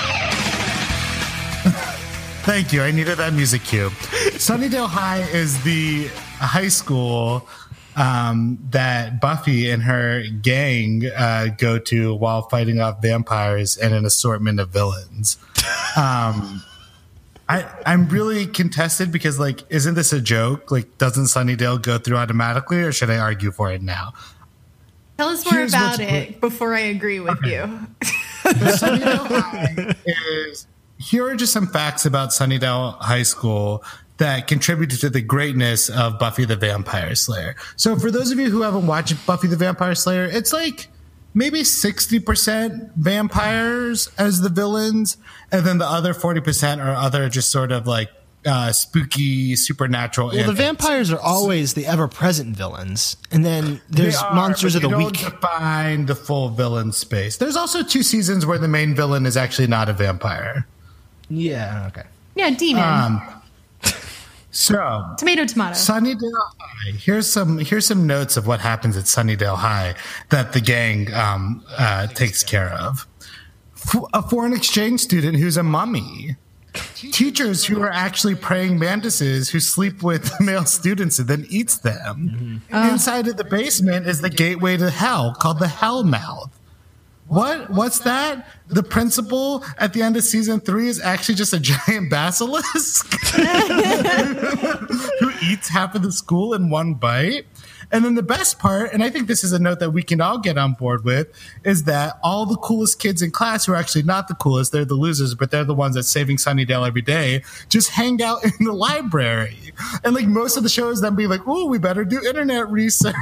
Thank 2.44 2.72
you. 2.72 2.82
I 2.82 2.92
needed 2.92 3.18
that 3.18 3.34
music 3.34 3.62
cue. 3.62 3.90
Sunnydale 4.38 4.88
High 4.88 5.20
is 5.32 5.62
the 5.64 6.08
high 6.38 6.68
school 6.68 7.46
um, 7.94 8.58
that 8.70 9.20
Buffy 9.20 9.70
and 9.70 9.82
her 9.82 10.22
gang 10.40 11.04
uh, 11.14 11.48
go 11.58 11.78
to 11.78 12.14
while 12.14 12.42
fighting 12.48 12.80
off 12.80 13.02
vampires 13.02 13.76
and 13.76 13.92
an 13.94 14.06
assortment 14.06 14.60
of 14.60 14.70
villains. 14.70 15.36
Um, 15.96 16.62
I, 17.48 17.68
I'm 17.84 18.08
really 18.08 18.46
contested 18.46 19.12
because, 19.12 19.38
like, 19.38 19.62
isn't 19.68 19.94
this 19.94 20.12
a 20.12 20.20
joke? 20.20 20.70
Like, 20.70 20.96
doesn't 20.98 21.24
Sunnydale 21.24 21.82
go 21.82 21.98
through 21.98 22.16
automatically, 22.16 22.82
or 22.82 22.92
should 22.92 23.10
I 23.10 23.18
argue 23.18 23.50
for 23.50 23.70
it 23.72 23.82
now? 23.82 24.12
Tell 25.18 25.28
us 25.28 25.44
more 25.44 25.60
Here's 25.60 25.74
about 25.74 26.00
it 26.00 26.40
before 26.40 26.74
I 26.74 26.80
agree 26.80 27.20
with 27.20 27.38
you. 27.44 27.86
Sunnydale 28.44 29.26
High 29.26 29.94
is. 30.04 30.66
Here 30.98 31.26
are 31.26 31.34
just 31.34 31.52
some 31.52 31.66
facts 31.66 32.06
about 32.06 32.30
Sunnydale 32.30 32.96
High 32.98 33.24
School 33.24 33.84
that 34.18 34.46
contributed 34.46 35.00
to 35.00 35.10
the 35.10 35.20
greatness 35.20 35.88
of 35.88 36.18
Buffy 36.18 36.44
the 36.44 36.56
Vampire 36.56 37.14
Slayer. 37.14 37.56
So, 37.76 37.96
for 37.96 38.10
those 38.10 38.30
of 38.30 38.38
you 38.38 38.50
who 38.50 38.62
haven't 38.62 38.86
watched 38.86 39.26
Buffy 39.26 39.48
the 39.48 39.56
Vampire 39.56 39.94
Slayer, 39.94 40.24
it's 40.24 40.52
like 40.52 40.88
maybe 41.34 41.60
60% 41.62 42.92
vampires 42.96 44.10
as 44.18 44.40
the 44.40 44.48
villains, 44.48 45.16
and 45.50 45.66
then 45.66 45.78
the 45.78 45.86
other 45.86 46.14
40% 46.14 46.84
are 46.84 46.94
other 46.94 47.28
just 47.28 47.50
sort 47.50 47.72
of 47.72 47.86
like 47.86 48.10
uh, 48.44 48.72
spooky 48.72 49.54
supernatural. 49.56 50.28
Well, 50.28 50.46
the 50.46 50.52
vampires 50.52 51.12
are 51.12 51.20
always 51.20 51.74
the 51.74 51.86
ever-present 51.86 52.56
villains, 52.56 53.16
and 53.30 53.44
then 53.44 53.80
there's 53.88 54.16
are, 54.16 54.34
monsters 54.34 54.74
of 54.74 54.82
the 54.82 54.88
they 54.88 54.96
week. 54.96 55.20
don't 55.20 55.30
Define 55.30 56.06
the 56.06 56.14
full 56.14 56.48
villain 56.48 56.92
space. 56.92 57.36
There's 57.36 57.56
also 57.56 57.82
two 57.82 58.02
seasons 58.02 58.44
where 58.44 58.58
the 58.58 58.68
main 58.68 58.94
villain 58.94 59.26
is 59.26 59.36
actually 59.36 59.68
not 59.68 59.88
a 59.88 59.92
vampire. 59.92 60.66
Yeah. 61.28 61.86
Okay. 61.88 62.06
Yeah, 62.34 62.50
demon. 62.50 62.82
Um, 62.82 63.41
So 64.52 65.14
Tomato, 65.16 65.46
tomato. 65.46 65.72
Sunnydale 65.74 66.30
High. 66.58 66.92
Here's 66.92 67.26
some 67.26 67.58
here's 67.58 67.86
some 67.86 68.06
notes 68.06 68.36
of 68.36 68.46
what 68.46 68.60
happens 68.60 68.96
at 68.98 69.04
Sunnydale 69.04 69.56
High 69.56 69.94
that 70.28 70.52
the 70.52 70.60
gang 70.60 71.12
um, 71.14 71.64
uh, 71.78 72.06
takes 72.08 72.42
care 72.44 72.70
of. 72.70 73.06
F- 73.74 74.04
a 74.12 74.22
foreign 74.22 74.52
exchange 74.52 75.00
student 75.00 75.38
who's 75.38 75.56
a 75.56 75.62
mummy. 75.62 76.36
Teachers 76.94 77.64
who 77.64 77.82
are 77.82 77.90
actually 77.90 78.34
praying 78.34 78.78
mantises 78.78 79.50
who 79.50 79.60
sleep 79.60 80.02
with 80.02 80.30
male 80.40 80.64
students 80.64 81.18
and 81.18 81.28
then 81.28 81.46
eats 81.50 81.76
them. 81.78 82.62
Inside 82.70 83.28
of 83.28 83.36
the 83.36 83.44
basement 83.44 84.06
is 84.06 84.20
the 84.20 84.30
gateway 84.30 84.76
to 84.78 84.90
hell 84.90 85.34
called 85.38 85.58
the 85.58 85.68
Hell 85.68 86.04
Mouth. 86.04 86.50
What? 87.32 87.70
What's 87.70 88.00
that? 88.00 88.46
The 88.68 88.82
principal 88.82 89.64
at 89.78 89.94
the 89.94 90.02
end 90.02 90.18
of 90.18 90.22
season 90.22 90.60
three 90.60 90.88
is 90.88 91.00
actually 91.00 91.36
just 91.36 91.54
a 91.54 91.60
giant 91.86 92.10
basilisk 92.10 93.10
who 95.18 95.30
eats 95.42 95.70
half 95.70 95.94
of 95.94 96.02
the 96.02 96.12
school 96.12 96.52
in 96.52 96.68
one 96.68 96.92
bite. 96.92 97.46
And 97.92 98.06
then 98.06 98.14
the 98.14 98.22
best 98.22 98.58
part, 98.58 98.92
and 98.94 99.04
I 99.04 99.10
think 99.10 99.28
this 99.28 99.44
is 99.44 99.52
a 99.52 99.58
note 99.58 99.78
that 99.80 99.90
we 99.90 100.02
can 100.02 100.22
all 100.22 100.38
get 100.38 100.56
on 100.56 100.72
board 100.72 101.04
with, 101.04 101.28
is 101.62 101.84
that 101.84 102.18
all 102.22 102.46
the 102.46 102.56
coolest 102.56 102.98
kids 102.98 103.20
in 103.20 103.30
class 103.30 103.66
who 103.66 103.72
are 103.72 103.76
actually 103.76 104.04
not 104.04 104.28
the 104.28 104.34
coolest, 104.34 104.72
they're 104.72 104.86
the 104.86 104.94
losers, 104.94 105.34
but 105.34 105.50
they're 105.50 105.62
the 105.62 105.74
ones 105.74 105.94
that's 105.94 106.08
saving 106.08 106.38
Sunnydale 106.38 106.86
every 106.86 107.02
day, 107.02 107.44
just 107.68 107.90
hang 107.90 108.22
out 108.22 108.42
in 108.60 108.64
the 108.64 108.72
library. 108.72 109.72
And 110.04 110.14
like 110.14 110.26
most 110.26 110.56
of 110.56 110.62
the 110.62 110.70
shows 110.70 111.02
then 111.02 111.14
be 111.14 111.26
like, 111.26 111.42
oh, 111.46 111.66
we 111.66 111.78
better 111.78 112.04
do 112.04 112.22
internet 112.26 112.70
research. 112.70 113.14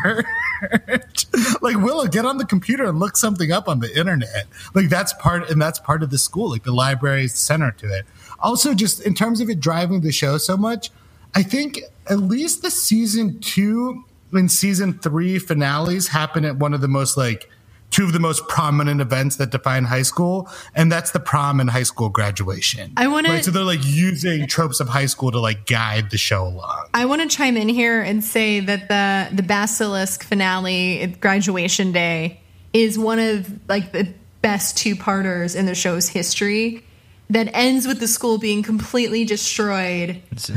like 1.61 1.77
Willow, 1.77 2.07
get 2.07 2.25
on 2.25 2.39
the 2.39 2.47
computer 2.47 2.85
and 2.85 3.01
look 3.01 3.17
something 3.17 3.51
up 3.51 3.69
on 3.69 3.81
the 3.81 3.99
internet. 3.99 4.47
Like 4.75 4.89
that's 4.89 5.13
part 5.15 5.51
and 5.51 5.61
that's 5.61 5.81
part 5.81 6.05
of 6.05 6.11
the 6.11 6.19
school. 6.19 6.51
Like 6.51 6.63
the 6.63 6.73
library 6.73 7.25
is 7.25 7.33
the 7.33 7.39
center 7.39 7.73
to 7.73 7.87
it. 7.87 8.07
Also, 8.39 8.75
just 8.75 9.01
in 9.01 9.15
terms 9.15 9.41
of 9.41 9.51
it 9.51 9.59
driving 9.59 10.01
the 10.01 10.13
show 10.13 10.39
so 10.39 10.57
much, 10.57 10.91
I 11.35 11.43
think 11.43 11.81
at 12.09 12.19
least 12.19 12.63
the 12.63 12.71
season 12.71 13.41
two 13.41 14.05
and 14.33 14.51
season 14.51 14.95
three 14.99 15.39
finales 15.39 16.09
happen 16.09 16.45
at 16.45 16.57
one 16.57 16.75
of 16.75 16.81
the 16.81 16.89
most 16.89 17.17
like 17.17 17.49
two 17.91 18.05
of 18.05 18.13
the 18.13 18.21
most 18.21 18.47
prominent 18.47 19.01
events 19.01 19.35
that 19.37 19.51
define 19.51 19.83
high 19.85 20.03
school, 20.03 20.49
and 20.77 20.93
that's 20.93 21.11
the 21.11 21.19
prom 21.19 21.59
and 21.59 21.69
high 21.71 21.83
school 21.83 22.09
graduation. 22.09 22.93
I 22.97 23.09
wanna- 23.09 23.43
so 23.43 23.51
they're 23.51 23.65
like 23.65 23.85
using 23.85 24.47
tropes 24.47 24.79
of 24.79 24.89
high 24.89 25.07
school 25.07 25.33
to 25.33 25.41
like 25.41 25.67
guide 25.67 26.11
the 26.11 26.17
show 26.19 26.47
along. 26.47 26.87
I 26.95 27.05
want 27.07 27.29
to 27.29 27.37
chime 27.37 27.57
in 27.57 27.69
here 27.69 28.01
and 28.01 28.23
say 28.23 28.61
that 28.61 28.89
the 28.89 29.35
the 29.35 29.43
basilisk 29.43 30.23
finale 30.23 31.17
graduation 31.21 31.91
day 31.91 32.41
is 32.73 32.97
one 32.99 33.19
of 33.19 33.51
like 33.69 33.91
the 33.93 34.07
best 34.43 34.77
two 34.77 34.95
parters 34.95 35.55
in 35.57 35.67
the 35.67 35.75
show's 35.75 36.09
history 36.09 36.85
that 37.31 37.49
ends 37.55 37.87
with 37.87 38.01
the 38.01 38.09
school 38.09 38.37
being 38.39 38.63
completely 38.63 39.25
destroyed. 39.25 40.21
So, 40.37 40.53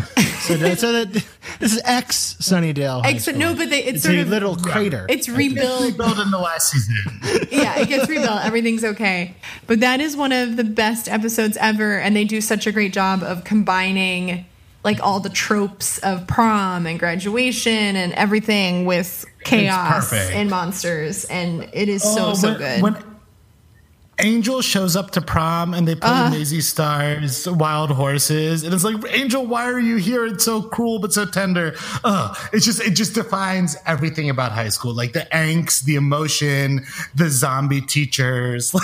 that, 0.57 0.79
so 0.79 0.91
that 0.91 1.13
this 1.59 1.71
is 1.73 1.81
ex 1.85 2.35
Sunnydale. 2.41 3.03
High 3.03 3.11
Except 3.11 3.37
School. 3.37 3.51
no, 3.51 3.55
but 3.55 3.69
they, 3.69 3.83
it's, 3.83 3.97
it's 3.97 4.03
sort 4.03 4.15
a 4.17 4.21
of 4.23 4.27
little 4.29 4.55
crater. 4.57 5.05
it's 5.07 5.29
rebuilt. 5.29 5.83
Rebuilt 5.91 6.19
in 6.19 6.31
the 6.31 6.37
last 6.39 6.71
season. 6.71 7.47
yeah, 7.51 7.79
it 7.79 7.87
gets 7.87 8.09
rebuilt. 8.09 8.43
Everything's 8.43 8.83
okay. 8.83 9.35
But 9.67 9.79
that 9.79 10.01
is 10.01 10.17
one 10.17 10.31
of 10.33 10.57
the 10.57 10.63
best 10.65 11.07
episodes 11.07 11.55
ever, 11.57 11.97
and 11.99 12.15
they 12.15 12.25
do 12.25 12.41
such 12.41 12.67
a 12.67 12.71
great 12.71 12.91
job 12.91 13.23
of 13.23 13.43
combining 13.45 14.45
like 14.83 14.99
all 15.01 15.21
the 15.21 15.29
tropes 15.29 15.97
of 15.99 16.27
prom 16.27 16.85
and 16.85 16.99
graduation 16.99 17.95
and 17.95 18.11
everything 18.13 18.85
with 18.85 19.23
chaos 19.45 20.11
and 20.11 20.49
monsters, 20.49 21.23
and 21.25 21.69
it 21.71 21.87
is 21.87 22.03
so 22.03 22.31
Oh, 22.31 22.33
so 22.33 22.49
when- 22.49 22.57
good. 22.57 22.81
When 22.81 23.12
Angel 24.19 24.61
shows 24.61 24.95
up 24.95 25.09
to 25.11 25.21
prom 25.21 25.73
and 25.73 25.87
they 25.87 25.95
play 25.95 26.09
Uh. 26.09 26.29
Lazy 26.31 26.61
Stars, 26.61 27.47
Wild 27.49 27.89
Horses, 27.89 28.63
and 28.63 28.71
it's 28.73 28.83
like, 28.83 28.95
Angel, 29.09 29.43
why 29.45 29.65
are 29.65 29.79
you 29.79 29.95
here? 29.97 30.25
It's 30.27 30.43
so 30.45 30.61
cruel 30.61 30.99
but 30.99 31.11
so 31.11 31.25
tender. 31.25 31.75
Ugh. 32.03 32.37
It's 32.53 32.63
just 32.65 32.79
it 32.81 32.91
just 32.91 33.15
defines 33.15 33.75
everything 33.87 34.29
about 34.29 34.51
high 34.51 34.69
school, 34.69 34.93
like 34.93 35.13
the 35.13 35.27
angst, 35.33 35.85
the 35.85 35.95
emotion, 35.95 36.85
the 37.15 37.27
zombie 37.29 37.81
teachers, 37.81 38.73
like 38.73 38.83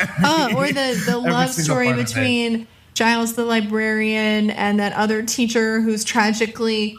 every, 0.00 0.24
Uh, 0.24 0.54
or 0.56 0.66
the 0.68 1.02
the 1.06 1.18
love 1.18 1.50
story 1.52 1.86
part 1.86 1.98
of 1.98 2.04
it. 2.04 2.06
between 2.14 2.66
Giles 2.94 3.34
the 3.34 3.44
librarian 3.44 4.50
and 4.50 4.78
that 4.78 4.92
other 4.92 5.22
teacher 5.24 5.80
who's 5.80 6.04
tragically 6.04 6.96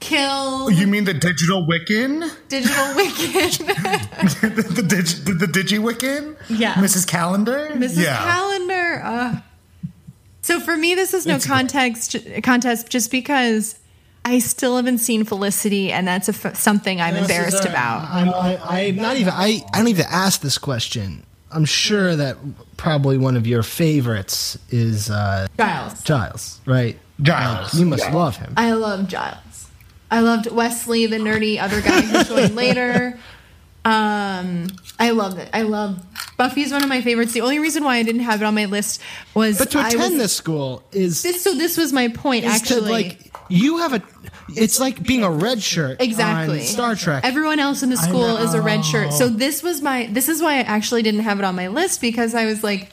killed. 0.00 0.74
You 0.74 0.86
mean 0.86 1.04
the 1.04 1.14
digital 1.14 1.64
Wiccan? 1.66 2.28
Digital 2.48 2.94
Wicked. 2.96 3.52
the, 3.66 4.72
the, 4.74 4.82
dig, 4.82 5.06
the, 5.24 5.32
the 5.32 5.46
Digi 5.46 5.78
Wiccan? 5.78 6.36
Yeah. 6.48 6.74
Mrs. 6.74 7.06
Calendar? 7.06 7.68
Mrs. 7.72 8.02
Yeah. 8.02 8.16
Calendar. 8.18 9.00
Uh. 9.04 9.40
So 10.42 10.58
for 10.58 10.76
me, 10.76 10.94
this 10.94 11.14
is 11.14 11.26
no 11.26 11.36
It's 11.36 11.46
great. 11.46 11.54
context 11.54 12.16
contest 12.42 12.88
just 12.88 13.10
because 13.10 13.78
I 14.24 14.38
still 14.38 14.76
haven't 14.76 14.98
seen 14.98 15.24
Felicity, 15.24 15.92
and 15.92 16.06
that's 16.08 16.28
a 16.28 16.32
f- 16.48 16.56
something 16.56 17.00
I'm 17.00 17.16
embarrassed 17.16 17.64
about. 17.64 18.04
I'm, 18.10 18.28
I, 18.30 18.58
I'm 18.88 18.96
not 18.96 19.16
even. 19.16 19.32
I, 19.34 19.62
I 19.72 19.78
don't 19.78 19.88
even 19.88 20.06
ask 20.08 20.40
this 20.40 20.58
question. 20.58 21.24
I'm 21.52 21.64
sure 21.64 22.14
that 22.16 22.36
probably 22.76 23.18
one 23.18 23.36
of 23.36 23.46
your 23.46 23.62
favorites 23.62 24.56
is 24.70 25.10
uh, 25.10 25.46
Giles. 25.56 26.02
Giles, 26.04 26.60
right? 26.64 26.98
Giles. 27.20 27.74
You 27.74 27.86
must 27.86 28.04
Yeah. 28.04 28.14
love 28.14 28.36
him. 28.36 28.54
I 28.56 28.72
love 28.72 29.08
Giles. 29.08 29.38
I 30.10 30.20
loved 30.20 30.50
Wesley, 30.50 31.06
the 31.06 31.16
nerdy 31.18 31.60
other 31.60 31.80
guy 31.80 32.00
who 32.00 32.24
joined 32.34 32.56
later. 32.56 33.18
Um, 33.84 34.66
I 34.98 35.10
love 35.10 35.38
it. 35.38 35.48
I 35.54 35.62
love 35.62 36.04
Buffy's 36.36 36.70
one 36.72 36.82
of 36.82 36.88
my 36.88 37.00
favorites. 37.00 37.32
The 37.32 37.40
only 37.40 37.58
reason 37.58 37.82
why 37.84 37.96
I 37.96 38.02
didn't 38.02 38.22
have 38.22 38.42
it 38.42 38.44
on 38.44 38.54
my 38.54 38.66
list 38.66 39.00
was 39.34 39.58
But 39.58 39.70
to 39.70 39.78
I 39.78 39.88
attend 39.88 40.14
was, 40.14 40.22
this 40.22 40.32
school 40.36 40.82
is, 40.92 41.22
this. 41.22 41.42
So 41.42 41.54
this 41.54 41.78
was 41.78 41.92
my 41.92 42.08
point. 42.08 42.44
is 42.44 42.60
to, 42.62 42.74
Actually, 42.74 42.90
like 42.90 43.36
you 43.48 43.78
have 43.78 43.94
a. 43.94 44.02
It's 44.54 44.80
like 44.80 45.02
being 45.02 45.22
a 45.22 45.30
red 45.30 45.62
shirt. 45.62 46.00
exactly 46.02 46.60
on 46.60 46.66
Star 46.66 46.94
Trek. 46.96 47.24
everyone 47.24 47.60
else 47.60 47.82
in 47.84 47.88
the 47.90 47.96
school 47.96 48.36
is 48.38 48.52
a 48.52 48.60
red 48.60 48.84
shirt 48.84 49.12
so 49.12 49.28
this 49.28 49.62
was 49.62 49.80
my 49.80 50.08
this 50.10 50.28
is 50.28 50.42
why 50.42 50.54
i 50.54 50.60
actually 50.62 51.02
didn't 51.02 51.20
have 51.20 51.38
it 51.38 51.44
on 51.44 51.54
my 51.54 51.68
list 51.68 52.00
because 52.00 52.34
i 52.34 52.46
was 52.46 52.64
like 52.64 52.90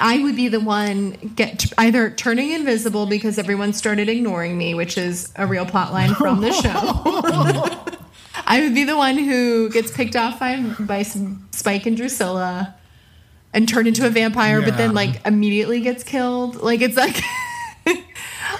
i 0.00 0.18
would 0.22 0.36
be 0.36 0.48
the 0.48 0.60
one 0.60 1.10
get 1.34 1.72
either 1.78 2.10
turning 2.10 2.52
invisible 2.52 3.06
because 3.06 3.38
everyone 3.38 3.72
started 3.72 4.08
ignoring 4.08 4.56
me 4.56 4.74
which 4.74 4.96
is 4.98 5.32
a 5.36 5.46
real 5.46 5.66
plot 5.66 5.92
line 5.92 6.14
from 6.14 6.40
the 6.40 6.52
show. 6.52 7.94
I 8.50 8.60
would 8.62 8.74
be 8.74 8.84
the 8.84 8.96
one 8.96 9.18
who 9.18 9.68
gets 9.68 9.90
picked 9.90 10.16
off 10.16 10.40
by, 10.40 10.56
by 10.80 11.02
some 11.02 11.46
spike 11.50 11.84
and 11.84 11.96
drusilla 11.96 12.74
and 13.52 13.68
turned 13.68 13.88
into 13.88 14.06
a 14.06 14.10
vampire 14.10 14.62
but 14.62 14.76
then 14.78 14.94
like 14.94 15.20
immediately 15.26 15.80
gets 15.80 16.02
killed. 16.02 16.56
Like 16.56 16.80
it's 16.80 16.96
like 16.96 17.20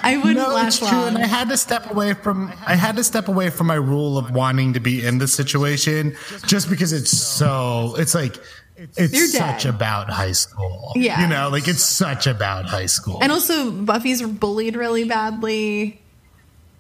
i 0.03 0.17
wouldn't 0.19 0.37
No, 0.37 0.55
laugh 0.55 0.69
it's 0.69 0.79
true, 0.79 0.89
long. 0.89 1.09
and 1.09 1.19
I 1.19 1.27
had 1.27 1.49
to 1.49 1.57
step 1.57 1.91
away 1.91 2.13
from 2.15 2.53
I 2.67 2.75
had 2.75 2.97
to 2.97 3.05
step 3.05 3.29
away 3.29 3.49
from 3.51 3.67
my 3.67 3.75
rule 3.77 4.19
of 4.19 4.31
wanting 4.31 4.75
to 4.75 4.81
be 4.81 5.05
in 5.07 5.19
the 5.19 5.29
situation 5.29 6.15
just 6.47 6.69
because 6.69 6.93
it's 6.93 7.11
so 7.17 7.95
it's 7.99 8.15
like 8.15 8.37
it's 8.79 9.13
You're 9.13 9.27
such 9.27 9.65
dead. 9.65 9.75
about 9.75 10.09
high 10.09 10.33
school. 10.33 10.93
Yeah. 10.95 11.21
you 11.23 11.27
know, 11.29 11.49
like 11.51 11.67
it's 11.69 11.83
such 11.83 12.27
about 12.27 12.67
high 12.67 12.87
school. 12.87 13.19
And 13.21 13.33
also, 13.33 13.71
Buffy's 13.73 14.23
bullied 14.23 14.77
really 14.77 15.05
badly, 15.05 16.01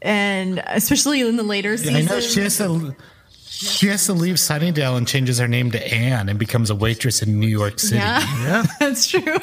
and 0.01 0.63
especially 0.67 1.21
in 1.23 1.37
the 1.37 1.43
later 1.43 1.73
I 1.73 1.77
seasons. 1.77 2.09
know 2.09 2.21
she 2.21 2.41
has 2.41 2.57
to 2.59 2.95
she 3.47 3.89
has 3.89 4.07
to 4.07 4.13
leave 4.13 4.37
Sunnydale 4.37 4.97
and 4.97 5.07
changes 5.09 5.39
her 5.39 5.49
name 5.49 5.73
to 5.73 5.93
Anne 5.95 6.29
and 6.29 6.39
becomes 6.39 6.71
a 6.71 6.77
waitress 6.77 7.23
in 7.23 7.41
New 7.41 7.49
York 7.49 7.81
City. 7.81 7.97
Yeah, 7.97 8.65
that's 8.79 9.09
true. 9.09 9.37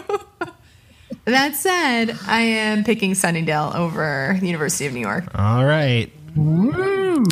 that 1.26 1.56
said, 1.56 2.18
I 2.26 2.39
am 2.41 2.86
picking 2.86 3.12
Sunnydale 3.12 3.76
over 3.76 4.38
the 4.39 4.45
University 4.47 4.86
of 4.86 4.93
New 4.93 5.01
York. 5.01 5.26
All 5.36 5.66
right. 5.66 6.10
Woo. 6.36 7.26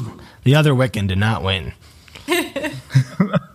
The 0.43 0.55
other 0.55 0.73
Wiccan 0.73 1.07
did 1.07 1.17
not 1.19 1.41
win. 1.43 1.71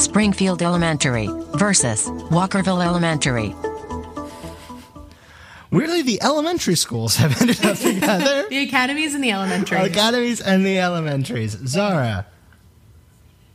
Springfield 0.00 0.62
Elementary 0.62 1.28
versus 1.54 2.06
Walkerville 2.30 2.82
Elementary. 2.84 3.54
Weirdly, 5.70 6.02
the 6.02 6.20
elementary 6.22 6.74
schools 6.74 7.16
have 7.16 7.38
ended 7.42 7.64
up 7.64 7.76
together. 7.76 8.48
The 8.48 8.62
academies 8.62 9.14
and 9.14 9.22
the 9.22 9.30
elementary. 9.30 9.78
Academies 9.78 10.40
and 10.40 10.64
the 10.64 10.78
elementaries. 10.78 11.52
Zara. 11.66 12.26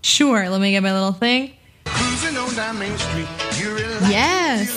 Sure, 0.02 0.48
let 0.48 0.62
me 0.62 0.72
get 0.72 0.84
my 0.84 0.94
little 0.94 1.12
thing. 1.14 1.54
Cruising 1.86 2.38
on 2.38 2.54
down 2.56 2.80
Main 2.80 2.96
Street, 2.98 3.28
Yes. 4.08 4.70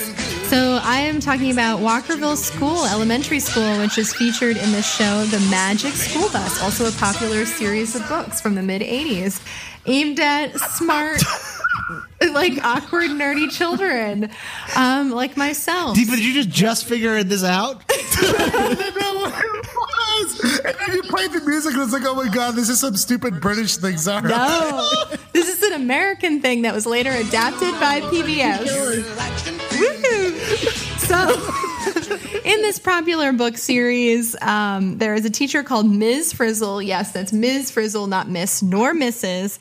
So 0.48 0.80
I 0.82 1.00
am 1.00 1.20
talking 1.20 1.50
about 1.52 1.80
Walkerville 1.80 2.36
School 2.38 2.86
Elementary 2.86 3.38
School, 3.38 3.78
which 3.78 3.98
is 3.98 4.14
featured 4.14 4.56
in 4.56 4.72
the 4.72 4.80
show 4.80 5.24
The 5.24 5.40
Magic 5.50 5.92
School 5.92 6.30
Bus, 6.30 6.62
also 6.62 6.88
a 6.88 6.92
popular 6.92 7.44
series 7.44 7.94
of 7.94 8.08
books 8.08 8.40
from 8.40 8.54
the 8.54 8.62
mid 8.62 8.80
80s, 8.80 9.42
aimed 9.84 10.18
at 10.18 10.58
smart, 10.58 11.22
like 12.32 12.62
awkward, 12.64 13.10
nerdy 13.10 13.50
children, 13.50 14.30
um, 14.76 15.10
like 15.10 15.36
myself. 15.36 15.96
Did 15.96 16.08
you 16.18 16.34
just 16.34 16.48
just 16.48 16.84
figure 16.84 17.22
this 17.22 17.44
out? 17.44 17.86
Didn't 17.88 18.98
know 18.98 19.14
what 19.14 19.44
it 19.44 19.66
was. 19.74 20.60
And 20.64 20.74
then 20.74 20.96
you 20.96 21.02
played 21.02 21.32
the 21.32 21.40
music 21.40 21.74
and 21.74 21.82
it's 21.82 21.92
like, 21.92 22.04
oh 22.04 22.14
my 22.14 22.28
god, 22.28 22.54
this 22.54 22.68
is 22.68 22.80
some 22.80 22.96
stupid 22.96 23.40
British 23.40 23.76
thing, 23.76 23.96
Zara. 23.96 24.28
No, 24.28 24.88
this 25.32 25.48
is 25.48 25.62
an 25.62 25.74
American 25.74 26.40
thing 26.40 26.62
that 26.62 26.74
was 26.74 26.86
later 26.86 27.10
adapted 27.10 27.72
by 27.80 28.00
PBS. 28.00 29.08
Relaxed 29.08 29.48
and 29.48 29.60
feeling 29.62 29.98
Woohoo! 30.02 30.88
So, 31.08 32.40
in 32.44 32.60
this 32.62 32.78
popular 32.78 33.32
book 33.32 33.56
series, 33.56 34.36
um, 34.42 34.98
there 34.98 35.14
is 35.14 35.24
a 35.24 35.30
teacher 35.30 35.62
called 35.62 35.86
Ms. 35.90 36.32
Frizzle. 36.32 36.82
Yes, 36.82 37.12
that's 37.12 37.32
Ms. 37.32 37.70
Frizzle, 37.70 38.08
not 38.08 38.28
Miss 38.28 38.62
nor 38.62 38.92
Mrs., 38.92 39.58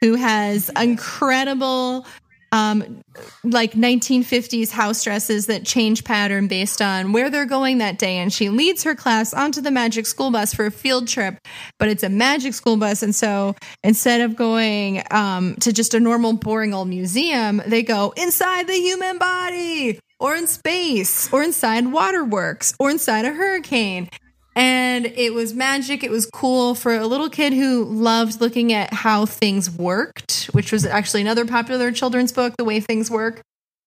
who 0.00 0.14
has 0.14 0.70
incredible 0.80 2.06
um, 2.52 3.02
like 3.44 3.72
1950s 3.72 4.70
house 4.70 5.04
dresses 5.04 5.46
that 5.46 5.64
change 5.64 6.04
pattern 6.04 6.48
based 6.48 6.82
on 6.82 7.12
where 7.12 7.30
they're 7.30 7.46
going 7.46 7.78
that 7.78 7.98
day. 7.98 8.16
And 8.16 8.32
she 8.32 8.50
leads 8.50 8.82
her 8.84 8.94
class 8.94 9.32
onto 9.32 9.60
the 9.60 9.70
magic 9.70 10.06
school 10.06 10.30
bus 10.30 10.52
for 10.52 10.66
a 10.66 10.70
field 10.70 11.06
trip, 11.06 11.38
but 11.78 11.88
it's 11.88 12.02
a 12.02 12.08
magic 12.08 12.54
school 12.54 12.76
bus. 12.76 13.02
And 13.02 13.14
so 13.14 13.54
instead 13.84 14.20
of 14.20 14.36
going 14.36 15.02
um, 15.10 15.56
to 15.56 15.72
just 15.72 15.94
a 15.94 16.00
normal, 16.00 16.32
boring 16.32 16.74
old 16.74 16.88
museum, 16.88 17.62
they 17.66 17.82
go 17.82 18.12
inside 18.16 18.66
the 18.66 18.74
human 18.74 19.18
body 19.18 20.00
or 20.18 20.34
in 20.34 20.46
space 20.46 21.32
or 21.32 21.42
inside 21.42 21.86
waterworks 21.86 22.74
or 22.78 22.90
inside 22.90 23.24
a 23.24 23.32
hurricane. 23.32 24.08
And 24.56 25.06
it 25.06 25.32
was 25.32 25.54
magic. 25.54 26.02
It 26.02 26.10
was 26.10 26.26
cool 26.26 26.74
for 26.74 26.94
a 26.94 27.06
little 27.06 27.30
kid 27.30 27.52
who 27.52 27.84
loved 27.84 28.40
looking 28.40 28.72
at 28.72 28.92
how 28.92 29.26
things 29.26 29.70
worked, 29.70 30.50
which 30.52 30.72
was 30.72 30.84
actually 30.84 31.20
another 31.20 31.46
popular 31.46 31.92
children's 31.92 32.32
book, 32.32 32.56
The 32.56 32.64
Way 32.64 32.80
Things 32.80 33.10
Work. 33.10 33.42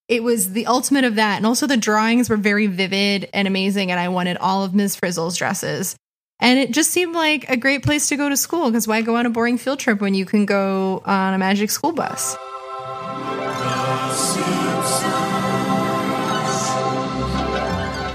It 0.07 0.23
was 0.23 0.53
the 0.53 0.65
ultimate 0.65 1.03
of 1.03 1.15
that. 1.15 1.37
And 1.37 1.45
also 1.45 1.67
the 1.67 1.77
drawings 1.77 2.29
were 2.29 2.37
very 2.37 2.67
vivid 2.67 3.29
and 3.33 3.47
amazing. 3.47 3.91
And 3.91 3.99
I 3.99 4.09
wanted 4.09 4.37
all 4.37 4.63
of 4.63 4.73
Ms. 4.73 4.95
Frizzle's 4.95 5.37
dresses. 5.37 5.95
And 6.39 6.59
it 6.59 6.71
just 6.71 6.91
seemed 6.91 7.15
like 7.15 7.49
a 7.49 7.55
great 7.55 7.83
place 7.83 8.09
to 8.09 8.17
go 8.17 8.27
to 8.27 8.35
school 8.35 8.69
because 8.69 8.87
why 8.87 9.01
go 9.01 9.15
on 9.15 9.25
a 9.25 9.29
boring 9.29 9.57
field 9.57 9.79
trip 9.79 10.01
when 10.01 10.13
you 10.13 10.25
can 10.25 10.45
go 10.45 11.01
on 11.05 11.33
a 11.33 11.37
magic 11.37 11.69
school 11.69 11.93
bus? 11.93 12.35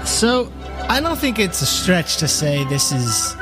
So, 0.05 0.51
I 0.89 1.01
don't 1.01 1.19
think 1.19 1.37
it's 1.37 1.61
a 1.61 1.67
stretch 1.67 2.17
to 2.17 2.27
say 2.27 2.63
this 2.63 2.91
is 2.91 3.35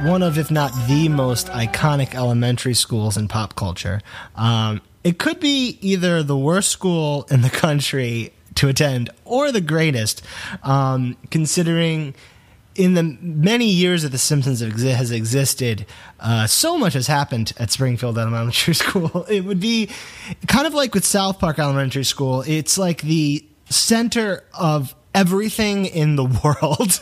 one 0.00 0.22
of, 0.22 0.38
if 0.38 0.50
not 0.50 0.72
the 0.88 1.10
most 1.10 1.48
iconic 1.48 2.14
elementary 2.14 2.72
schools 2.72 3.18
in 3.18 3.28
pop 3.28 3.54
culture. 3.54 4.00
Um, 4.34 4.80
it 5.04 5.18
could 5.18 5.40
be 5.40 5.78
either 5.82 6.22
the 6.22 6.38
worst 6.38 6.70
school 6.70 7.26
in 7.30 7.42
the 7.42 7.50
country 7.50 8.32
to 8.54 8.68
attend 8.68 9.10
or 9.26 9.52
the 9.52 9.60
greatest, 9.60 10.22
um, 10.62 11.18
considering 11.30 12.14
in 12.74 12.94
the 12.94 13.02
many 13.02 13.66
years 13.66 14.02
that 14.02 14.08
The 14.08 14.18
Simpsons 14.18 14.60
has 14.60 15.10
existed, 15.10 15.84
uh, 16.18 16.46
so 16.46 16.78
much 16.78 16.94
has 16.94 17.08
happened 17.08 17.52
at 17.58 17.72
Springfield 17.72 18.16
Elementary 18.16 18.74
School. 18.84 19.26
It 19.28 19.44
would 19.44 19.60
be 19.60 19.90
kind 20.48 20.66
of 20.66 20.72
like 20.72 20.94
with 20.94 21.04
South 21.04 21.38
Park 21.38 21.58
Elementary 21.58 22.04
School. 22.04 22.42
It's 22.46 22.78
like 22.78 23.02
the 23.02 23.44
center 23.68 24.44
of 24.58 24.94
everything 25.14 25.86
in 25.86 26.16
the 26.16 26.24
world. 26.44 27.00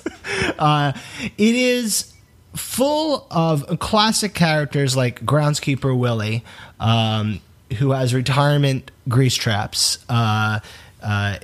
uh, 0.59 0.93
it 1.39 1.55
is 1.55 2.13
full 2.55 3.27
of 3.31 3.79
classic 3.81 4.35
characters 4.35 4.97
like 4.97 5.25
groundskeeper 5.25 5.97
Willie, 5.97 6.45
um, 6.79 7.41
who 7.79 7.93
has 7.93 8.13
retirement 8.13 8.91
grease 9.09 9.35
traps, 9.35 10.05
uh, 10.09 10.61
uh, 11.03 11.39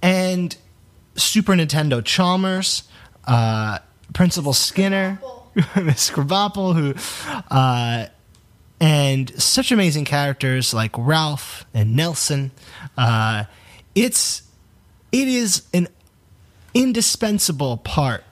and 0.00 0.56
Super 1.16 1.52
Nintendo 1.54 2.04
Chalmers, 2.04 2.84
uh, 3.26 3.78
Principal 4.14 4.52
Skinner, 4.52 5.20
Miss 5.54 6.10
Krabappel, 6.10 6.74
who, 6.74 6.94
uh, 7.54 8.06
and 8.80 9.42
such 9.42 9.70
amazing 9.70 10.04
characters 10.04 10.72
like 10.74 10.90
Ralph 10.96 11.64
and 11.74 11.94
Nelson. 11.94 12.50
Uh, 12.96 13.44
it's 13.94 14.42
it 15.12 15.28
is 15.28 15.62
an 15.74 15.88
indispensable 16.74 17.76
part 17.76 18.24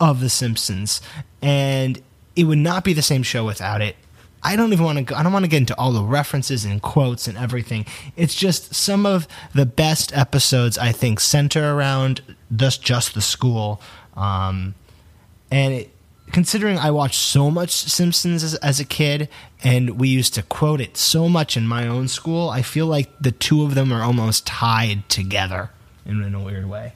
of 0.00 0.20
The 0.20 0.28
Simpsons, 0.28 1.00
and 1.40 2.02
it 2.34 2.44
would 2.44 2.58
not 2.58 2.84
be 2.84 2.92
the 2.92 3.02
same 3.02 3.22
show 3.22 3.44
without 3.44 3.80
it. 3.80 3.96
I 4.42 4.56
don't 4.56 4.72
even 4.72 4.84
want 4.84 4.98
to 4.98 5.04
go, 5.04 5.14
I 5.14 5.22
don't 5.22 5.32
want 5.32 5.44
to 5.44 5.50
get 5.50 5.58
into 5.58 5.78
all 5.78 5.92
the 5.92 6.02
references 6.02 6.64
and 6.64 6.80
quotes 6.80 7.28
and 7.28 7.36
everything. 7.36 7.84
It's 8.16 8.34
just 8.34 8.74
some 8.74 9.04
of 9.04 9.28
the 9.54 9.66
best 9.66 10.16
episodes 10.16 10.78
I 10.78 10.92
think 10.92 11.20
center 11.20 11.74
around 11.74 12.22
just 12.54 12.82
just 12.82 13.14
the 13.14 13.20
school. 13.20 13.82
Um, 14.16 14.74
and 15.50 15.74
it, 15.74 15.90
considering 16.32 16.78
I 16.78 16.90
watched 16.90 17.20
so 17.20 17.50
much 17.50 17.70
Simpsons 17.70 18.42
as, 18.42 18.54
as 18.56 18.80
a 18.80 18.84
kid 18.86 19.28
and 19.62 20.00
we 20.00 20.08
used 20.08 20.32
to 20.34 20.42
quote 20.42 20.80
it 20.80 20.96
so 20.96 21.28
much 21.28 21.58
in 21.58 21.66
my 21.66 21.86
own 21.86 22.08
school, 22.08 22.48
I 22.48 22.62
feel 22.62 22.86
like 22.86 23.10
the 23.20 23.32
two 23.32 23.62
of 23.64 23.74
them 23.74 23.92
are 23.92 24.02
almost 24.02 24.46
tied 24.46 25.06
together 25.10 25.68
in, 26.10 26.22
in 26.22 26.34
a 26.34 26.40
weird 26.40 26.68
way. 26.68 26.92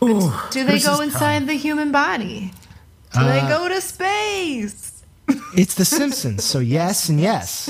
Do 0.00 0.30
they 0.52 0.78
go 0.80 0.94
is 0.94 1.00
inside 1.00 1.46
the 1.46 1.54
human 1.54 1.92
body? 1.92 2.52
Do 3.12 3.24
they 3.24 3.40
go 3.40 3.68
to 3.68 3.80
space? 3.80 5.02
It's 5.54 5.74
The 5.74 5.84
Simpsons, 5.84 6.42
so 6.42 6.58
yes 6.58 7.08
and 7.08 7.20
yes. 7.20 7.68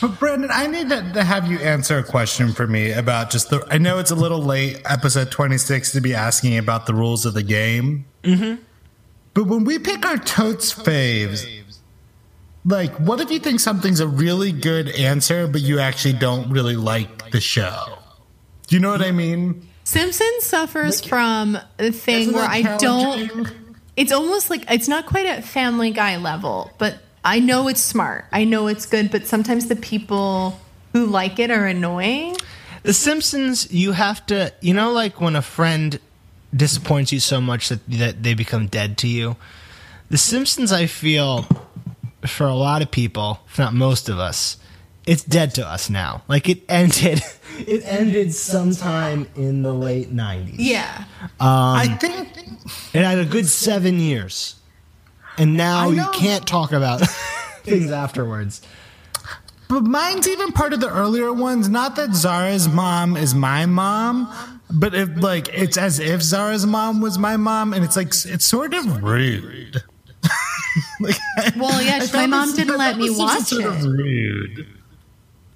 But 0.00 0.18
Brandon, 0.18 0.50
I 0.52 0.66
need 0.66 0.88
to, 0.88 1.12
to 1.12 1.22
have 1.22 1.46
you 1.50 1.58
answer 1.58 1.98
a 1.98 2.02
question 2.02 2.52
for 2.52 2.66
me 2.66 2.90
about 2.92 3.30
just 3.30 3.50
the. 3.50 3.64
I 3.70 3.78
know 3.78 3.98
it's 4.00 4.10
a 4.10 4.16
little 4.16 4.42
late, 4.42 4.82
episode 4.84 5.30
twenty 5.30 5.58
six, 5.58 5.92
to 5.92 6.00
be 6.00 6.12
asking 6.12 6.58
about 6.58 6.86
the 6.86 6.94
rules 6.94 7.24
of 7.24 7.34
the 7.34 7.44
game. 7.44 8.04
Mm-hmm. 8.24 8.60
But 9.32 9.44
when 9.44 9.64
we 9.64 9.78
pick 9.78 10.04
our 10.04 10.18
totes 10.18 10.74
faves, 10.74 11.46
like, 12.64 12.94
what 12.96 13.20
if 13.20 13.30
you 13.30 13.38
think 13.38 13.60
something's 13.60 14.00
a 14.00 14.06
really 14.06 14.52
good 14.52 14.88
answer, 14.90 15.46
but 15.46 15.60
you 15.60 15.80
actually 15.80 16.14
don't 16.14 16.50
really 16.50 16.76
like 16.76 17.30
the 17.30 17.40
show? 17.40 17.98
Do 18.66 18.76
you 18.76 18.80
know 18.80 18.90
what 18.90 19.02
I 19.02 19.10
mean? 19.10 19.68
Simpsons 19.84 20.44
suffers 20.44 21.00
from 21.00 21.58
a 21.78 21.90
thing 21.90 22.32
where 22.32 22.48
I 22.48 22.76
don't. 22.76 23.52
It's 23.96 24.12
almost 24.12 24.48
like 24.48 24.70
it's 24.70 24.88
not 24.88 25.06
quite 25.06 25.26
at 25.26 25.44
Family 25.44 25.90
Guy 25.90 26.16
level, 26.16 26.70
but 26.78 26.98
I 27.24 27.40
know 27.40 27.68
it's 27.68 27.80
smart. 27.80 28.26
I 28.32 28.44
know 28.44 28.68
it's 28.68 28.86
good, 28.86 29.10
but 29.10 29.26
sometimes 29.26 29.66
the 29.66 29.76
people 29.76 30.58
who 30.92 31.06
like 31.06 31.38
it 31.38 31.50
are 31.50 31.66
annoying. 31.66 32.36
The 32.84 32.92
Simpsons, 32.92 33.72
you 33.72 33.92
have 33.92 34.24
to, 34.26 34.52
you 34.60 34.74
know, 34.74 34.92
like 34.92 35.20
when 35.20 35.36
a 35.36 35.42
friend 35.42 36.00
disappoints 36.54 37.12
you 37.12 37.20
so 37.20 37.40
much 37.40 37.68
that 37.68 37.80
that 37.88 38.22
they 38.22 38.34
become 38.34 38.68
dead 38.68 38.98
to 38.98 39.08
you. 39.08 39.36
The 40.10 40.18
Simpsons, 40.18 40.72
I 40.72 40.86
feel, 40.86 41.46
for 42.26 42.46
a 42.46 42.54
lot 42.54 42.82
of 42.82 42.90
people, 42.90 43.40
if 43.48 43.58
not 43.58 43.74
most 43.74 44.08
of 44.08 44.18
us, 44.18 44.56
it's 45.06 45.24
dead 45.24 45.54
to 45.56 45.66
us 45.66 45.90
now. 45.90 46.22
Like 46.28 46.48
it 46.48 46.62
ended, 46.68 47.22
it 47.58 47.82
ended 47.84 48.34
sometime 48.34 49.26
in 49.34 49.62
the 49.62 49.72
late 49.72 50.14
'90s. 50.14 50.54
Yeah. 50.58 51.04
Um, 51.22 51.28
I 51.40 51.96
think 52.00 52.28
It 52.94 53.02
had 53.04 53.18
a 53.18 53.24
good 53.24 53.46
seven 53.46 53.98
years, 53.98 54.56
and 55.38 55.56
now 55.56 55.90
you 55.90 56.06
can't 56.12 56.46
talk 56.46 56.72
about 56.72 57.00
things 57.64 57.90
afterwards. 57.90 58.62
But 59.68 59.84
mine's 59.84 60.28
even 60.28 60.52
part 60.52 60.74
of 60.74 60.80
the 60.80 60.90
earlier 60.90 61.32
ones. 61.32 61.68
Not 61.68 61.96
that 61.96 62.14
Zara's 62.14 62.68
mom 62.68 63.16
is 63.16 63.34
my 63.34 63.64
mom, 63.64 64.30
but 64.70 64.94
if 64.94 65.08
like 65.16 65.48
it's 65.48 65.78
as 65.78 65.98
if 65.98 66.20
Zara's 66.22 66.66
mom 66.66 67.00
was 67.00 67.18
my 67.18 67.36
mom, 67.36 67.72
and 67.72 67.82
it's 67.84 67.96
like 67.96 68.08
it's 68.08 68.44
sort 68.44 68.74
of 68.74 69.02
rude. 69.02 69.82
like, 71.36 71.56
Well, 71.56 71.82
yeah, 71.82 72.04
my 72.12 72.26
mom 72.26 72.54
didn't 72.54 72.76
let 72.78 72.96
me 72.96 73.10
watch 73.10 73.52
it. 73.52 73.64
rude. 73.84 74.66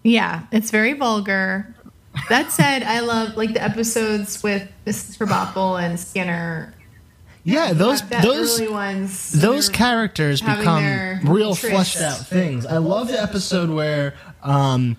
Yeah, 0.02 0.42
it's 0.52 0.70
very 0.70 0.92
vulgar. 0.92 1.74
That 2.28 2.50
said, 2.52 2.82
I 2.82 3.00
love 3.00 3.36
like 3.36 3.52
the 3.54 3.62
episodes 3.62 4.42
with 4.42 4.68
Mrs. 4.86 5.18
Krabappel 5.18 5.82
and 5.82 5.98
Skinner. 5.98 6.72
Yeah, 7.44 7.72
those 7.74 8.02
those 8.08 8.60
early 8.60 8.72
ones. 8.72 9.30
those 9.32 9.68
characters 9.68 10.40
become 10.40 11.20
real 11.24 11.54
fleshed 11.54 12.00
out 12.00 12.18
things. 12.18 12.66
I 12.66 12.78
love 12.78 13.06
the 13.08 13.20
episode 13.22 13.70
where 13.70 14.14
um, 14.42 14.96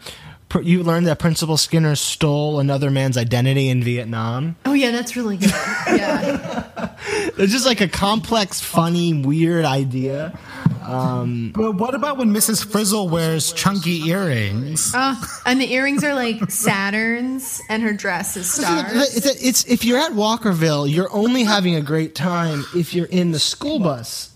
pr- 0.47 0.61
you 0.61 0.81
learn 0.83 1.03
that 1.05 1.19
Principal 1.19 1.57
Skinner 1.57 1.95
stole 1.95 2.59
another 2.61 2.89
man's 2.89 3.17
identity 3.17 3.67
in 3.67 3.83
Vietnam. 3.83 4.55
Oh 4.65 4.71
yeah, 4.73 4.91
that's 4.91 5.17
really 5.17 5.35
good. 5.37 5.49
Yeah. 5.87 6.93
It's 7.37 7.51
just 7.51 7.65
like 7.65 7.81
a 7.81 7.87
complex, 7.87 8.61
funny, 8.61 9.13
weird 9.13 9.65
idea. 9.65 10.37
Um, 10.83 11.51
but 11.53 11.73
what 11.73 11.95
about 11.95 12.17
when 12.17 12.33
Mrs. 12.33 12.65
Frizzle 12.65 13.09
wears 13.09 13.51
chunky 13.51 14.07
earrings? 14.07 14.91
Oh, 14.95 15.41
and 15.45 15.59
the 15.59 15.71
earrings 15.73 16.03
are 16.03 16.13
like 16.13 16.37
Saturns, 16.37 17.61
and 17.69 17.83
her 17.83 17.93
dress 17.93 18.37
is 18.37 18.49
stars. 18.49 19.15
It's, 19.17 19.43
it's 19.43 19.65
if 19.65 19.83
you're 19.83 19.99
at 19.99 20.13
Walkerville, 20.13 20.91
you're 20.91 21.13
only 21.13 21.43
having 21.43 21.75
a 21.75 21.81
great 21.81 22.15
time 22.15 22.63
if 22.75 22.93
you're 22.93 23.07
in 23.07 23.31
the 23.31 23.39
school 23.39 23.79
bus 23.79 24.31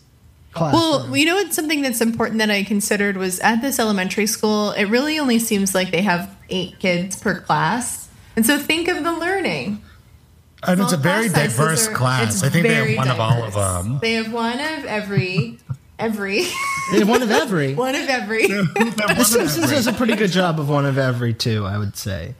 classroom. 0.54 0.82
Well, 0.82 1.18
you 1.18 1.26
know 1.26 1.36
what's 1.36 1.56
something 1.56 1.82
that's 1.82 2.02
important 2.02 2.40
that 2.40 2.50
I 2.50 2.64
considered 2.64 3.18
was 3.18 3.40
at 3.40 3.62
this 3.62 3.80
elementary 3.80 4.28
school, 4.28 4.72
it 4.72 4.86
really 4.86 5.20
only 5.20 5.40
seems 5.40 5.74
like 5.74 5.92
they 5.92 6.02
have 6.02 6.36
eight 6.50 6.80
kids 6.80 7.20
per 7.20 7.40
class. 7.40 8.10
And 8.36 8.46
so 8.46 8.58
think 8.58 8.88
of 8.88 9.04
the 9.04 9.14
learning. 9.14 9.82
And 10.64 10.80
it's 10.82 10.94
a 10.94 10.98
very 10.98 11.30
diverse 11.30 11.88
are- 11.88 11.94
class. 11.94 12.44
I 12.44 12.50
think 12.50 12.68
they 12.68 12.74
have 12.76 12.96
one 12.98 13.10
of 13.10 13.20
all 13.20 13.44
of 13.44 13.54
them. 13.54 14.00
They 14.02 14.14
have 14.14 14.32
one 14.32 14.60
of 14.60 14.86
every, 14.86 15.58
every. 15.98 16.44
Yeah, 16.94 17.04
one 17.06 17.22
of 17.24 17.32
every. 17.32 17.74
one 17.76 17.96
of 17.96 18.08
every. 18.10 18.48
The 18.48 19.24
Simpsons 19.28 19.70
does 19.70 19.88
a 19.88 19.94
pretty 19.94 20.16
good 20.16 20.32
job 20.32 20.60
of 20.60 20.70
one 20.70 20.86
of 20.86 20.98
every 20.98 21.34
too. 21.34 21.66
I 21.66 21.78
would 21.78 21.96
say 21.98 22.36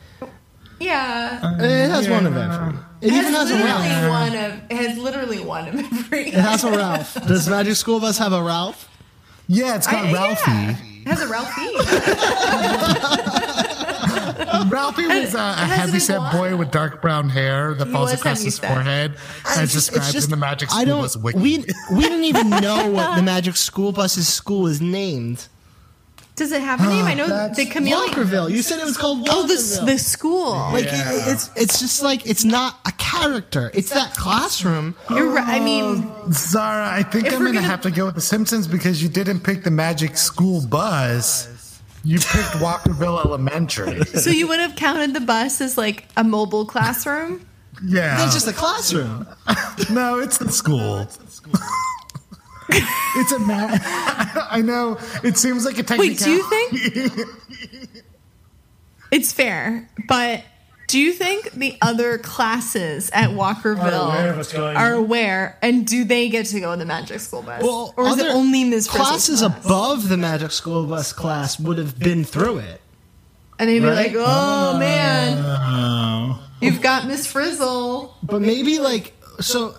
yeah. 0.80 1.56
it 1.60 1.90
has 1.90 2.10
one 2.10 2.26
of 2.28 2.36
every. 2.36 2.76
It 3.02 3.08
It 3.08 3.14
even 3.14 3.34
has 3.34 3.50
has 3.50 3.52
a 3.52 3.56
literally 3.56 3.90
Ralph. 3.90 4.10
one 4.10 4.36
of 4.36 4.62
it 4.70 4.78
has 4.78 4.98
literally 4.98 5.40
one 5.44 5.68
of 5.68 5.76
every. 5.76 6.28
It 6.30 6.34
has 6.34 6.64
a 6.64 6.72
Ralph. 6.72 7.14
Does 7.28 7.48
Magic 7.50 7.76
School 7.76 8.00
Bus 8.00 8.18
have 8.18 8.34
a 8.34 8.42
Ralph? 8.42 8.88
Yeah, 9.48 9.76
it's 9.76 9.86
called 9.88 10.08
I- 10.08 10.14
Ralphie. 10.14 10.52
yeah. 10.52 10.76
It 11.04 11.08
has 11.08 11.22
a 11.22 11.28
Ralphie. 11.28 11.68
Ralphie 14.72 15.08
was 15.08 15.36
uh, 15.36 15.56
a 15.58 15.66
heavyset 15.66 16.32
boy 16.32 16.56
with 16.56 16.72
dark 16.72 17.02
brown 17.02 17.30
hair 17.30 17.74
that 17.76 17.88
He 17.88 17.94
falls 17.94 18.14
across 18.14 18.42
his 18.42 18.58
forehead, 18.60 19.16
as 19.48 19.74
described 19.74 20.16
in 20.16 20.30
the 20.30 20.38
Magic 20.38 20.70
I 20.72 20.84
School 20.84 20.86
don't. 20.86 21.02
Bus 21.02 21.18
wiki. 21.18 21.40
We 21.40 21.58
we 21.94 22.02
didn't 22.02 22.24
even 22.24 22.50
know 22.50 22.90
what 22.92 23.16
the 23.16 23.22
Magic 23.22 23.56
School 23.58 23.92
Bus's 23.92 24.28
school 24.28 24.68
is 24.68 24.82
named. 24.82 25.48
Does 26.38 26.54
it 26.54 26.62
have 26.62 26.80
a 26.80 26.88
name? 26.88 27.06
I 27.06 27.14
know 27.14 27.28
the 27.54 27.66
chameleon. 27.66 28.10
Walkerville. 28.10 28.50
You 28.50 28.62
said 28.64 28.80
it 28.80 28.86
was 28.86 28.98
called 28.98 29.28
Oh, 29.30 29.44
the 29.44 29.86
the 29.86 29.98
school. 30.00 30.52
like 30.52 30.86
it, 30.86 30.92
it's 30.94 31.52
it's 31.56 31.80
just 31.80 32.02
like 32.02 32.26
it's 32.26 32.44
not 32.46 32.80
a 32.86 32.92
character. 32.94 33.70
It's 33.74 33.90
that 33.92 34.16
classroom. 34.16 34.96
You're 35.10 35.30
right. 35.30 35.48
I 35.48 35.60
mean, 35.60 36.10
Zara, 36.32 36.90
I 36.90 37.04
think 37.04 37.26
I'm 37.26 37.40
going 37.40 37.48
to 37.48 37.54
gonna- 37.60 37.68
have 37.68 37.82
to 37.82 37.92
go 37.92 38.06
with 38.06 38.16
The 38.16 38.22
Simpsons 38.22 38.66
because 38.66 39.04
you 39.04 39.10
didn't 39.10 39.42
pick 39.42 39.64
the 39.64 39.72
Magic 39.72 40.18
School 40.18 40.66
Bus. 40.66 41.48
You 42.04 42.18
picked 42.18 42.54
Walkerville 42.58 43.24
Elementary. 43.26 44.04
so 44.06 44.30
you 44.30 44.48
would 44.48 44.60
have 44.60 44.76
counted 44.76 45.14
the 45.14 45.20
bus 45.22 45.62
as 45.62 45.78
like 45.78 46.08
a 46.18 46.24
mobile 46.24 46.66
classroom? 46.66 47.46
Yeah. 47.86 48.24
It's 48.26 48.34
just 48.34 48.48
a 48.48 48.54
classroom. 48.54 49.28
no, 49.92 50.20
it's 50.20 50.38
the 50.38 50.52
school. 50.52 51.00
it's 52.70 53.32
a 53.32 53.40
ma- 53.40 53.70
I 54.50 54.62
know. 54.64 54.98
It 55.24 55.38
seems 55.38 55.66
like 55.66 55.78
a 55.78 55.84
technical. 55.84 56.08
Wait, 56.08 56.18
do 56.20 56.32
you 56.32 56.44
think 56.50 58.00
it's 59.12 59.32
fair? 59.32 59.90
But 60.08 60.44
do 60.92 61.00
you 61.00 61.14
think 61.14 61.52
the 61.54 61.78
other 61.82 62.18
classes 62.18 63.10
at 63.14 63.30
Walkerville 63.30 63.80
are 63.92 64.08
aware 64.20 64.30
of 64.32 64.38
what's 64.38 64.52
going 64.52 64.76
are 64.76 64.94
on? 64.96 65.00
aware, 65.00 65.58
and 65.62 65.88
do 65.88 66.04
they 66.04 66.28
get 66.30 66.48
to 66.48 66.60
go 66.60 66.72
in 66.74 66.80
the 66.80 66.86
magic 66.86 67.20
school 67.22 67.42
bus, 67.42 67.64
Well, 67.64 67.94
or 67.96 68.08
is 68.10 68.18
it 68.18 68.28
only 68.28 68.64
Ms. 68.66 68.88
Classes 68.88 69.40
class? 69.40 69.66
above 69.66 70.10
the 70.10 70.18
Magic 70.18 70.52
School 70.52 70.86
Bus 70.86 71.14
class 71.14 71.60
would 71.60 71.78
have 71.78 71.98
been 71.98 72.24
through 72.26 72.58
it. 72.60 72.82
And 73.58 73.70
they'd 73.70 73.80
be 73.80 73.86
Right? 73.86 74.12
like, 74.12 74.16
"Oh 74.18 74.78
man, 74.80 75.38
Oh. 75.46 76.40
you've 76.62 76.82
got 76.82 77.08
Miss 77.08 77.26
Frizzle." 77.28 78.18
But 78.24 78.42
maybe 78.42 78.80
like 78.80 79.14
so. 79.40 79.76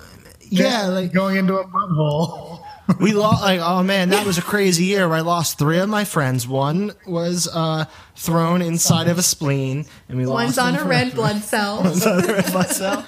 Yeah, 0.49 0.87
like 0.87 1.13
going 1.13 1.37
into 1.37 1.57
a 1.57 1.65
butthole. 1.67 2.62
We 3.01 3.13
lost. 3.13 3.43
Like, 3.43 3.61
oh 3.61 3.83
man, 3.83 4.09
that 4.11 4.27
was 4.27 4.39
a 4.39 4.43
crazy 4.43 4.85
year. 4.85 5.09
Where 5.09 5.19
I 5.19 5.21
lost 5.21 5.59
three 5.59 5.79
of 5.79 5.89
my 5.89 6.05
friends. 6.05 6.47
One 6.49 6.93
was 7.07 7.49
uh, 7.53 7.85
thrown 8.17 8.61
inside 8.63 9.09
of 9.09 9.19
a 9.19 9.23
spleen, 9.23 9.87
and 10.09 10.19
we 10.19 10.27
One's 10.27 10.57
lost 10.57 10.75
on 10.75 10.77
a 10.81 10.89
red 10.89 11.15
blood 11.15 11.43
cell. 11.43 11.83
One's 11.83 12.07
on 12.07 12.25
a 12.25 12.27
red 12.27 12.47
blood 12.53 12.69
cell. 12.69 13.03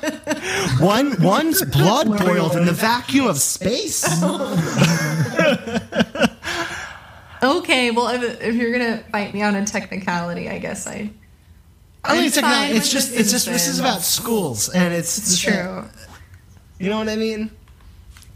One, 0.81 1.21
one's 1.23 1.63
blood 1.65 2.07
boiled 2.19 2.57
in 2.57 2.65
the 2.67 2.73
vacuum 2.73 3.27
of 3.27 3.39
space. 3.39 4.05
okay, 7.43 7.91
well, 7.91 8.09
if, 8.09 8.41
if 8.43 8.55
you're 8.55 8.73
gonna 8.73 9.03
fight 9.13 9.35
me 9.35 9.43
on 9.43 9.55
a 9.55 9.65
technicality, 9.67 10.49
I 10.49 10.59
guess 10.59 10.87
I. 10.87 11.11
I 12.07 12.17
think 12.17 12.27
It's 12.27 12.37
it's, 12.37 12.47
techno- 12.47 12.51
fine 12.51 12.71
it's 12.77 12.81
with 12.85 12.93
just 12.93 13.15
it's 13.17 13.31
just 13.31 13.47
this 13.47 13.67
is 13.67 13.81
about 13.81 14.03
schools, 14.03 14.69
and 14.69 14.93
it's 14.93 15.17
It's 15.17 15.39
true. 15.39 15.85
You 16.79 16.91
know 16.91 16.99
what 16.99 17.09
I 17.09 17.17
mean? 17.17 17.51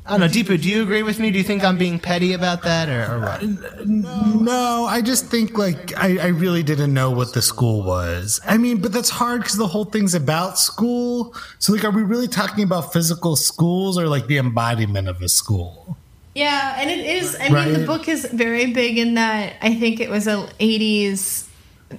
I 0.08 0.12
don't 0.12 0.20
know, 0.20 0.26
Deepu. 0.28 0.62
Do 0.62 0.70
you 0.70 0.82
agree 0.82 1.02
with 1.02 1.18
me? 1.18 1.30
Do 1.30 1.36
you 1.36 1.44
think 1.44 1.62
I'm 1.62 1.76
being 1.76 1.98
petty 1.98 2.32
about 2.32 2.62
that, 2.62 2.88
or, 2.88 3.12
or 3.12 3.20
what? 3.20 3.86
No, 3.86 4.86
I 4.88 5.02
just 5.02 5.26
think 5.26 5.58
like 5.58 5.94
I, 5.98 6.16
I 6.16 6.26
really 6.28 6.62
didn't 6.62 6.94
know 6.94 7.10
what 7.10 7.34
the 7.34 7.42
school 7.42 7.82
was. 7.82 8.40
I 8.46 8.56
mean, 8.56 8.80
but 8.80 8.90
that's 8.90 9.10
hard 9.10 9.42
because 9.42 9.58
the 9.58 9.66
whole 9.66 9.84
thing's 9.84 10.14
about 10.14 10.58
school. 10.58 11.34
So 11.58 11.74
like, 11.74 11.84
are 11.84 11.90
we 11.90 12.02
really 12.02 12.26
talking 12.26 12.64
about 12.64 12.90
physical 12.90 13.36
schools 13.36 13.98
or 13.98 14.08
like 14.08 14.28
the 14.28 14.38
embodiment 14.38 15.08
of 15.08 15.20
a 15.20 15.28
school? 15.28 15.98
Yeah, 16.34 16.76
and 16.78 16.88
it 16.88 17.04
is. 17.04 17.36
I 17.38 17.50
mean, 17.50 17.74
the 17.74 17.84
book 17.84 18.08
is 18.08 18.24
very 18.32 18.72
big 18.72 18.96
in 18.96 19.14
that. 19.14 19.56
I 19.60 19.74
think 19.74 20.00
it 20.00 20.08
was 20.08 20.26
a 20.26 20.48
'80s, 20.58 21.46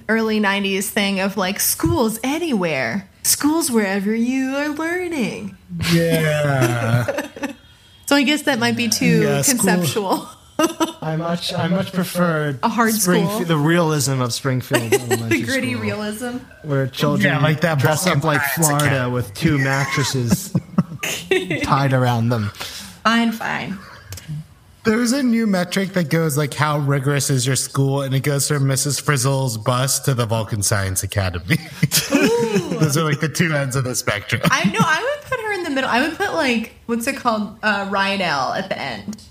early 0.08 0.40
'90s 0.40 0.88
thing 0.88 1.20
of 1.20 1.36
like 1.36 1.60
schools 1.60 2.18
anywhere, 2.24 3.08
schools 3.22 3.70
wherever 3.70 4.12
you 4.12 4.56
are 4.56 4.70
learning. 4.70 5.56
Yeah. 5.92 7.52
So 8.10 8.16
I 8.16 8.24
guess 8.24 8.42
that 8.42 8.58
might 8.58 8.76
be 8.76 8.88
too 8.88 9.22
Yeah, 9.22 9.40
conceptual. 9.44 10.26
I 11.00 11.14
much 11.14 11.54
I 11.54 11.68
much 11.68 11.92
prefer 11.92 12.58
A 12.64 12.68
hard 12.68 12.92
Springf- 12.92 13.30
school. 13.30 13.44
the 13.44 13.56
realism 13.56 14.20
of 14.20 14.32
Springfield, 14.34 14.90
the 14.90 15.42
gritty 15.46 15.74
School, 15.74 15.80
realism. 15.82 16.38
where 16.64 16.88
children 16.88 17.34
Yeah, 17.34 17.40
like 17.40 17.60
that 17.60 17.78
dress 17.78 18.08
up 18.08 18.24
like 18.24 18.42
Florida 18.56 19.08
with 19.08 19.32
two 19.34 19.58
mattresses 19.58 20.52
tied 21.62 21.92
around 21.92 22.30
them. 22.30 22.48
Fine, 23.04 23.30
fine. 23.30 23.78
There's 24.82 25.12
a 25.12 25.22
new 25.22 25.46
metric 25.46 25.90
that 25.90 26.08
goes 26.08 26.38
like 26.38 26.54
how 26.54 26.78
rigorous 26.78 27.28
is 27.28 27.46
your 27.46 27.56
school, 27.56 28.00
and 28.00 28.14
it 28.14 28.20
goes 28.20 28.48
from 28.48 28.64
Mrs. 28.64 29.00
Frizzle's 29.00 29.58
bus 29.58 30.00
to 30.00 30.14
the 30.14 30.24
Vulcan 30.24 30.62
Science 30.62 31.02
Academy. 31.02 31.56
Those 32.10 32.96
are 32.96 33.04
like 33.04 33.20
the 33.20 33.28
two 33.28 33.52
ends 33.54 33.76
of 33.76 33.84
the 33.84 33.94
spectrum. 33.94 34.40
I 34.44 34.64
know. 34.70 34.78
I 34.80 35.00
would 35.20 35.28
put 35.28 35.38
her 35.40 35.52
in 35.52 35.64
the 35.64 35.70
middle. 35.70 35.90
I 35.90 36.00
would 36.08 36.16
put 36.16 36.32
like 36.32 36.74
what's 36.86 37.06
it 37.06 37.16
called, 37.16 37.58
uh, 37.62 37.90
L. 37.92 38.52
at 38.54 38.68
the 38.70 38.78
end. 38.80 39.22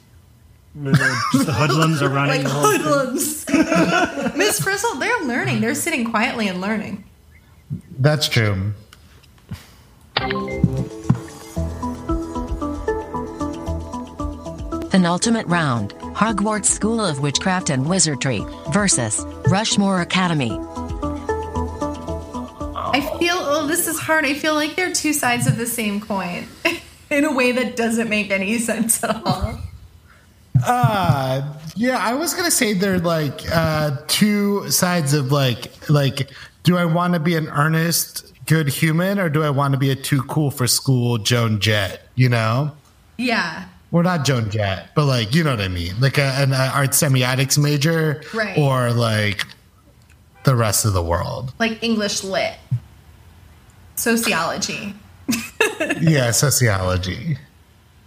Just 0.83 1.45
the 1.47 1.53
hoodlums 1.53 2.01
are 2.03 2.09
running 2.13 2.43
Like 2.43 2.43
the 2.43 2.49
whole 2.49 2.71
thing. 2.71 2.81
hoodlums. 2.83 4.35
Miss 4.37 4.59
Frizzle, 4.61 4.95
they're 4.99 5.19
learning. 5.21 5.61
They're 5.61 5.73
sitting 5.73 6.05
quietly 6.11 6.47
and 6.47 6.61
learning. 6.61 7.03
That's 7.97 8.29
true. 8.29 8.73
Penultimate 14.89 15.45
round 15.47 15.93
Hogwarts 16.15 16.65
School 16.65 16.99
of 16.99 17.19
Witchcraft 17.19 17.69
and 17.69 17.87
Wizardry 17.87 18.43
versus 18.71 19.23
Rushmore 19.47 20.01
Academy. 20.01 20.59
I 22.91 23.01
feel, 23.19 23.35
oh, 23.37 23.67
this 23.67 23.87
is 23.87 23.99
hard. 23.99 24.25
I 24.25 24.33
feel 24.33 24.55
like 24.55 24.75
they're 24.75 24.91
two 24.93 25.13
sides 25.13 25.45
of 25.45 25.57
the 25.57 25.67
same 25.67 26.01
coin 26.01 26.47
in 27.11 27.23
a 27.23 27.31
way 27.31 27.51
that 27.51 27.75
doesn't 27.75 28.09
make 28.09 28.31
any 28.31 28.57
sense 28.57 29.03
at 29.03 29.15
all. 29.25 29.59
Uh 30.65 31.53
yeah, 31.77 31.97
I 31.97 32.15
was 32.15 32.33
gonna 32.33 32.51
say 32.51 32.73
they're 32.73 32.99
like 32.99 33.43
uh 33.49 33.95
two 34.07 34.69
sides 34.69 35.13
of 35.13 35.31
like 35.31 35.71
like 35.89 36.31
do 36.63 36.75
I 36.75 36.83
want 36.83 37.13
to 37.13 37.19
be 37.21 37.35
an 37.35 37.47
earnest 37.47 38.33
good 38.45 38.67
human 38.67 39.19
or 39.19 39.29
do 39.29 39.41
I 39.41 39.51
want 39.51 39.71
to 39.73 39.77
be 39.77 39.89
a 39.89 39.95
too 39.95 40.21
cool 40.23 40.51
for 40.51 40.67
school 40.67 41.17
Joan 41.17 41.61
Jett? 41.61 42.01
You 42.15 42.27
know, 42.27 42.71
Yeah. 43.15 43.65
Well 43.91 44.03
not 44.03 44.25
Joan 44.25 44.49
Jett, 44.49 44.89
but 44.95 45.05
like 45.05 45.33
you 45.33 45.43
know 45.43 45.51
what 45.51 45.61
I 45.61 45.67
mean, 45.67 45.99
like 45.99 46.17
a, 46.17 46.23
an 46.37 46.53
uh, 46.53 46.71
art 46.73 46.91
semiotics 46.91 47.57
major, 47.57 48.23
Right. 48.33 48.57
Or 48.57 48.91
like 48.91 49.45
the 50.43 50.55
rest 50.55 50.85
of 50.85 50.93
the 50.93 51.03
world. 51.03 51.53
Like 51.59 51.83
English 51.83 52.23
lit, 52.23 52.55
sociology. 53.95 54.93
yeah, 56.01 56.31
sociology. 56.31 57.37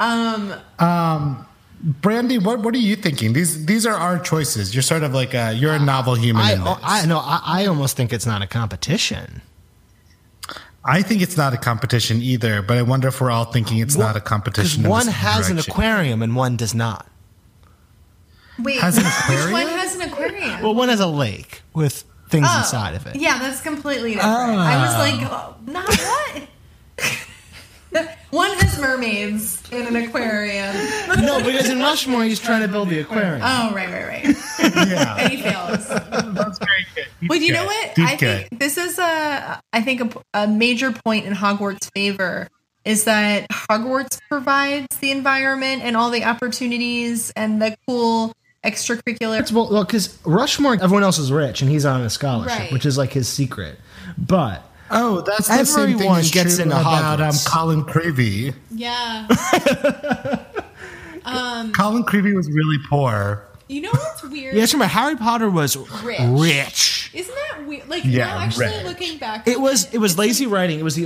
Um, 0.00 0.54
Um. 0.78 1.46
Brandy, 1.84 2.38
what 2.38 2.60
what 2.60 2.74
are 2.76 2.78
you 2.78 2.94
thinking? 2.94 3.32
These 3.32 3.66
these 3.66 3.86
are 3.86 3.94
our 3.94 4.20
choices. 4.20 4.72
You're 4.72 4.82
sort 4.82 5.02
of 5.02 5.12
like 5.14 5.34
a 5.34 5.52
you're 5.52 5.72
a 5.72 5.80
novel 5.80 6.14
human. 6.14 6.42
I, 6.42 6.52
in 6.52 6.62
this. 6.62 6.78
I 6.80 7.06
no, 7.06 7.18
I, 7.18 7.40
I 7.44 7.66
almost 7.66 7.96
think 7.96 8.12
it's 8.12 8.24
not 8.26 8.40
a 8.40 8.46
competition. 8.46 9.42
I 10.84 11.02
think 11.02 11.22
it's 11.22 11.36
not 11.36 11.54
a 11.54 11.56
competition 11.56 12.20
either, 12.20 12.60
but 12.62 12.76
I 12.76 12.82
wonder 12.82 13.08
if 13.08 13.20
we're 13.20 13.30
all 13.30 13.44
thinking 13.44 13.78
it's 13.78 13.96
not 13.96 14.16
a 14.16 14.20
competition. 14.20 14.84
in 14.84 14.90
one 14.90 15.06
this 15.06 15.14
has 15.14 15.48
an 15.50 15.58
aquarium 15.58 16.22
and 16.22 16.34
one 16.34 16.56
does 16.56 16.74
not. 16.74 17.06
wait, 18.58 18.80
Has 18.80 18.98
an 18.98 19.04
which 19.04 19.12
aquarium? 19.14 19.52
one 19.52 19.66
has 19.68 19.94
an 19.94 20.02
aquarium? 20.02 20.62
Well, 20.62 20.74
one 20.74 20.88
has 20.88 20.98
a 21.00 21.06
lake 21.06 21.62
with 21.72 22.04
things 22.28 22.46
Oh, 22.50 22.58
inside 22.58 22.94
of 22.96 23.06
it. 23.06 23.16
Yeah, 23.16 23.38
that's 23.38 23.60
completely 23.60 24.16
ah. 24.18 24.46
different. 24.46 24.58
I 24.60 24.86
was 24.86 24.94
like, 25.20 25.30
oh, 25.30 25.54
not 25.66 25.88
what? 25.88 26.48
One 28.30 28.50
has 28.58 28.78
mermaids 28.80 29.62
in 29.70 29.86
an 29.86 29.96
aquarium. 29.96 30.74
No, 31.24 31.42
because 31.44 31.68
in 31.68 31.78
Rushmore 31.80 32.24
he's 32.24 32.40
trying 32.40 32.62
to 32.62 32.68
build 32.68 32.88
the 32.88 33.00
aquarium. 33.00 33.40
Oh, 33.44 33.72
right, 33.74 33.88
right, 33.90 34.06
right. 34.24 34.36
Yeah, 34.88 35.16
And 35.18 35.32
he 35.32 35.42
fails. 35.42 35.88
that's 35.88 36.58
very 36.58 36.86
good. 36.94 37.06
Deep 37.20 37.30
Well, 37.30 37.38
you 37.38 37.52
know 37.52 37.64
what? 37.66 37.94
Deep 37.94 38.06
I 38.08 38.16
think 38.16 38.50
cut. 38.50 38.58
this 38.58 38.78
is 38.78 38.98
a, 38.98 39.60
I 39.72 39.80
think 39.82 40.00
a, 40.00 40.22
a 40.44 40.46
major 40.48 40.92
point 40.92 41.26
in 41.26 41.34
Hogwarts' 41.34 41.90
favor 41.94 42.48
is 42.84 43.04
that 43.04 43.48
Hogwarts 43.50 44.18
provides 44.30 44.96
the 44.98 45.10
environment 45.10 45.82
and 45.82 45.96
all 45.96 46.10
the 46.10 46.24
opportunities 46.24 47.30
and 47.36 47.60
the 47.60 47.76
cool 47.86 48.32
extracurricular. 48.64 49.50
Well, 49.52 49.84
because 49.84 50.18
Rushmore, 50.24 50.74
everyone 50.74 51.02
else 51.02 51.18
is 51.18 51.30
rich 51.30 51.62
and 51.62 51.70
he's 51.70 51.84
on 51.84 52.00
a 52.00 52.10
scholarship, 52.10 52.58
Right. 52.58 52.72
which 52.72 52.86
is 52.86 52.96
like 52.96 53.12
his 53.12 53.28
secret. 53.28 53.78
But 54.16 54.62
Oh, 54.92 55.20
that's 55.22 55.48
the 55.48 55.64
same 55.64 55.86
thing 55.86 55.94
Everyone 55.94 56.20
is 56.20 56.30
gets 56.30 56.54
true 56.56 56.64
into 56.64 56.78
about 56.80 57.20
um, 57.20 57.34
Colin 57.46 57.84
Creevey. 57.84 58.54
Yeah. 58.70 59.26
Um, 61.24 61.72
Colin 61.72 62.02
Creevey 62.02 62.34
was 62.34 62.50
really 62.50 62.78
poor. 62.88 63.46
you 63.68 63.80
know 63.80 63.90
what's 63.92 64.22
weird? 64.28 64.56
Yeah, 64.56 64.62
remember 64.64 64.86
Harry 64.86 65.16
Potter 65.16 65.48
was 65.48 65.76
Rich. 66.02 66.18
rich. 66.20 67.10
Isn't 67.14 67.32
that 67.34 67.64
weird? 67.66 67.88
Like 67.88 68.04
Yeah, 68.04 68.26
now, 68.26 68.38
actually 68.40 68.66
rich. 68.66 68.84
looking 68.84 69.18
back, 69.18 69.46
It 69.46 69.60
was 69.60 69.86
at 69.86 69.94
it 69.94 69.98
was 69.98 70.18
lazy 70.18 70.46
writing. 70.48 70.80
It 70.80 70.82
was 70.82 70.96
the 70.96 71.04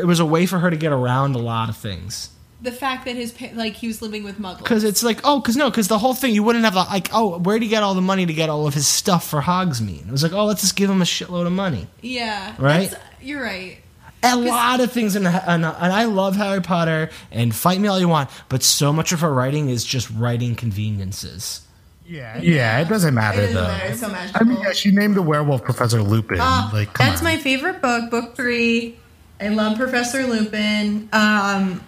it 0.00 0.06
was 0.06 0.20
a 0.20 0.26
way 0.26 0.46
for 0.46 0.58
her 0.58 0.70
to 0.70 0.76
get 0.76 0.92
around 0.92 1.34
a 1.34 1.38
lot 1.38 1.68
of 1.68 1.76
things. 1.76 2.30
The 2.62 2.72
fact 2.72 3.04
that 3.04 3.14
his 3.14 3.38
like 3.54 3.74
he 3.74 3.86
was 3.86 4.00
living 4.00 4.24
with 4.24 4.38
muggles. 4.38 4.58
Because 4.58 4.84
it's 4.84 5.02
like, 5.02 5.20
oh, 5.22 5.38
because 5.40 5.56
no, 5.56 5.68
because 5.70 5.86
the 5.88 5.98
whole 5.98 6.14
thing, 6.14 6.34
you 6.34 6.42
wouldn't 6.42 6.64
have, 6.64 6.74
like, 6.74 7.08
oh, 7.12 7.38
where'd 7.38 7.62
he 7.62 7.68
get 7.68 7.84
all 7.84 7.94
the 7.94 8.00
money 8.00 8.26
to 8.26 8.32
get 8.32 8.48
all 8.48 8.66
of 8.66 8.74
his 8.74 8.88
stuff 8.88 9.28
for 9.28 9.40
Hogsmeade? 9.42 10.08
It 10.08 10.10
was 10.10 10.24
like, 10.24 10.32
oh, 10.32 10.44
let's 10.46 10.62
just 10.62 10.74
give 10.74 10.90
him 10.90 11.00
a 11.00 11.04
shitload 11.04 11.46
of 11.46 11.52
money. 11.52 11.86
yeah, 12.02 12.54
Right? 12.58 12.92
That's- 13.18 13.28
You're 13.28 13.42
right. 13.42 13.78
A 14.24 14.34
lot 14.36 14.80
of 14.80 14.90
things, 14.90 15.14
in, 15.14 15.26
and, 15.28 15.64
and 15.64 15.64
I 15.64 16.04
love 16.06 16.34
Harry 16.34 16.60
Potter, 16.60 17.08
and 17.30 17.54
fight 17.54 17.78
me 17.80 17.86
all 17.86 18.00
you 18.00 18.08
want, 18.08 18.30
but 18.48 18.64
so 18.64 18.92
much 18.92 19.12
of 19.12 19.20
her 19.20 19.32
writing 19.32 19.68
is 19.68 19.84
just 19.84 20.10
writing 20.10 20.56
conveniences. 20.56 21.60
Yeah, 22.04 22.38
yeah, 22.40 22.80
it 22.80 22.88
doesn't 22.88 23.14
matter 23.14 23.42
It 23.42 23.52
doesn't 23.52 23.54
though. 23.54 23.68
matter. 23.68 23.86
It's 23.92 24.00
so 24.00 24.40
I 24.40 24.42
mean, 24.42 24.58
yeah, 24.60 24.72
she 24.72 24.90
named 24.90 25.14
the 25.14 25.22
werewolf 25.22 25.62
Professor 25.62 26.02
Lupin. 26.02 26.38
Ah, 26.40 26.68
like, 26.72 26.92
come 26.94 27.06
that's 27.06 27.20
on. 27.20 27.24
my 27.26 27.36
favorite 27.36 27.80
book, 27.80 28.10
book 28.10 28.34
three. 28.34 28.96
I 29.40 29.48
love 29.50 29.76
Professor 29.78 30.26
Lupin. 30.26 31.08
Um, 31.12 31.84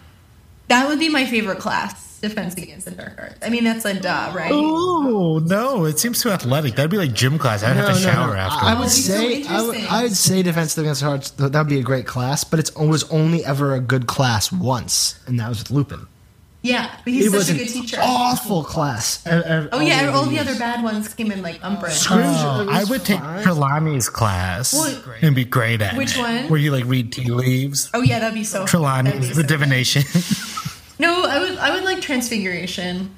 that 0.68 0.86
would 0.88 1.00
be 1.00 1.08
my 1.08 1.24
favorite 1.26 1.58
class, 1.58 2.09
Defense 2.20 2.54
Against 2.54 2.84
the 2.84 2.90
Dark 2.92 3.14
Arts. 3.18 3.38
I 3.42 3.48
mean, 3.50 3.64
that's 3.64 3.84
a 3.84 3.94
duh, 3.98 4.32
right? 4.34 4.50
Oh 4.52 5.40
no, 5.44 5.84
it 5.86 5.98
seems 5.98 6.22
too 6.22 6.30
athletic. 6.30 6.74
That'd 6.76 6.90
be 6.90 6.98
like 6.98 7.12
gym 7.12 7.38
class. 7.38 7.62
I'd 7.62 7.76
have 7.76 7.94
to 7.94 8.00
shower 8.00 8.36
after. 8.36 8.64
I 8.66 8.74
Oh, 8.74 8.78
would 8.80 8.86
it'd 8.86 8.98
so 9.04 9.12
say 9.12 9.44
I 9.46 9.62
would. 9.62 9.76
I 9.76 10.02
would 10.04 10.16
say 10.16 10.42
Defense 10.42 10.76
Against 10.78 11.00
the 11.00 11.06
Arts. 11.08 11.30
That 11.32 11.54
would 11.54 11.68
be 11.68 11.78
a 11.78 11.82
great 11.82 12.06
class, 12.06 12.44
but 12.44 12.58
it's, 12.60 12.70
it 12.70 12.86
was 12.86 13.04
only 13.10 13.44
ever 13.44 13.74
a 13.74 13.80
good 13.80 14.06
class 14.06 14.52
once, 14.52 15.18
and 15.26 15.40
that 15.40 15.48
was 15.48 15.58
with 15.60 15.70
Lupin. 15.70 16.06
Yeah, 16.62 16.94
but 17.04 17.14
he's 17.14 17.24
it 17.24 17.30
such 17.30 17.38
was 17.38 17.48
a 17.48 17.54
good 17.54 17.68
teacher. 17.68 17.96
awful 18.02 18.64
class. 18.64 19.26
Uh, 19.26 19.30
uh, 19.30 19.68
Oh 19.72 19.80
yeah, 19.80 20.10
all 20.14 20.26
the 20.26 20.38
other 20.38 20.54
bad 20.58 20.84
ones 20.84 21.14
came 21.14 21.32
in 21.32 21.40
like 21.40 21.58
Umbridge. 21.62 21.92
Scrooge, 21.92 22.20
Oh, 22.26 22.66
I 22.70 22.84
would 22.84 23.02
take 23.02 23.18
fine. 23.18 23.42
Trelawney's 23.42 24.10
class 24.10 24.74
Well, 24.74 25.02
and 25.22 25.34
be 25.34 25.46
great 25.46 25.80
at 25.80 25.96
Which 25.96 26.18
it. 26.18 26.20
one? 26.20 26.48
Where 26.50 26.60
you 26.60 26.70
like 26.70 26.84
read 26.84 27.14
tea 27.14 27.30
leaves. 27.30 27.90
Oh 27.94 28.02
yeah, 28.02 28.18
that'd 28.18 28.34
be 28.34 28.44
so. 28.44 28.66
that'd 28.66 29.20
be 29.22 29.28
so 29.28 29.28
the 29.28 29.34
good. 29.36 29.46
divination. 29.46 30.02
No, 31.00 31.24
I 31.24 31.38
would. 31.40 31.58
I 31.58 31.74
would 31.74 31.84
like 31.84 32.00
Transfiguration 32.00 33.14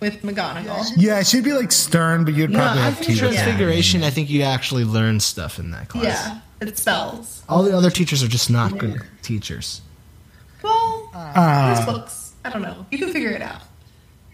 with 0.00 0.22
McGonagall. 0.22 0.84
yeah, 0.96 1.22
she'd 1.22 1.44
be 1.44 1.52
like 1.52 1.72
stern, 1.72 2.24
but 2.24 2.34
you'd 2.34 2.52
probably 2.52 2.82
I 2.82 2.84
have 2.86 2.94
think 2.98 3.06
tea 3.06 3.12
with 3.14 3.20
her. 3.20 3.28
Transfiguration. 3.32 4.02
I 4.04 4.10
think 4.10 4.30
you 4.30 4.42
actually 4.42 4.84
learn 4.84 5.20
stuff 5.20 5.58
in 5.58 5.70
that 5.72 5.88
class. 5.88 6.04
Yeah, 6.04 6.40
it 6.60 6.76
spells. 6.78 7.42
All 7.48 7.62
the 7.62 7.76
other 7.76 7.90
teachers 7.90 8.22
are 8.22 8.28
just 8.28 8.50
not 8.50 8.76
good 8.78 9.00
teachers. 9.22 9.80
Well, 10.62 11.10
Uh, 11.14 11.74
there's 11.74 11.86
books. 11.86 12.32
I 12.44 12.50
don't 12.50 12.62
know. 12.62 12.86
You 12.90 12.98
can 12.98 13.12
figure 13.12 13.30
it 13.30 13.42
out. 13.42 13.62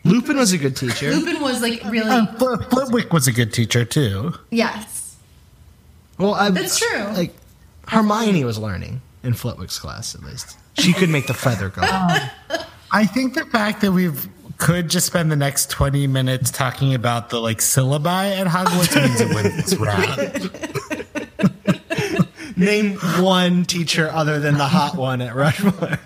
Lupin 0.04 0.36
was 0.36 0.52
a 0.52 0.58
good 0.58 0.76
teacher. 0.76 1.12
Lupin 1.14 1.40
was 1.40 1.62
like 1.62 1.82
really. 1.84 2.10
Uh, 2.10 2.26
Fl- 2.38 2.56
Flitwick 2.70 3.12
was 3.12 3.26
a 3.28 3.32
good 3.32 3.52
teacher 3.52 3.84
too. 3.84 4.34
yes. 4.50 5.16
Well, 6.18 6.34
I, 6.34 6.50
That's 6.50 6.78
true. 6.78 7.04
Like 7.14 7.34
Hermione 7.88 8.44
was 8.44 8.58
learning 8.58 9.00
in 9.22 9.32
Flitwick's 9.34 9.78
class, 9.78 10.14
at 10.14 10.22
least. 10.22 10.58
She 10.78 10.92
could 10.92 11.08
make 11.10 11.26
the 11.26 11.34
feather 11.34 11.68
go. 11.68 11.82
I 12.92 13.06
think 13.06 13.34
the 13.34 13.44
fact 13.46 13.80
that 13.82 13.92
we've 13.92 14.28
could 14.58 14.88
just 14.88 15.06
spend 15.06 15.30
the 15.32 15.36
next 15.36 15.70
twenty 15.70 16.06
minutes 16.06 16.50
talking 16.50 16.94
about 16.94 17.30
the 17.30 17.40
like 17.40 17.58
syllabi 17.58 18.38
at 18.38 18.46
Hogwarts 18.46 18.94
means 18.96 19.20
it 19.20 19.34
wins 19.34 19.56
this 19.56 19.74
round. 19.76 20.50
Name 22.56 22.96
one 23.22 23.64
teacher 23.64 24.08
other 24.10 24.38
than 24.38 24.56
the 24.58 24.66
hot 24.66 24.96
one 24.96 25.20
at 25.20 25.34
Rushmore. 25.34 25.98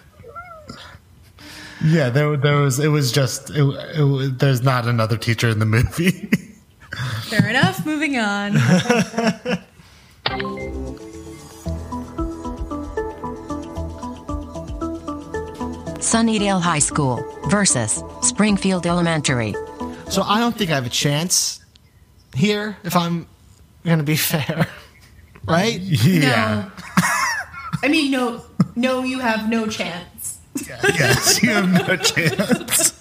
Yeah, 1.84 2.08
there, 2.08 2.36
there 2.36 2.56
was. 2.56 2.78
It 2.78 2.88
was 2.88 3.12
just. 3.12 3.50
It, 3.50 3.62
it, 3.62 4.38
there's 4.38 4.62
not 4.62 4.86
another 4.86 5.16
teacher 5.16 5.48
in 5.48 5.58
the 5.58 5.66
movie. 5.66 6.30
Fair 7.24 7.48
enough. 7.48 7.84
Moving 7.84 8.16
on. 8.16 8.56
Sunnydale 16.06 16.62
High 16.62 16.78
School 16.78 17.26
versus 17.48 18.00
Springfield 18.22 18.86
Elementary. 18.86 19.56
So 20.08 20.22
I 20.22 20.38
don't 20.38 20.56
think 20.56 20.70
I 20.70 20.76
have 20.76 20.86
a 20.86 20.88
chance 20.88 21.60
here, 22.32 22.76
if 22.84 22.94
I'm 22.94 23.26
going 23.84 23.98
to 23.98 24.04
be 24.04 24.14
fair. 24.32 24.68
Right? 25.48 25.80
yeah. 25.80 26.70
No. 26.70 26.70
I 27.82 27.88
mean, 27.88 28.12
no, 28.12 28.44
no, 28.76 29.02
you 29.02 29.18
have 29.18 29.50
no 29.50 29.66
chance. 29.66 30.38
yes, 30.68 31.42
you 31.42 31.50
have 31.50 31.68
no 31.68 31.96
chance. 31.96 32.94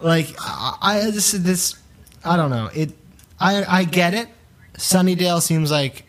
Like, 0.00 0.34
I, 0.40 0.76
I 0.82 1.00
this, 1.12 1.30
this, 1.30 1.76
I 2.24 2.36
don't 2.36 2.50
know. 2.50 2.68
It, 2.74 2.90
I, 3.38 3.64
I 3.64 3.84
get 3.84 4.12
it. 4.12 4.28
Sunnydale 4.76 5.40
seems 5.40 5.70
like 5.70 6.04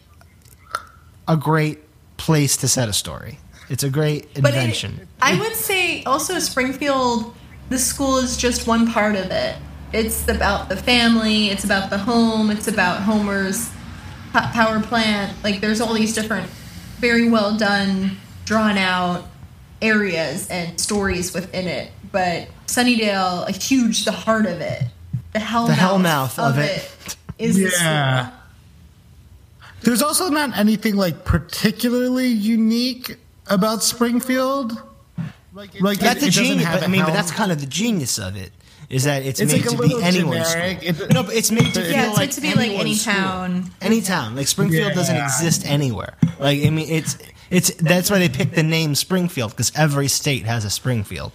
a 1.27 1.37
great 1.37 1.81
place 2.17 2.57
to 2.57 2.67
set 2.67 2.89
a 2.89 2.93
story. 2.93 3.37
It's 3.69 3.83
a 3.83 3.89
great 3.89 4.33
But 4.35 4.53
it, 4.53 4.57
invention. 4.57 5.07
I 5.21 5.39
would 5.39 5.55
say 5.55 6.03
also 6.03 6.39
Springfield, 6.39 7.35
the 7.69 7.79
school 7.79 8.17
is 8.17 8.37
just 8.37 8.67
one 8.67 8.91
part 8.91 9.15
of 9.15 9.31
it. 9.31 9.55
It's 9.93 10.27
about 10.27 10.69
the 10.69 10.77
family, 10.77 11.49
it's 11.49 11.63
about 11.63 11.89
the 11.89 11.97
home, 11.97 12.49
it's 12.49 12.67
about 12.67 13.01
Homer's 13.01 13.69
power 14.33 14.79
plant. 14.81 15.41
Like 15.43 15.61
there's 15.61 15.81
all 15.81 15.93
these 15.93 16.13
different, 16.13 16.49
very 16.99 17.29
well 17.29 17.57
done, 17.57 18.17
drawn 18.45 18.77
out 18.77 19.25
areas 19.81 20.47
and 20.49 20.79
stories 20.79 21.33
within 21.33 21.67
it. 21.67 21.91
But 22.11 22.49
Sunnydale, 22.67 23.47
a 23.47 23.51
huge, 23.51 24.05
the 24.05 24.11
heart 24.11 24.45
of 24.45 24.61
it, 24.61 24.83
the 25.33 25.39
hellmouth, 25.39 25.75
hellmouth 25.75 26.39
of 26.39 26.57
it. 26.57 27.15
is 27.37 27.57
the 27.57 27.69
school. 27.69 27.85
Yeah. 27.85 28.31
There's 29.81 30.01
also 30.01 30.29
not 30.29 30.57
anything 30.57 30.95
like 30.95 31.25
particularly 31.25 32.27
unique 32.27 33.17
about 33.47 33.83
Springfield. 33.83 34.73
Like, 35.53 35.79
like 35.79 35.99
that's 35.99 36.17
it, 36.17 36.21
the 36.21 36.27
it 36.27 36.31
genius. 36.31 36.65
have 36.65 36.79
But, 36.79 36.83
I 36.83 36.85
a 36.87 36.89
mean, 36.89 37.05
but 37.05 37.13
that's 37.13 37.31
kind 37.31 37.51
of 37.51 37.59
the 37.61 37.65
genius 37.67 38.17
of 38.19 38.35
it. 38.35 38.51
Is 38.89 39.05
that 39.05 39.23
it's, 39.23 39.39
It's 39.39 39.51
made 39.51 39.65
like 39.65 39.69
to 39.71 39.81
be 39.81 39.87
little 39.87 40.03
anyone's 40.03 40.51
generic. 40.53 40.83
school. 40.83 41.05
It- 41.07 41.13
no, 41.13 41.23
but 41.23 41.33
it's 41.35 41.51
made 41.51 41.73
to 41.73 41.81
feel 41.81 42.09
it's 42.09 42.17
like 42.17 42.31
to 42.31 42.41
be 42.41 42.49
like 42.49 42.57
any 42.69 42.75
anyone's 42.75 43.01
school. 43.01 43.13
town. 43.13 43.71
Any 43.81 44.01
town. 44.01 44.35
Like 44.35 44.47
Springfield 44.47 44.93
doesn't 44.93 45.15
Yeah. 45.15 45.25
exist 45.25 45.65
anywhere. 45.65 46.13
Like 46.39 46.63
I 46.63 46.69
mean, 46.69 46.89
it's 46.89 47.17
it's 47.49 47.71
that's 47.75 48.11
why 48.11 48.19
they 48.19 48.29
picked 48.29 48.53
the 48.55 48.63
name 48.63 48.93
Springfield 48.93 49.51
because 49.51 49.71
every 49.75 50.07
state 50.07 50.45
has 50.45 50.65
a 50.65 50.69
Springfield. 50.69 51.31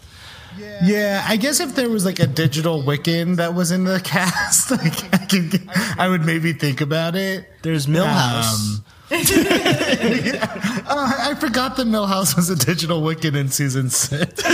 Yeah, 0.83 1.25
I 1.27 1.37
guess 1.37 1.61
if 1.61 1.75
there 1.75 1.89
was 1.89 2.05
like 2.05 2.19
a 2.21 2.27
digital 2.27 2.83
Wiccan 2.83 3.37
that 3.37 3.55
was 3.55 3.71
in 3.71 3.85
the 3.85 4.01
cast, 4.05 4.71
like, 4.71 5.15
I, 5.15 5.25
can, 5.25 5.71
I 5.99 6.09
would 6.09 6.25
maybe 6.27 6.53
think 6.53 6.81
about 6.81 7.15
it. 7.17 7.49
There's 7.63 7.87
Milhouse. 7.87 8.53
Um, 8.79 8.85
Oh, 9.13 9.17
I 11.21 11.35
forgot 11.39 11.77
that 11.77 11.87
Milhouse 11.87 12.37
was 12.37 12.51
a 12.51 12.57
digital 12.57 13.03
Wiccan 13.03 13.37
in 13.37 13.49
season 13.49 13.91
six. 13.91 14.43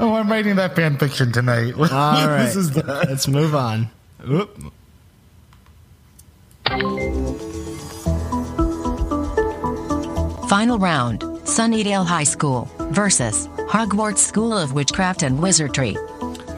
oh, 0.00 0.14
I'm 0.14 0.30
writing 0.30 0.56
that 0.56 0.76
fan 0.76 0.96
fiction 0.96 1.32
tonight. 1.32 1.74
All 1.74 1.80
right, 1.88 2.44
this 2.44 2.56
is 2.56 2.72
the, 2.72 2.82
let's 2.84 3.26
move 3.26 3.54
on. 3.54 3.88
Oop. 4.28 4.72
Final 10.48 10.78
round 10.78 11.20
Sunnydale 11.44 12.06
High 12.06 12.24
School 12.24 12.70
versus 12.90 13.48
Hogwarts 13.68 14.18
School 14.18 14.56
of 14.56 14.72
Witchcraft 14.72 15.22
and 15.22 15.42
Wizardry. 15.42 15.96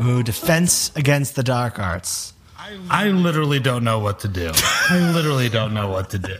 Ooh, 0.04 0.22
defense 0.22 0.92
against 0.94 1.36
the 1.36 1.42
dark 1.42 1.78
arts. 1.78 2.34
I 2.90 3.08
literally 3.08 3.60
don't 3.60 3.84
know 3.84 3.98
what 3.98 4.20
to 4.20 4.28
do. 4.28 4.50
I 4.54 5.10
literally 5.12 5.48
don't 5.48 5.74
know 5.74 5.88
what 5.88 6.10
to 6.10 6.18
do. 6.18 6.36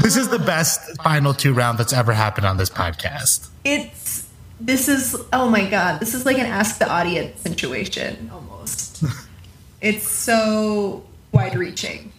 This 0.00 0.16
is 0.16 0.28
the 0.28 0.38
best 0.38 1.00
final 1.02 1.32
two 1.34 1.54
round 1.54 1.78
that's 1.78 1.92
ever 1.92 2.12
happened 2.12 2.46
on 2.46 2.56
this 2.56 2.70
podcast. 2.70 3.48
it's 3.64 4.28
this 4.60 4.88
is 4.88 5.16
oh 5.32 5.48
my 5.48 5.68
god 5.68 5.98
this 6.00 6.14
is 6.14 6.24
like 6.24 6.38
an 6.38 6.46
ask 6.46 6.78
the 6.78 6.88
audience 6.88 7.40
situation 7.40 8.30
almost 8.32 9.02
it's 9.80 10.08
so 10.08 11.02
wide 11.32 11.56
reaching 11.56 12.12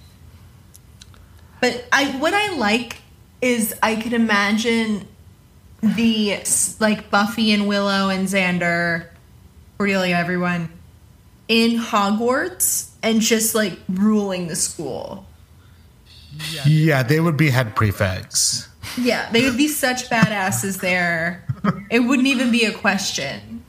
but 1.61 1.85
i 1.93 2.05
what 2.19 2.33
i 2.33 2.53
like 2.57 2.97
is 3.41 3.73
i 3.81 3.95
could 3.95 4.11
imagine 4.11 5.07
the 5.81 6.37
like 6.81 7.09
buffy 7.09 7.53
and 7.53 7.65
willow 7.65 8.09
and 8.09 8.27
xander 8.27 9.07
cordelia 9.77 10.15
everyone 10.17 10.67
in 11.47 11.77
hogwarts 11.79 12.89
and 13.03 13.19
just 13.21 13.53
like 13.53 13.77
ruling 13.89 14.47
the 14.47 14.55
school 14.55 15.25
Yeah, 16.65 17.03
they 17.03 17.19
would 17.19 17.37
be 17.37 17.49
head 17.49 17.75
prefects. 17.75 18.67
Yeah, 18.97 19.29
they 19.31 19.43
would 19.43 19.57
be 19.57 19.67
such 19.67 20.09
badasses 20.09 20.79
there. 20.81 21.45
It 21.89 21.99
wouldn't 21.99 22.27
even 22.27 22.51
be 22.51 22.65
a 22.65 22.71
question. 22.73 23.63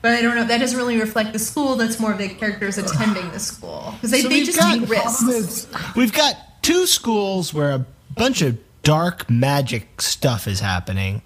But 0.00 0.12
I 0.14 0.22
don't 0.22 0.34
know. 0.34 0.44
That 0.44 0.58
doesn't 0.58 0.76
really 0.76 0.98
reflect 1.00 1.32
the 1.32 1.38
school. 1.38 1.76
That's 1.76 2.00
more 2.00 2.12
of 2.12 2.18
the 2.18 2.28
characters 2.28 2.76
attending 2.78 3.30
the 3.30 3.38
school 3.38 3.92
because 3.94 4.10
they, 4.10 4.20
So 4.22 4.28
they 4.28 4.42
just 4.44 4.58
got- 4.58 4.78
take 4.80 4.88
risks. 4.88 5.66
We've 5.96 6.12
got 6.12 6.36
two 6.62 6.86
schools 6.86 7.54
where 7.54 7.70
a 7.72 7.86
bunch 8.16 8.42
of 8.42 8.58
dark 8.82 9.30
magic 9.30 10.00
stuff 10.00 10.46
is 10.48 10.60
happening, 10.60 11.22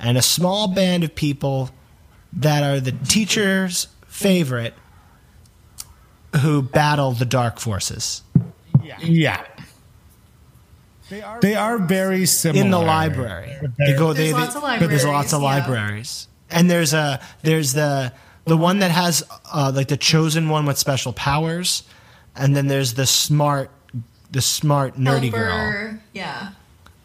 and 0.00 0.18
a 0.18 0.22
small 0.22 0.66
band 0.68 1.04
of 1.04 1.14
people 1.14 1.70
that 2.32 2.62
are 2.64 2.80
the 2.80 2.92
teacher's 2.92 3.86
favorite 4.08 4.74
who 6.40 6.62
battle 6.62 7.12
the 7.12 7.24
dark 7.24 7.58
forces 7.60 8.22
Yeah. 8.82 8.98
Yeah. 9.00 9.44
They 11.08 11.22
are 11.22 11.40
they 11.40 11.54
are 11.54 11.78
very 11.78 12.26
similar 12.26 12.64
in 12.64 12.70
the 12.72 12.80
library. 12.80 13.52
They 13.78 13.94
go. 13.94 14.12
There's 14.12 14.28
they- 14.28 14.32
lots 14.32 14.56
of 14.56 14.62
but 14.62 14.88
there's 14.88 15.04
lots 15.04 15.32
of 15.32 15.40
libraries, 15.40 15.68
yeah. 15.68 15.82
libraries, 15.84 16.28
and 16.50 16.70
there's 16.70 16.92
a 16.94 17.20
there's 17.42 17.72
the 17.74 18.12
the 18.44 18.56
one 18.56 18.80
that 18.80 18.90
has 18.90 19.22
uh, 19.52 19.70
like 19.74 19.86
the 19.88 19.96
chosen 19.96 20.48
one 20.48 20.66
with 20.66 20.78
special 20.78 21.12
powers, 21.12 21.84
and 22.34 22.56
then 22.56 22.66
there's 22.66 22.94
the 22.94 23.06
smart 23.06 23.70
the 24.32 24.40
smart 24.42 24.96
nerdy 24.96 25.30
girl, 25.30 25.96
Yeah. 26.12 26.50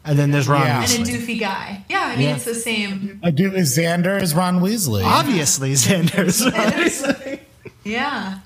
and 0.03 0.17
then 0.17 0.31
there's 0.31 0.47
Ron 0.47 0.65
Yeah. 0.65 0.81
And 0.81 1.07
a 1.07 1.11
doofy 1.11 1.39
guy. 1.39 1.85
Yeah, 1.87 1.99
I 2.01 2.15
mean, 2.15 2.27
Yeah. 2.29 2.35
it's 2.37 2.45
the 2.45 2.55
same. 2.55 3.19
I 3.23 3.29
do 3.29 3.51
Xander 3.51 4.19
is 4.19 4.33
Ron 4.33 4.61
Weasley. 4.61 5.03
Obviously, 5.05 5.73
Xander's. 5.73 6.41
Yeah. 7.83 8.39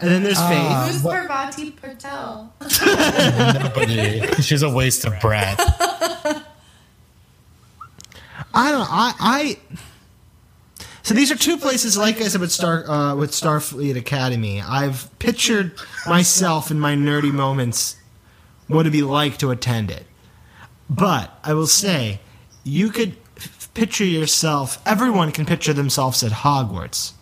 And 0.00 0.10
then 0.10 0.22
there's 0.22 0.38
Faith. 0.40 0.92
Who's 0.92 1.02
Parvati 1.02 1.72
Patil? 1.72 2.50
Nobody. 3.62 4.26
She's 4.42 4.62
a 4.62 4.70
waste 4.70 5.04
of 5.04 5.18
breath. 5.20 5.58
I 8.54 8.70
don't. 8.72 8.88
I. 8.90 9.14
I 9.18 9.58
so 11.02 11.14
these 11.14 11.32
are 11.32 11.36
two 11.36 11.56
places, 11.56 11.96
like 11.96 12.20
I 12.20 12.28
said, 12.28 12.40
with 12.40 12.52
Star 12.52 12.88
uh, 12.88 13.14
with 13.16 13.30
Starfleet 13.30 13.96
Academy. 13.96 14.60
I've 14.60 15.08
pictured 15.18 15.72
myself 16.06 16.70
in 16.70 16.78
my 16.78 16.94
nerdy 16.94 17.32
moments 17.32 17.96
what 18.66 18.80
it'd 18.80 18.92
be 18.92 19.02
like 19.02 19.38
to 19.38 19.50
attend 19.50 19.90
it. 19.90 20.04
But 20.90 21.36
I 21.42 21.54
will 21.54 21.66
say, 21.66 22.20
you 22.62 22.90
could 22.90 23.16
f- 23.38 23.70
picture 23.74 24.04
yourself. 24.04 24.80
Everyone 24.86 25.32
can 25.32 25.46
picture 25.46 25.72
themselves 25.72 26.22
at 26.22 26.32
Hogwarts. 26.32 27.12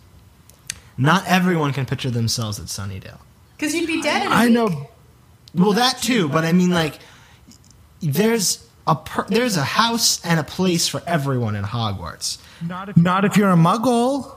Not 0.97 1.23
everyone 1.27 1.73
can 1.73 1.85
picture 1.85 2.09
themselves 2.09 2.59
at 2.59 2.65
Sunnydale. 2.67 3.19
Because 3.55 3.73
you'd 3.75 3.87
be 3.87 4.01
dead 4.01 4.25
in 4.25 4.31
a 4.31 4.35
I 4.35 4.45
week. 4.45 4.53
know. 4.53 4.89
Well, 5.55 5.73
that 5.73 6.01
too, 6.01 6.27
but 6.29 6.43
I 6.45 6.51
mean, 6.51 6.69
like, 6.71 6.99
there's 8.01 8.65
a 8.85 8.95
per- 8.95 9.25
there's 9.27 9.57
a 9.57 9.63
house 9.63 10.23
and 10.25 10.39
a 10.39 10.43
place 10.43 10.87
for 10.87 11.01
everyone 11.07 11.55
in 11.55 11.63
Hogwarts. 11.63 12.37
Not 12.95 13.25
if 13.25 13.37
you're 13.37 13.51
a 13.51 13.55
muggle. 13.55 14.33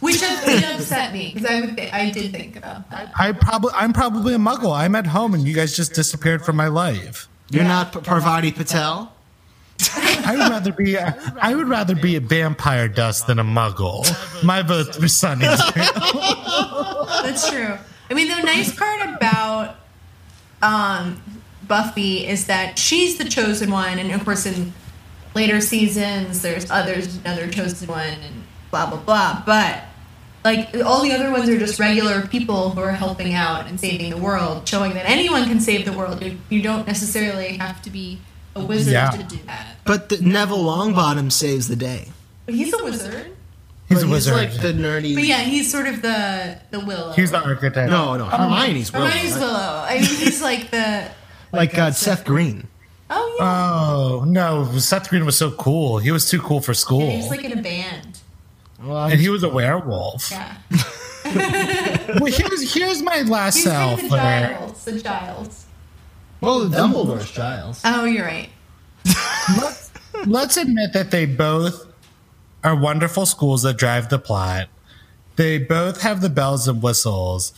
Which 0.00 0.20
up- 0.22 0.74
upset 0.74 1.12
me 1.12 1.30
because 1.32 1.48
I, 1.48 1.60
th- 1.66 1.92
I 1.92 2.10
did 2.10 2.32
think 2.32 2.56
about 2.56 2.90
that. 2.90 3.12
I 3.16 3.30
probably 3.32 3.70
I'm 3.74 3.92
probably 3.92 4.34
a 4.34 4.38
muggle. 4.38 4.76
I'm 4.76 4.96
at 4.96 5.06
home 5.06 5.32
and 5.34 5.46
you 5.46 5.54
guys 5.54 5.76
just 5.76 5.94
disappeared 5.94 6.44
from 6.44 6.56
my 6.56 6.66
life. 6.68 7.28
You're 7.50 7.62
not 7.64 7.92
P- 7.92 8.00
Parvati 8.00 8.50
Patil. 8.50 9.08
I 9.90 10.36
would 10.36 10.50
rather 10.50 10.72
be 10.72 10.94
a, 10.94 11.16
I 11.40 11.54
would 11.54 11.68
rather 11.68 11.94
be 11.94 12.16
a 12.16 12.20
vampire 12.20 12.88
dust 12.88 13.26
than 13.26 13.38
a 13.38 13.44
muggle. 13.44 14.04
My 14.42 14.62
vote 14.62 14.94
for 14.94 15.02
Sunnydale. 15.02 15.72
That's 17.22 17.48
true. 17.48 17.76
I 18.10 18.14
mean, 18.14 18.28
the 18.28 18.42
nice 18.42 18.74
part 18.74 19.00
about 19.16 19.76
um, 20.62 21.22
Buffy 21.66 22.26
is 22.26 22.46
that 22.46 22.78
she's 22.78 23.18
the 23.18 23.24
chosen 23.24 23.70
one, 23.70 23.98
and 23.98 24.10
of 24.12 24.24
course, 24.24 24.46
in 24.46 24.72
later 25.34 25.60
seasons, 25.60 26.42
there's 26.42 26.70
others, 26.70 27.16
another 27.16 27.48
chosen 27.48 27.88
one, 27.88 28.08
and 28.08 28.42
blah 28.70 28.88
blah 28.90 29.00
blah. 29.00 29.42
But 29.46 29.84
like 30.44 30.74
all 30.84 31.02
the 31.02 31.12
other 31.12 31.30
ones 31.30 31.48
are 31.48 31.58
just 31.58 31.78
regular 31.78 32.26
people 32.26 32.70
who 32.70 32.80
are 32.80 32.92
helping 32.92 33.34
out 33.34 33.66
and 33.66 33.78
saving 33.78 34.10
the 34.10 34.16
world, 34.16 34.68
showing 34.68 34.94
that 34.94 35.08
anyone 35.08 35.44
can 35.44 35.60
save 35.60 35.84
the 35.84 35.92
world. 35.92 36.22
You, 36.22 36.38
you 36.48 36.62
don't 36.62 36.86
necessarily 36.86 37.56
have 37.58 37.80
to 37.82 37.90
be 37.90 38.20
a 38.54 38.64
wizard 38.64 38.92
Yeah. 38.92 39.10
to 39.10 39.22
do 39.22 39.38
that. 39.46 39.76
But 39.84 40.08
the, 40.08 40.18
Neville 40.20 40.64
Longbottom 40.64 41.30
saves 41.32 41.68
the 41.68 41.76
day. 41.76 42.08
But 42.46 42.54
he's 42.54 42.72
a 42.72 42.82
wizard. 42.84 43.36
He's 43.88 43.98
But 44.00 44.06
a 44.06 44.10
wizard. 44.10 44.34
like 44.34 44.52
the 44.60 44.72
nerdy. 44.72 45.14
But 45.14 45.24
yeah, 45.24 45.40
he's 45.40 45.70
sort 45.70 45.86
of 45.86 46.02
the 46.02 46.58
the 46.70 46.80
willow. 46.80 47.12
He's 47.12 47.30
the 47.30 47.42
architect. 47.42 47.90
no, 47.90 48.16
no, 48.16 48.24
Hermione's 48.26 48.92
Willow. 48.92 49.06
Hermione's 49.06 49.36
willow. 49.38 49.84
I 49.86 49.94
mean, 49.94 50.04
he's 50.04 50.40
like 50.42 50.70
the. 50.70 51.10
Like 51.54 51.76
uh, 51.76 51.90
Seth 51.90 52.24
Green. 52.24 52.66
Oh 53.10 53.36
yeah. 53.38 53.44
Oh 53.46 54.24
no, 54.26 54.64
Seth 54.78 55.10
Green 55.10 55.26
was 55.26 55.36
so 55.36 55.50
cool. 55.50 55.98
He 55.98 56.10
was 56.10 56.30
too 56.30 56.40
cool 56.40 56.62
for 56.62 56.72
school, 56.72 57.10
He's 57.10 57.28
like 57.28 57.44
in 57.44 57.52
a 57.58 57.60
band. 57.60 58.20
Well, 58.82 59.04
and 59.04 59.20
he 59.20 59.28
was 59.28 59.42
a 59.42 59.50
werewolf. 59.50 60.30
Yeah. 60.30 60.54
Well, 61.24 62.26
here's 62.32 62.74
here's 62.74 63.02
my 63.02 63.22
last 63.22 63.56
He's 63.56 63.64
kind 63.66 63.98
self. 63.98 64.02
of 64.02 64.10
the 64.10 64.16
Giles. 64.16 64.84
The 64.84 65.00
Giles. 65.00 65.61
Well, 66.42 66.68
Dumbledore's 66.68 67.30
Giles. 67.30 67.80
Oh, 67.84 68.04
you're 68.04 68.26
right. 68.26 68.50
let's, 69.56 69.90
let's 70.26 70.56
admit 70.56 70.92
that 70.92 71.10
they 71.10 71.26
both 71.26 71.86
are 72.64 72.76
wonderful 72.76 73.26
schools 73.26 73.62
that 73.62 73.76
drive 73.76 74.08
the 74.08 74.18
plot. 74.18 74.68
They 75.36 75.58
both 75.58 76.02
have 76.02 76.20
the 76.20 76.28
bells 76.28 76.68
and 76.68 76.82
whistles, 76.82 77.52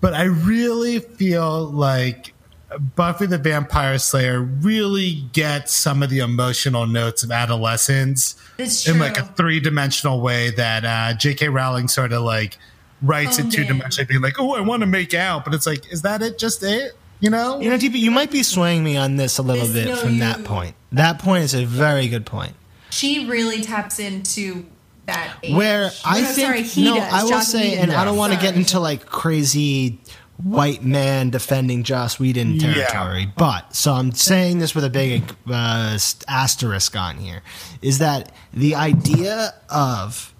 but 0.00 0.14
I 0.14 0.24
really 0.24 1.00
feel 1.00 1.64
like 1.66 2.32
Buffy 2.78 3.26
the 3.26 3.38
Vampire 3.38 3.98
Slayer 3.98 4.40
really 4.40 5.24
gets 5.32 5.74
some 5.74 6.02
of 6.02 6.10
the 6.10 6.20
emotional 6.20 6.86
notes 6.86 7.24
of 7.24 7.32
adolescence 7.32 8.36
It's 8.58 8.86
in 8.88 9.00
like 9.00 9.18
a 9.18 9.24
three 9.24 9.58
dimensional 9.58 10.20
way 10.20 10.50
that 10.52 10.84
uh, 10.84 11.14
J.K. 11.18 11.48
Rowling 11.48 11.88
sort 11.88 12.12
of 12.12 12.22
like 12.22 12.58
writes 13.02 13.38
it 13.40 13.50
two 13.50 13.62
in. 13.62 13.68
dimensionally, 13.68 14.08
being 14.08 14.20
like, 14.20 14.38
"Oh, 14.38 14.54
I 14.54 14.60
want 14.60 14.82
to 14.82 14.86
make 14.86 15.14
out," 15.14 15.44
but 15.44 15.52
it's 15.52 15.66
like, 15.66 15.92
is 15.92 16.02
that 16.02 16.22
it? 16.22 16.38
Just 16.38 16.62
it? 16.62 16.92
You 17.20 17.30
know? 17.30 17.60
You 17.60 17.70
know, 17.70 17.76
DP, 17.76 17.98
you 17.98 18.10
might 18.10 18.30
be 18.30 18.42
swaying 18.42 18.82
me 18.82 18.96
on 18.96 19.16
this 19.16 19.38
a 19.38 19.42
little 19.42 19.66
This- 19.66 19.84
bit 19.84 19.88
no, 19.94 19.96
from 19.96 20.14
you- 20.14 20.20
that 20.20 20.44
point. 20.44 20.74
That 20.92 21.18
point 21.18 21.44
is 21.44 21.54
a 21.54 21.64
very 21.64 22.08
good 22.08 22.26
point. 22.26 22.54
she 22.92 23.26
really 23.26 23.60
taps 23.62 23.98
into 24.00 24.64
that 25.06 25.34
age. 25.44 25.54
Where 25.54 25.92
I 26.04 26.20
No, 26.22 26.26
think 26.26 26.46
sorry, 26.48 26.62
he 26.64 26.84
no, 26.84 26.96
does. 26.96 27.12
I 27.12 27.22
will 27.22 27.30
Joss 27.30 27.48
say, 27.48 27.70
Whedon 27.70 27.90
and 27.90 27.92
I 27.92 28.04
don't 28.04 28.16
want 28.16 28.32
to 28.32 28.38
get 28.40 28.56
into 28.56 28.80
like 28.80 29.06
crazy 29.06 30.00
white 30.42 30.82
man 30.82 31.30
defending 31.30 31.84
Joss 31.84 32.18
Whedon 32.18 32.54
Yeah. 32.56 32.72
territory, 32.72 33.30
but 33.36 33.76
so 33.76 33.92
I'm 33.92 34.10
saying 34.12 34.58
this 34.58 34.74
with 34.74 34.84
a 34.84 34.90
big 34.90 35.22
uh, 35.48 35.98
asterisk 36.26 36.96
on 36.96 37.18
here, 37.18 37.42
is 37.82 37.98
that 37.98 38.32
the 38.52 38.74
idea 38.74 39.54
of 39.68 40.32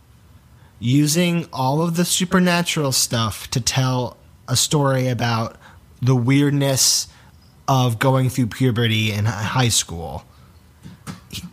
using 0.80 1.46
all 1.52 1.82
of 1.82 1.96
the 1.96 2.04
supernatural 2.04 2.90
stuff 2.92 3.48
to 3.50 3.60
tell 3.60 4.16
a 4.48 4.56
story 4.56 5.06
about 5.08 5.56
the 6.02 6.14
weirdness 6.16 7.08
of 7.68 7.98
going 7.98 8.28
through 8.30 8.46
puberty 8.46 9.12
in 9.12 9.24
high 9.26 9.68
school. 9.68 10.24
he- 11.30 11.44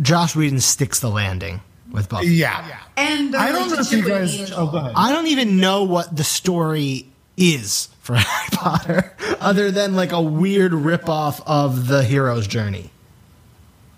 Joss 0.00 0.34
Whedon 0.36 0.60
sticks 0.60 1.00
the 1.00 1.10
landing 1.10 1.60
with 1.90 2.08
Buffy. 2.08 2.28
Yeah. 2.28 2.78
and 2.96 3.34
the 3.34 3.38
I 3.38 3.52
don't 3.52 3.68
know 3.70 3.78
if 3.78 3.90
you 3.92 4.02
guys. 4.06 4.50
Oh, 4.52 4.66
go 4.70 4.78
ahead. 4.78 4.92
I 4.96 5.12
don't 5.12 5.26
even 5.26 5.58
know 5.58 5.84
what 5.84 6.16
the 6.16 6.24
story 6.24 7.08
is 7.36 7.88
for 8.00 8.14
Harry 8.16 8.48
Potter, 8.52 9.16
other 9.40 9.70
than 9.70 9.94
like 9.94 10.12
a 10.12 10.20
weird 10.22 10.72
ripoff 10.72 11.42
of 11.46 11.88
the 11.88 12.02
hero's 12.04 12.46
journey. 12.46 12.90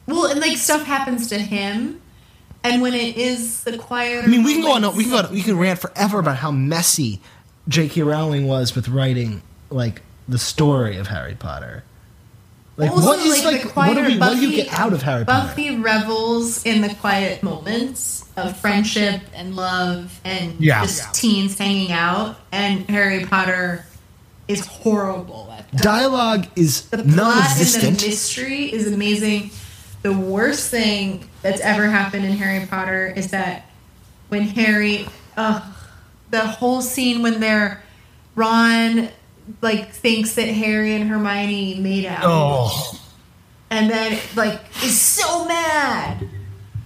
Well, 0.06 0.26
and 0.26 0.40
like 0.40 0.56
stuff 0.58 0.84
happens 0.84 1.28
to 1.28 1.38
him, 1.38 2.00
and 2.64 2.82
when 2.82 2.94
it 2.94 3.16
is 3.16 3.62
the 3.64 3.78
quieter. 3.78 4.22
I 4.22 4.26
mean, 4.26 4.42
we 4.42 4.54
can 4.54 4.62
go 4.62 4.72
on. 4.72 4.82
moments- 4.82 4.98
We 4.98 5.04
can 5.04 5.12
go. 5.12 5.18
On, 5.28 5.32
we 5.32 5.42
can 5.42 5.56
rant 5.58 5.78
forever 5.78 6.18
about 6.18 6.38
how 6.38 6.50
messy 6.50 7.20
J.K. 7.68 8.02
Rowling 8.02 8.46
was 8.48 8.74
with 8.74 8.88
writing 8.88 9.42
like 9.70 10.02
the 10.28 10.38
story 10.38 10.96
of 10.96 11.08
Harry 11.08 11.34
Potter. 11.34 11.84
Like, 12.76 12.90
Also, 12.92 13.06
what 13.08 13.18
is 13.20 13.44
like, 13.44 13.52
like? 13.54 13.62
the 13.62 13.68
what, 13.68 13.94
do 13.94 14.00
we, 14.02 14.16
quieter 14.16 14.20
what 14.20 14.34
do 14.40 14.48
you 14.48 14.56
get 14.64 14.72
out 14.78 14.92
of 14.92 15.02
Harry 15.02 15.24
Potter? 15.24 15.48
Buffy 15.48 15.76
revels 15.76 16.64
in 16.64 16.80
the 16.80 16.94
quiet 16.94 17.42
moments 17.42 18.24
of 18.36 18.56
friendship 18.56 19.20
and 19.34 19.54
love 19.54 20.18
and 20.24 20.54
Yeah. 20.58 20.82
just 20.82 20.98
Yeah. 21.02 21.10
teens 21.12 21.58
hanging 21.58 21.92
out, 21.92 22.38
and 22.52 22.88
Harry 22.88 23.26
Potter 23.26 23.84
is 24.48 24.64
horrible 24.66 25.52
at 25.56 25.70
that. 25.72 25.82
Dialogue 25.82 26.46
is 26.56 26.82
The 26.82 26.98
plot 26.98 27.06
non-existent. 27.06 27.98
the 28.00 28.06
mystery 28.06 28.72
is 28.72 28.86
amazing. 28.90 29.50
The 30.02 30.12
worst 30.12 30.70
thing 30.70 31.28
that's 31.42 31.60
ever 31.60 31.88
happened 31.90 32.24
in 32.24 32.36
Harry 32.38 32.64
Potter 32.66 33.12
is 33.14 33.28
that 33.28 33.66
when 34.30 34.42
Harry, 34.48 35.06
uh, 35.36 35.60
the 36.30 36.46
whole 36.46 36.80
scene 36.80 37.20
when 37.22 37.40
they're 37.40 37.82
Ron 38.36 39.08
like 39.60 39.92
thinks 39.92 40.34
that 40.34 40.48
Harry 40.48 40.94
and 40.94 41.08
Hermione 41.10 41.78
made 41.80 42.04
out 42.06 42.20
Oh. 42.24 43.00
and 43.70 43.90
then 43.90 44.18
like 44.36 44.60
is 44.82 45.00
so 45.00 45.44
mad 45.46 46.28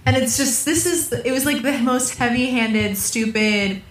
and 0.05 0.15
it's 0.17 0.37
just 0.37 0.65
this 0.65 0.85
is 0.85 1.11
it 1.11 1.31
was 1.31 1.45
like 1.45 1.61
the 1.61 1.77
most 1.79 2.15
heavy-handed 2.15 2.97
stupid 2.97 3.81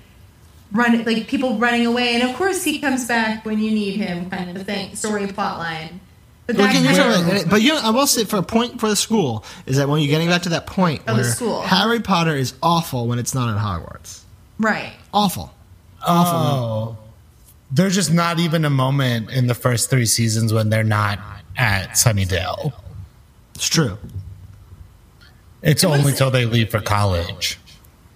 run 0.72 1.04
like 1.04 1.28
people 1.28 1.58
running 1.58 1.86
away 1.86 2.14
and 2.14 2.22
of 2.28 2.34
course 2.36 2.64
he 2.64 2.78
comes 2.80 3.06
back 3.06 3.44
when 3.44 3.58
you 3.60 3.70
need 3.70 3.96
him 3.96 4.28
kind 4.30 4.56
of 4.56 4.64
thing 4.66 4.94
story 4.96 5.26
plot 5.28 5.58
line 5.58 6.00
but 6.46 6.56
Well, 6.56 6.68
again, 6.68 6.84
kind 6.84 6.96
you're 6.96 7.34
right. 7.36 7.44
But 7.48 7.62
you 7.62 7.70
know, 7.72 7.80
I 7.82 7.88
will 7.88 8.06
say 8.06 8.24
for 8.24 8.36
a 8.36 8.42
point 8.42 8.78
for 8.78 8.86
the 8.86 8.96
school 8.96 9.46
is 9.64 9.78
that 9.78 9.88
when 9.88 10.02
you're 10.02 10.10
getting 10.10 10.28
back 10.28 10.42
to 10.42 10.50
that 10.50 10.66
point 10.66 11.00
Oh, 11.08 11.12
the 11.14 11.22
where 11.22 11.30
school. 11.30 11.62
Harry 11.62 12.00
Potter 12.00 12.36
is 12.36 12.52
awful 12.62 13.06
when 13.06 13.18
it's 13.18 13.34
not 13.34 13.48
at 13.48 13.58
Hogwarts. 13.62 14.20
right 14.58 14.92
Awful. 15.14 15.54
Oh. 16.06 16.98
There's 17.75 17.97
just 17.97 18.12
not 18.12 18.39
even 18.39 18.64
a 18.64 18.70
moment 18.70 19.31
in 19.31 19.49
the 19.49 19.55
first 19.55 19.91
three 19.91 20.07
seasons 20.07 20.53
when 20.53 20.70
they're 20.70 20.85
not 20.85 21.18
at 21.57 21.91
Sunnydale. 21.91 22.72
It's 23.57 23.66
true. 23.68 23.99
It's 25.61 25.83
only 25.83 26.12
till 26.12 26.31
they 26.31 26.45
leave 26.45 26.70
for 26.70 26.81
college. 26.81 27.59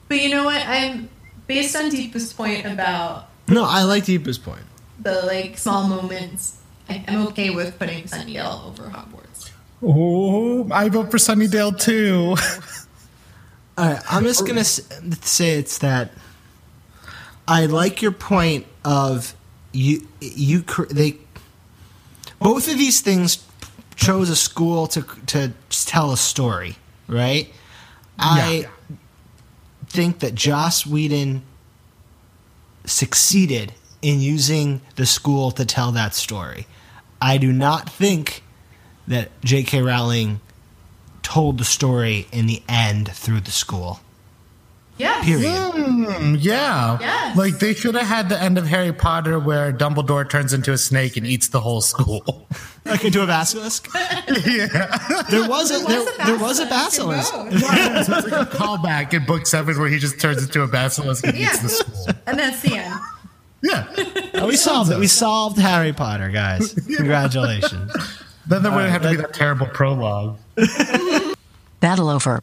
But 0.06 0.20
you 0.20 0.28
know 0.30 0.44
what? 0.44 0.64
I'm 0.64 1.08
based 1.48 1.74
on 1.74 1.90
Deepest 1.90 2.36
point 2.36 2.66
about 2.66 3.30
No, 3.48 3.64
I 3.64 3.82
like 3.82 4.04
Deepest 4.04 4.44
Point. 4.44 4.62
the 5.00 5.22
like 5.26 5.58
small 5.58 5.88
moments. 5.88 6.60
I, 6.88 7.04
I'm 7.08 7.26
okay 7.28 7.50
with 7.50 7.76
putting 7.80 8.04
Sunnydale 8.04 8.64
over 8.64 8.84
Hogwarts. 8.84 9.50
Oh, 9.82 10.70
I 10.70 10.88
vote 10.88 11.10
for 11.10 11.16
Sunnydale 11.16 11.78
too. 11.80 12.36
All 13.78 13.92
right, 13.92 14.02
I'm 14.08 14.22
just 14.22 14.46
gonna 14.46 14.64
say 14.64 15.58
it's 15.58 15.78
that 15.78 16.12
I 17.48 17.66
like 17.66 18.02
your 18.02 18.12
point 18.12 18.66
of 18.84 19.34
you 19.72 20.06
you 20.20 20.62
they 20.90 21.16
both 22.40 22.70
of 22.70 22.78
these 22.78 23.00
things 23.00 23.44
chose 23.96 24.30
a 24.30 24.36
school 24.36 24.86
to 24.88 25.02
to 25.26 25.52
tell 25.70 26.12
a 26.12 26.16
story, 26.16 26.76
right? 27.06 27.52
I 28.18 28.66
think 29.86 30.20
that 30.20 30.34
Joss 30.34 30.86
Whedon 30.86 31.42
succeeded 32.84 33.72
in 34.02 34.20
using 34.20 34.80
the 34.96 35.06
school 35.06 35.50
to 35.52 35.64
tell 35.64 35.92
that 35.92 36.14
story. 36.14 36.66
I 37.20 37.38
do 37.38 37.52
not 37.52 37.88
think 37.88 38.42
that 39.06 39.30
J.K. 39.42 39.82
Rowling 39.82 40.40
told 41.22 41.58
the 41.58 41.64
story 41.64 42.26
in 42.32 42.46
the 42.46 42.62
end 42.68 43.08
through 43.08 43.40
the 43.40 43.50
school. 43.50 44.00
Yes. 44.98 45.24
Period. 45.24 45.52
Hmm, 45.54 46.34
yeah. 46.38 46.98
Yes. 47.00 47.36
Like 47.36 47.58
they 47.58 47.72
should 47.74 47.94
have 47.94 48.06
had 48.06 48.28
the 48.28 48.40
end 48.40 48.58
of 48.58 48.66
Harry 48.66 48.92
Potter 48.92 49.38
where 49.38 49.72
Dumbledore 49.72 50.28
turns 50.28 50.52
into 50.52 50.72
a 50.72 50.78
snake 50.78 51.16
and 51.16 51.26
eats 51.26 51.48
the 51.48 51.60
whole 51.60 51.80
school. 51.80 52.46
Like 52.84 53.04
into 53.04 53.22
a 53.22 53.26
basilisk. 53.26 53.86
yeah. 53.94 54.96
There 55.28 55.46
was 55.46 55.70
a 55.70 55.86
there, 55.86 56.00
What's 56.02 56.18
a 56.18 56.24
there 56.24 56.38
was 56.38 56.58
a 56.58 56.64
basilisk 56.64 57.34
basilisk. 57.34 57.52
in 57.52 57.60
both? 57.60 58.06
so 58.06 58.16
it's 58.16 58.30
like 58.32 58.48
a 58.48 58.50
callback 58.50 59.12
in 59.12 59.26
book 59.26 59.46
seven 59.46 59.78
where 59.78 59.90
he 59.90 59.98
just 59.98 60.18
turns 60.18 60.42
into 60.42 60.62
a 60.62 60.66
basilisk 60.66 61.26
and 61.26 61.36
Yeah. 61.36 61.48
eats 61.48 61.58
the 61.58 61.68
school. 61.68 62.06
And 62.26 62.38
that's 62.38 62.62
the 62.62 62.76
end. 62.78 62.94
Yeah. 63.62 64.46
We 64.46 64.56
solved 64.56 64.90
it. 64.90 64.98
We 64.98 65.06
solved 65.06 65.58
Harry 65.58 65.92
Potter, 65.92 66.30
guys. 66.30 66.72
Congratulations. 66.72 67.92
Then 68.46 68.62
there 68.62 68.72
would 68.72 68.88
have 68.88 69.02
to 69.02 69.10
be 69.10 69.16
that 69.16 69.34
terrible 69.34 69.66
prologue. 69.66 70.38
Battle 71.80 72.08
over. 72.08 72.42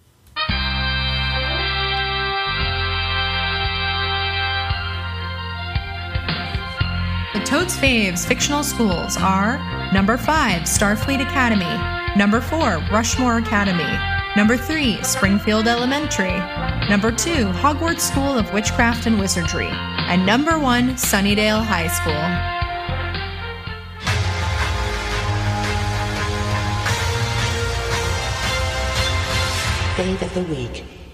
The 7.35 7.43
Totes 7.43 7.75
Faves 7.75 8.25
fictional 8.25 8.63
schools 8.63 9.17
are 9.17 9.57
number 9.91 10.15
5, 10.15 10.61
Starfleet 10.61 11.21
Academy, 11.21 11.65
number 12.17 12.39
4, 12.39 12.77
Rushmore 12.89 13.39
Academy, 13.39 13.83
number 14.37 14.55
3, 14.55 15.03
Springfield 15.03 15.67
Elementary, 15.67 16.31
number 16.89 17.11
2, 17.11 17.47
Hogwarts 17.47 17.99
School 17.99 18.37
of 18.37 18.53
Witchcraft 18.53 19.05
and 19.05 19.19
Wizardry, 19.19 19.67
and 19.67 20.25
number 20.25 20.57
1, 20.57 20.91
Sunnydale 20.91 21.61
High 21.61 21.89
School. 21.89 22.13
Fave 29.97 30.21
of 30.21 30.33
the 30.35 30.43
week. 30.43 31.04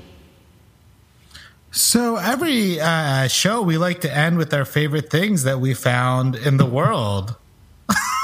So 1.72 2.17
every 2.17 2.82
uh, 2.82 3.28
show 3.30 3.61
we 3.61 3.78
like 3.78 4.01
to 4.01 4.13
end 4.13 4.38
with 4.38 4.53
our 4.53 4.65
favorite 4.65 5.09
things 5.09 5.43
that 5.43 5.59
we 5.61 5.74
found 5.74 6.36
in 6.36 6.57
the 6.57 6.65
world. 6.65 7.36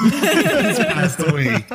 this 0.02 0.78
past 0.78 1.32
week, 1.32 1.70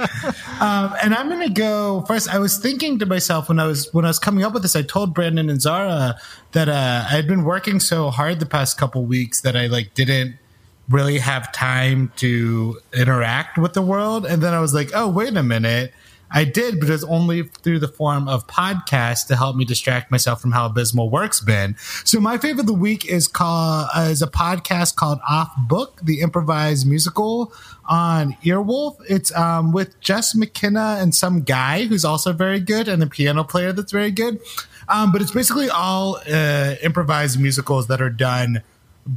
um, 0.62 0.96
and 1.04 1.14
I'm 1.14 1.30
gonna 1.30 1.50
go 1.50 2.02
first. 2.08 2.34
I 2.34 2.40
was 2.40 2.58
thinking 2.58 2.98
to 3.00 3.06
myself 3.06 3.50
when 3.50 3.60
I 3.60 3.68
was 3.68 3.94
when 3.94 4.06
I 4.06 4.08
was 4.08 4.18
coming 4.18 4.44
up 4.44 4.54
with 4.54 4.62
this. 4.62 4.76
I 4.76 4.82
told 4.82 5.14
Brandon 5.14 5.50
and 5.50 5.62
Zara 5.62 6.18
that 6.54 6.70
uh, 6.70 7.06
I 7.06 7.16
had 7.16 7.28
been 7.28 7.44
working 7.44 7.80
so 7.80 8.10
hard 8.10 8.40
the 8.40 8.46
past 8.46 8.78
couple 8.78 9.04
weeks 9.04 9.42
that 9.42 9.58
I 9.58 9.68
like 9.68 9.94
didn't 9.94 10.38
really 10.90 11.20
have 11.20 11.52
time 11.52 12.12
to 12.18 12.80
interact 12.94 13.58
with 13.58 13.74
the 13.74 13.82
world. 13.82 14.26
And 14.26 14.42
then 14.42 14.54
I 14.54 14.60
was 14.60 14.74
like, 14.74 14.92
oh 14.94 15.10
wait 15.10 15.36
a 15.36 15.44
minute. 15.44 15.94
I 16.34 16.46
did, 16.46 16.80
but 16.80 16.90
it's 16.90 17.04
only 17.04 17.44
through 17.44 17.80
the 17.80 17.88
form 17.88 18.28
of 18.28 18.48
podcasts 18.48 19.28
to 19.28 19.36
help 19.36 19.56
me 19.56 19.66
distract 19.66 20.12
myself 20.12 20.42
from 20.42 20.52
how 20.52 20.66
abysmal 20.66 21.10
work's 21.10 21.40
been. 21.40 21.76
So 22.04 22.20
my 22.20 22.38
favorite 22.38 22.62
of 22.62 22.68
the 22.68 22.74
week 22.74 23.06
is 23.06 23.28
called 23.28 23.90
uh, 23.96 24.08
is 24.10 24.22
a 24.22 24.28
podcast 24.28 24.96
called 24.96 25.20
Off 25.30 25.52
Book, 25.68 26.02
the 26.04 26.22
improvised 26.22 26.88
musical 26.88 27.54
on 27.86 28.34
Earwolf. 28.44 28.98
It's 29.08 29.34
um, 29.36 29.72
with 29.72 30.00
Jess 30.02 30.34
McKenna 30.34 30.98
and 31.00 31.14
some 31.14 31.44
guy 31.44 31.86
who's 31.86 32.04
also 32.04 32.34
very 32.34 32.60
good 32.60 32.88
and 32.88 33.04
a 33.04 33.08
piano 33.08 33.44
player 33.44 33.72
that's 33.72 33.92
very 33.92 34.12
good. 34.12 34.42
Um, 34.90 35.12
but 35.12 35.22
it's 35.22 35.32
basically 35.32 35.70
all 35.70 36.20
uh, 36.30 36.76
improvised 36.82 37.40
musicals 37.40 37.88
that 37.88 38.02
are 38.02 38.10
done 38.10 38.64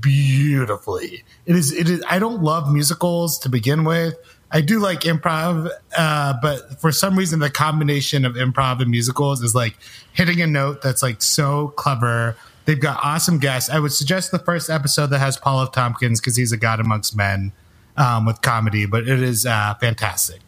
beautifully. 0.01 1.25
It 1.45 1.57
is. 1.57 1.73
It 1.73 1.89
is. 1.89 2.03
I 2.09 2.19
don't 2.19 2.43
love 2.43 2.73
musicals 2.73 3.39
to 3.41 3.49
begin 3.49 3.85
with. 3.85 4.15
I 4.51 4.61
do 4.61 4.79
like 4.79 5.01
improv, 5.01 5.71
uh, 5.97 6.35
but 6.41 6.81
for 6.81 6.93
some 6.93 7.17
reason, 7.19 7.41
the 7.41 7.51
combination 7.51 8.25
of 8.25 8.35
improv 8.35 8.81
and 8.81 8.91
musicals 8.91 9.43
is 9.43 9.55
like 9.55 9.77
hitting 10.13 10.41
a 10.41 10.47
note 10.47 10.83
that's 10.83 11.03
like 11.03 11.21
so 11.21 11.69
clever. 11.77 12.37
They've 12.65 12.81
got 12.81 12.99
awesome 13.03 13.39
guests. 13.39 13.69
I 13.71 13.79
would 13.81 13.93
suggest 13.93 14.31
the 14.31 14.39
first 14.39 14.71
episode 14.71 15.09
that 15.09 15.19
has 15.19 15.37
Paul 15.37 15.63
F. 15.63 15.73
Tompkins 15.73 16.21
because 16.21 16.37
he's 16.37 16.53
a 16.53 16.57
god 16.57 16.79
amongst 16.81 17.17
men 17.17 17.53
um, 17.97 18.25
with 18.25 18.41
comedy, 18.41 18.87
but 18.87 19.09
it 19.09 19.21
is 19.23 19.47
uh, 19.47 19.75
fantastic. 19.81 20.41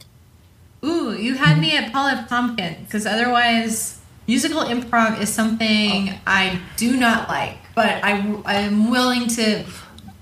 Ooh, 0.85 1.13
you 1.13 1.35
had 1.35 1.59
me 1.59 1.77
at 1.77 1.93
Paul 1.93 2.07
F. 2.09 2.29
Tompkins 2.29 2.79
because 2.87 3.05
otherwise, 3.05 4.01
musical 4.29 4.63
improv 4.63 5.21
is 5.21 5.29
something 5.29 6.13
I 6.25 6.61
do 6.77 6.97
not 6.97 7.29
like, 7.29 7.59
but 7.75 8.03
I 8.05 8.41
I'm 8.47 8.91
willing 8.91 9.27
to 9.29 9.65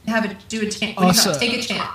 have 0.09 0.24
it 0.24 0.37
do 0.49 0.66
a 0.66 0.70
chance. 0.70 0.97
Also- 0.97 1.39
take 1.39 1.53
a 1.53 1.62
chance. 1.62 1.87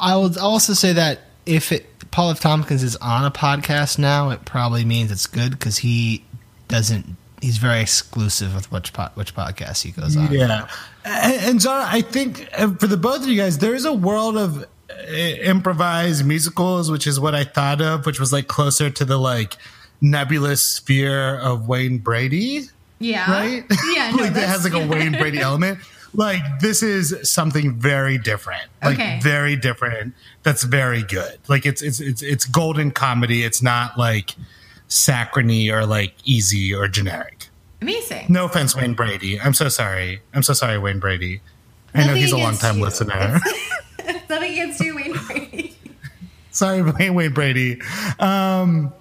I 0.00 0.16
will 0.16 0.38
also 0.38 0.72
say 0.72 0.92
that 0.94 1.29
if 1.50 1.72
it 1.72 1.86
Paul 2.10 2.30
F. 2.30 2.40
Tompkins 2.40 2.82
is 2.82 2.96
on 2.96 3.24
a 3.24 3.30
podcast 3.30 3.98
now, 3.98 4.30
it 4.30 4.44
probably 4.44 4.84
means 4.84 5.10
it's 5.10 5.26
good 5.26 5.52
because 5.52 5.78
he 5.78 6.24
doesn't. 6.68 7.16
He's 7.42 7.56
very 7.58 7.80
exclusive 7.80 8.54
with 8.54 8.70
which 8.70 8.92
po- 8.92 9.08
which 9.14 9.34
podcast 9.34 9.82
he 9.82 9.90
goes 9.92 10.16
on. 10.16 10.30
Yeah, 10.32 10.68
and, 11.04 11.34
and 11.42 11.60
Zara, 11.62 11.84
I 11.86 12.02
think 12.02 12.48
uh, 12.56 12.74
for 12.74 12.86
the 12.86 12.96
both 12.96 13.22
of 13.22 13.28
you 13.28 13.36
guys, 13.36 13.58
there 13.58 13.74
is 13.74 13.84
a 13.84 13.92
world 13.92 14.36
of 14.36 14.58
uh, 14.90 15.12
improvised 15.12 16.26
musicals, 16.26 16.90
which 16.90 17.06
is 17.06 17.18
what 17.18 17.34
I 17.34 17.44
thought 17.44 17.80
of, 17.80 18.04
which 18.06 18.20
was 18.20 18.32
like 18.32 18.46
closer 18.46 18.90
to 18.90 19.04
the 19.04 19.16
like 19.18 19.56
nebulous 20.02 20.62
sphere 20.62 21.38
of 21.38 21.66
Wayne 21.68 21.98
Brady, 21.98 22.62
Yeah. 22.98 23.30
right? 23.30 23.64
Yeah. 23.94 24.10
No, 24.16 24.22
like 24.24 24.34
that 24.34 24.48
has 24.48 24.64
like 24.64 24.74
a 24.74 24.86
Wayne 24.92 25.12
Brady 25.12 25.38
element. 25.38 25.78
Like 26.12 26.42
this 26.60 26.82
is 26.82 27.30
something 27.30 27.74
very 27.78 28.18
different, 28.18 28.62
like 28.82 28.94
Okay. 28.98 29.20
very 29.22 29.54
different. 29.56 30.14
That's 30.42 30.64
very 30.64 31.02
good. 31.02 31.38
Like 31.48 31.66
it's 31.66 31.82
it's 31.82 32.00
it's 32.00 32.20
it's 32.22 32.44
golden 32.46 32.90
comedy. 32.90 33.44
It's 33.44 33.62
not 33.62 33.96
like 33.98 34.34
saccharine 34.88 35.70
or 35.70 35.86
like 35.86 36.14
easy 36.24 36.74
or 36.74 36.88
generic. 36.88 37.48
Amazing. 37.80 38.26
No 38.28 38.44
offense, 38.46 38.74
Wayne 38.76 38.94
Brady. 38.94 39.40
I'm 39.40 39.54
so 39.54 39.68
sorry. 39.68 40.20
I'm 40.34 40.42
so 40.42 40.52
sorry, 40.52 40.78
Wayne 40.78 40.98
Brady. 40.98 41.40
I 41.94 42.06
know 42.06 42.14
he's 42.14 42.32
a 42.32 42.36
long 42.38 42.56
time 42.56 42.80
listener. 42.80 43.40
Nothing 44.28 44.52
against 44.52 44.80
you, 44.80 44.96
Wayne 44.96 45.12
Brady. 45.12 45.76
sorry, 46.50 46.82
Wayne, 46.82 47.14
Wayne 47.14 47.32
Brady. 47.32 47.80
Um, 48.18 48.92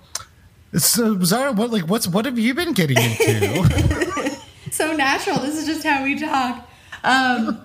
so 0.77 1.19
Zara, 1.23 1.51
what 1.53 1.71
like 1.71 1.83
what's 1.89 2.07
what 2.07 2.25
have 2.25 2.37
you 2.37 2.53
been 2.53 2.73
getting 2.73 2.97
into? 2.97 4.37
so 4.71 4.93
natural. 4.93 5.39
This 5.39 5.55
is 5.57 5.65
just 5.65 5.83
how 5.83 6.03
we 6.03 6.19
talk. 6.19 6.68
Um, 7.03 7.59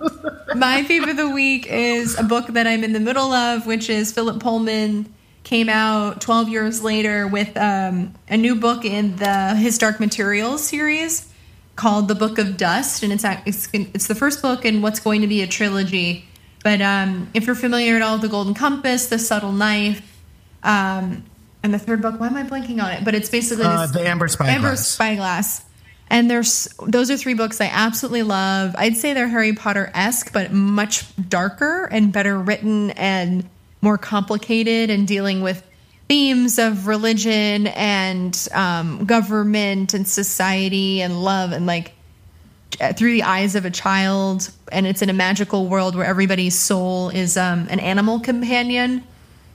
my 0.54 0.84
favorite 0.84 1.10
of 1.10 1.16
the 1.16 1.28
week 1.30 1.66
is 1.68 2.18
a 2.18 2.22
book 2.22 2.46
that 2.48 2.66
I'm 2.66 2.84
in 2.84 2.92
the 2.92 3.00
middle 3.00 3.32
of, 3.32 3.66
which 3.66 3.90
is 3.90 4.12
Philip 4.12 4.40
Pullman 4.40 5.12
came 5.42 5.68
out 5.68 6.20
12 6.22 6.48
years 6.48 6.82
later 6.82 7.28
with 7.28 7.54
um, 7.56 8.14
a 8.28 8.36
new 8.36 8.54
book 8.54 8.84
in 8.84 9.16
the 9.16 9.54
His 9.54 9.76
Dark 9.76 10.00
Materials 10.00 10.64
series 10.64 11.28
called 11.76 12.08
The 12.08 12.14
Book 12.14 12.38
of 12.38 12.56
Dust, 12.56 13.02
and 13.02 13.12
it's 13.12 13.24
it's, 13.44 13.68
it's 13.72 14.06
the 14.06 14.14
first 14.14 14.40
book 14.40 14.64
in 14.64 14.80
what's 14.80 15.00
going 15.00 15.20
to 15.20 15.26
be 15.26 15.42
a 15.42 15.46
trilogy. 15.46 16.24
But 16.62 16.80
um, 16.80 17.28
if 17.34 17.46
you're 17.46 17.56
familiar 17.56 17.96
at 17.96 18.02
all 18.02 18.14
with 18.14 18.22
The 18.22 18.28
Golden 18.28 18.54
Compass, 18.54 19.06
The 19.08 19.18
Subtle 19.18 19.52
Knife, 19.52 20.00
um, 20.62 21.24
and 21.62 21.74
the 21.74 21.78
third 21.78 22.00
book, 22.00 22.18
why 22.20 22.28
am 22.28 22.36
I 22.36 22.42
blanking 22.44 22.82
on 22.82 22.92
it? 22.92 23.04
But 23.04 23.14
it's 23.14 23.28
basically 23.28 23.64
Uh, 23.66 23.86
the 23.86 24.06
Amber 24.06 24.28
Spyglass. 24.28 24.54
Amber 24.56 24.76
Spyglass. 24.76 25.64
And 26.10 26.30
there's 26.30 26.68
those 26.86 27.10
are 27.10 27.16
three 27.16 27.34
books 27.34 27.60
I 27.60 27.66
absolutely 27.66 28.22
love. 28.22 28.74
I'd 28.76 28.96
say 28.96 29.14
they're 29.14 29.28
Harry 29.28 29.52
Potter 29.52 29.90
esque, 29.94 30.32
but 30.32 30.52
much 30.52 31.04
darker 31.28 31.86
and 31.86 32.12
better 32.12 32.38
written 32.38 32.90
and 32.92 33.48
more 33.80 33.98
complicated 33.98 34.90
and 34.90 35.06
dealing 35.06 35.40
with 35.40 35.66
themes 36.08 36.58
of 36.58 36.86
religion 36.86 37.66
and 37.68 38.48
um, 38.52 39.04
government 39.04 39.94
and 39.94 40.06
society 40.06 41.00
and 41.00 41.22
love 41.22 41.52
and 41.52 41.66
like 41.66 41.94
through 42.96 43.12
the 43.12 43.22
eyes 43.22 43.54
of 43.54 43.64
a 43.64 43.70
child. 43.70 44.50
And 44.72 44.86
it's 44.86 45.02
in 45.02 45.10
a 45.10 45.14
magical 45.14 45.66
world 45.68 45.94
where 45.96 46.04
everybody's 46.04 46.58
soul 46.58 47.08
is 47.10 47.36
um, 47.36 47.66
an 47.70 47.80
animal 47.80 48.20
companion, 48.20 49.04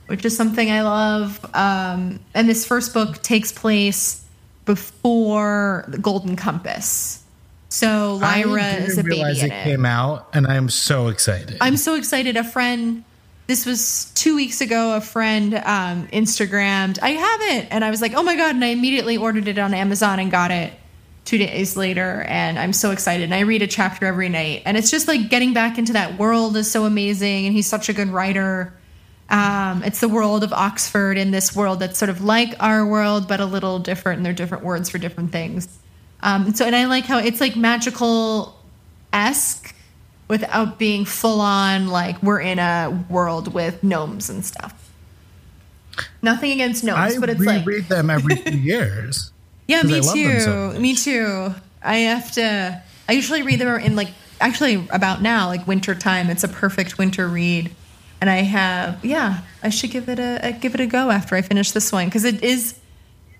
which 0.06 0.24
is 0.24 0.36
something 0.36 0.70
I 0.70 0.82
love. 0.82 1.44
Um, 1.54 2.20
and 2.34 2.48
this 2.48 2.66
first 2.66 2.94
book 2.94 3.22
takes 3.22 3.52
place 3.52 4.24
before 4.64 5.84
the 5.88 5.98
Golden 5.98 6.36
Compass. 6.36 7.22
So 7.68 8.16
Lyra 8.20 8.64
is 8.64 8.98
a 8.98 9.04
baby 9.04 9.16
realize 9.16 9.42
it 9.42 9.52
it. 9.52 9.64
came 9.64 9.86
out, 9.86 10.28
and 10.32 10.46
I 10.46 10.56
am 10.56 10.68
so 10.68 11.08
excited. 11.08 11.56
I'm 11.60 11.76
so 11.76 11.94
excited. 11.94 12.36
A 12.36 12.42
friend, 12.42 13.04
this 13.46 13.64
was 13.64 14.10
two 14.14 14.36
weeks 14.36 14.60
ago, 14.60 14.96
a 14.96 15.00
friend 15.00 15.54
um, 15.54 16.08
Instagrammed, 16.08 16.98
I 17.00 17.10
have 17.10 17.40
it. 17.42 17.68
And 17.70 17.84
I 17.84 17.90
was 17.90 18.00
like, 18.00 18.14
oh 18.14 18.22
my 18.22 18.36
God. 18.36 18.54
And 18.54 18.64
I 18.64 18.68
immediately 18.68 19.16
ordered 19.16 19.48
it 19.48 19.58
on 19.58 19.74
Amazon 19.74 20.18
and 20.18 20.30
got 20.30 20.50
it 20.50 20.72
two 21.24 21.38
days 21.38 21.76
later. 21.76 22.22
And 22.28 22.58
I'm 22.58 22.72
so 22.72 22.90
excited. 22.90 23.24
And 23.24 23.34
I 23.34 23.40
read 23.40 23.62
a 23.62 23.66
chapter 23.66 24.06
every 24.06 24.28
night. 24.28 24.62
And 24.66 24.76
it's 24.76 24.90
just 24.90 25.08
like 25.08 25.30
getting 25.30 25.52
back 25.52 25.78
into 25.78 25.92
that 25.94 26.18
world 26.18 26.56
is 26.56 26.70
so 26.70 26.84
amazing. 26.84 27.46
And 27.46 27.54
he's 27.54 27.68
such 27.68 27.88
a 27.88 27.92
good 27.92 28.08
writer. 28.08 28.72
Um, 29.30 29.84
it's 29.84 30.00
the 30.00 30.08
world 30.08 30.42
of 30.42 30.52
Oxford 30.52 31.16
in 31.16 31.30
this 31.30 31.54
world 31.54 31.80
that's 31.80 31.98
sort 31.98 32.08
of 32.08 32.22
like 32.22 32.54
our 32.60 32.84
world, 32.84 33.28
but 33.28 33.40
a 33.40 33.44
little 33.46 33.78
different. 33.78 34.18
And 34.18 34.26
they're 34.26 34.32
different 34.32 34.64
words 34.64 34.90
for 34.90 34.98
different 34.98 35.30
things. 35.30 35.78
Um, 36.22 36.46
and 36.46 36.58
so, 36.58 36.64
and 36.66 36.74
I 36.74 36.86
like 36.86 37.04
how 37.04 37.18
it's 37.18 37.40
like 37.40 37.56
magical 37.56 38.58
esque 39.12 39.74
without 40.28 40.78
being 40.78 41.04
full 41.04 41.40
on 41.40 41.88
like 41.88 42.22
we're 42.22 42.40
in 42.40 42.58
a 42.58 43.04
world 43.08 43.52
with 43.52 43.82
gnomes 43.82 44.30
and 44.30 44.44
stuff. 44.44 44.90
Nothing 46.22 46.52
against 46.52 46.84
gnomes, 46.84 47.16
I 47.16 47.20
but 47.20 47.30
it's 47.30 47.40
like 47.40 47.62
I 47.62 47.64
read 47.64 47.84
them 47.88 48.10
every 48.10 48.36
few 48.36 48.56
years. 48.56 49.32
yeah, 49.66 49.82
me 49.82 50.00
too. 50.00 50.40
so 50.40 50.72
me 50.78 50.94
too. 50.94 51.54
I 51.82 51.96
have 51.98 52.30
to. 52.32 52.82
I 53.08 53.12
usually 53.12 53.42
read 53.42 53.60
them 53.60 53.80
in 53.80 53.96
like 53.96 54.10
actually 54.40 54.86
about 54.90 55.20
now, 55.20 55.48
like 55.48 55.66
winter 55.66 55.94
time. 55.94 56.30
It's 56.30 56.44
a 56.44 56.48
perfect 56.48 56.96
winter 56.96 57.26
read, 57.28 57.74
and 58.20 58.28
I 58.28 58.38
have 58.38 59.04
yeah. 59.04 59.40
I 59.62 59.70
should 59.70 59.90
give 59.90 60.08
it 60.08 60.18
a, 60.18 60.48
a 60.48 60.52
give 60.52 60.74
it 60.74 60.80
a 60.80 60.86
go 60.86 61.10
after 61.10 61.36
I 61.36 61.42
finish 61.42 61.72
this 61.72 61.92
one 61.92 62.06
because 62.06 62.24
it 62.24 62.42
is. 62.42 62.76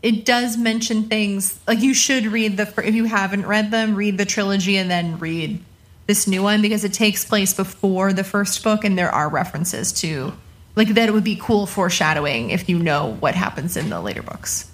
It 0.02 0.24
does 0.24 0.56
mention 0.56 1.04
things 1.04 1.60
like 1.66 1.80
you 1.80 1.92
should 1.92 2.26
read 2.26 2.56
the 2.56 2.72
if 2.82 2.94
you 2.94 3.04
haven't 3.04 3.46
read 3.46 3.70
them, 3.70 3.94
read 3.94 4.16
the 4.16 4.24
trilogy 4.24 4.78
and 4.78 4.90
then 4.90 5.18
read 5.18 5.62
this 6.06 6.26
new 6.26 6.42
one 6.42 6.62
because 6.62 6.84
it 6.84 6.94
takes 6.94 7.24
place 7.24 7.52
before 7.52 8.12
the 8.12 8.24
first 8.24 8.64
book 8.64 8.84
and 8.84 8.96
there 8.96 9.10
are 9.10 9.28
references 9.28 9.92
to 9.92 10.32
like 10.74 10.88
that 10.88 11.08
it 11.08 11.12
would 11.12 11.24
be 11.24 11.36
cool 11.36 11.66
foreshadowing 11.66 12.50
if 12.50 12.68
you 12.68 12.78
know 12.78 13.14
what 13.20 13.34
happens 13.34 13.76
in 13.76 13.90
the 13.90 14.00
later 14.00 14.22
books. 14.22 14.70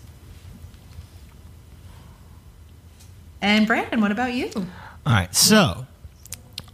And 3.43 3.67
Brandon, 3.67 4.01
what 4.01 4.13
about 4.13 4.33
you? 4.33 4.51
All 4.55 5.13
right, 5.13 5.35
so 5.35 5.87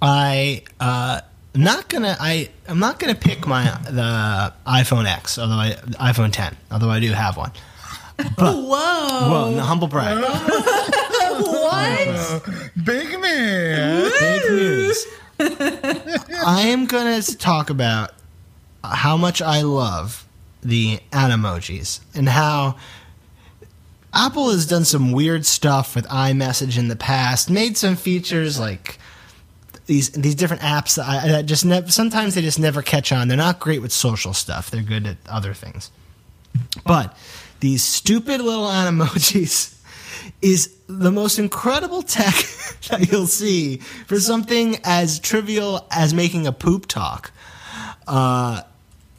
I 0.00 0.62
uh, 0.78 1.22
not 1.54 1.88
gonna 1.88 2.16
I 2.18 2.50
I'm 2.68 2.78
not 2.78 2.98
gonna 2.98 3.14
pick 3.14 3.46
my 3.46 3.64
the 3.84 4.52
iPhone 4.66 5.06
X, 5.06 5.38
although 5.38 5.54
I 5.54 5.72
iPhone 6.12 6.32
10, 6.32 6.56
although 6.70 6.90
I 6.90 7.00
do 7.00 7.12
have 7.12 7.36
one. 7.36 7.52
Whoa! 8.38 8.68
Whoa, 8.68 9.52
no, 9.54 9.62
humble 9.62 9.88
brag, 9.88 10.18
What? 11.40 12.42
Big 12.84 13.20
man. 13.20 14.10
big 14.20 14.50
news. 14.50 15.06
I 15.40 16.62
am 16.68 16.86
gonna 16.86 17.22
talk 17.22 17.70
about 17.70 18.12
how 18.84 19.16
much 19.16 19.40
I 19.42 19.62
love 19.62 20.26
the 20.62 21.00
animojis 21.10 22.00
and 22.14 22.28
how 22.28 22.76
Apple 24.14 24.50
has 24.50 24.66
done 24.66 24.84
some 24.84 25.10
weird 25.12 25.46
stuff 25.46 25.96
with 25.96 26.06
iMessage 26.08 26.78
in 26.78 26.88
the 26.88 26.96
past, 26.96 27.50
made 27.50 27.76
some 27.76 27.96
features 27.96 28.60
like 28.60 28.98
these 29.92 30.10
these 30.10 30.34
different 30.34 30.62
apps 30.62 30.96
that, 30.96 31.06
I, 31.06 31.28
that 31.28 31.46
just. 31.46 31.66
Sometimes 31.92 32.34
they 32.34 32.40
just 32.40 32.58
never 32.58 32.80
catch 32.80 33.12
on. 33.12 33.28
They're 33.28 33.36
not 33.36 33.60
great 33.60 33.82
with 33.82 33.92
social 33.92 34.32
stuff. 34.32 34.70
They're 34.70 34.82
good 34.82 35.06
at 35.06 35.18
other 35.28 35.52
things. 35.52 35.90
But 36.86 37.16
these 37.60 37.82
stupid 37.84 38.40
little 38.40 38.64
animojis 38.82 39.78
is 40.40 40.74
the 40.86 41.12
most 41.12 41.38
incredible 41.38 42.02
tech 42.02 42.34
that 42.88 43.10
you'll 43.10 43.26
see 43.26 43.78
for 44.06 44.18
something 44.18 44.78
as 44.84 45.18
trivial 45.18 45.86
as 45.90 46.14
making 46.14 46.46
a 46.46 46.52
poop 46.52 46.86
talk. 46.86 47.30
Uh, 48.06 48.62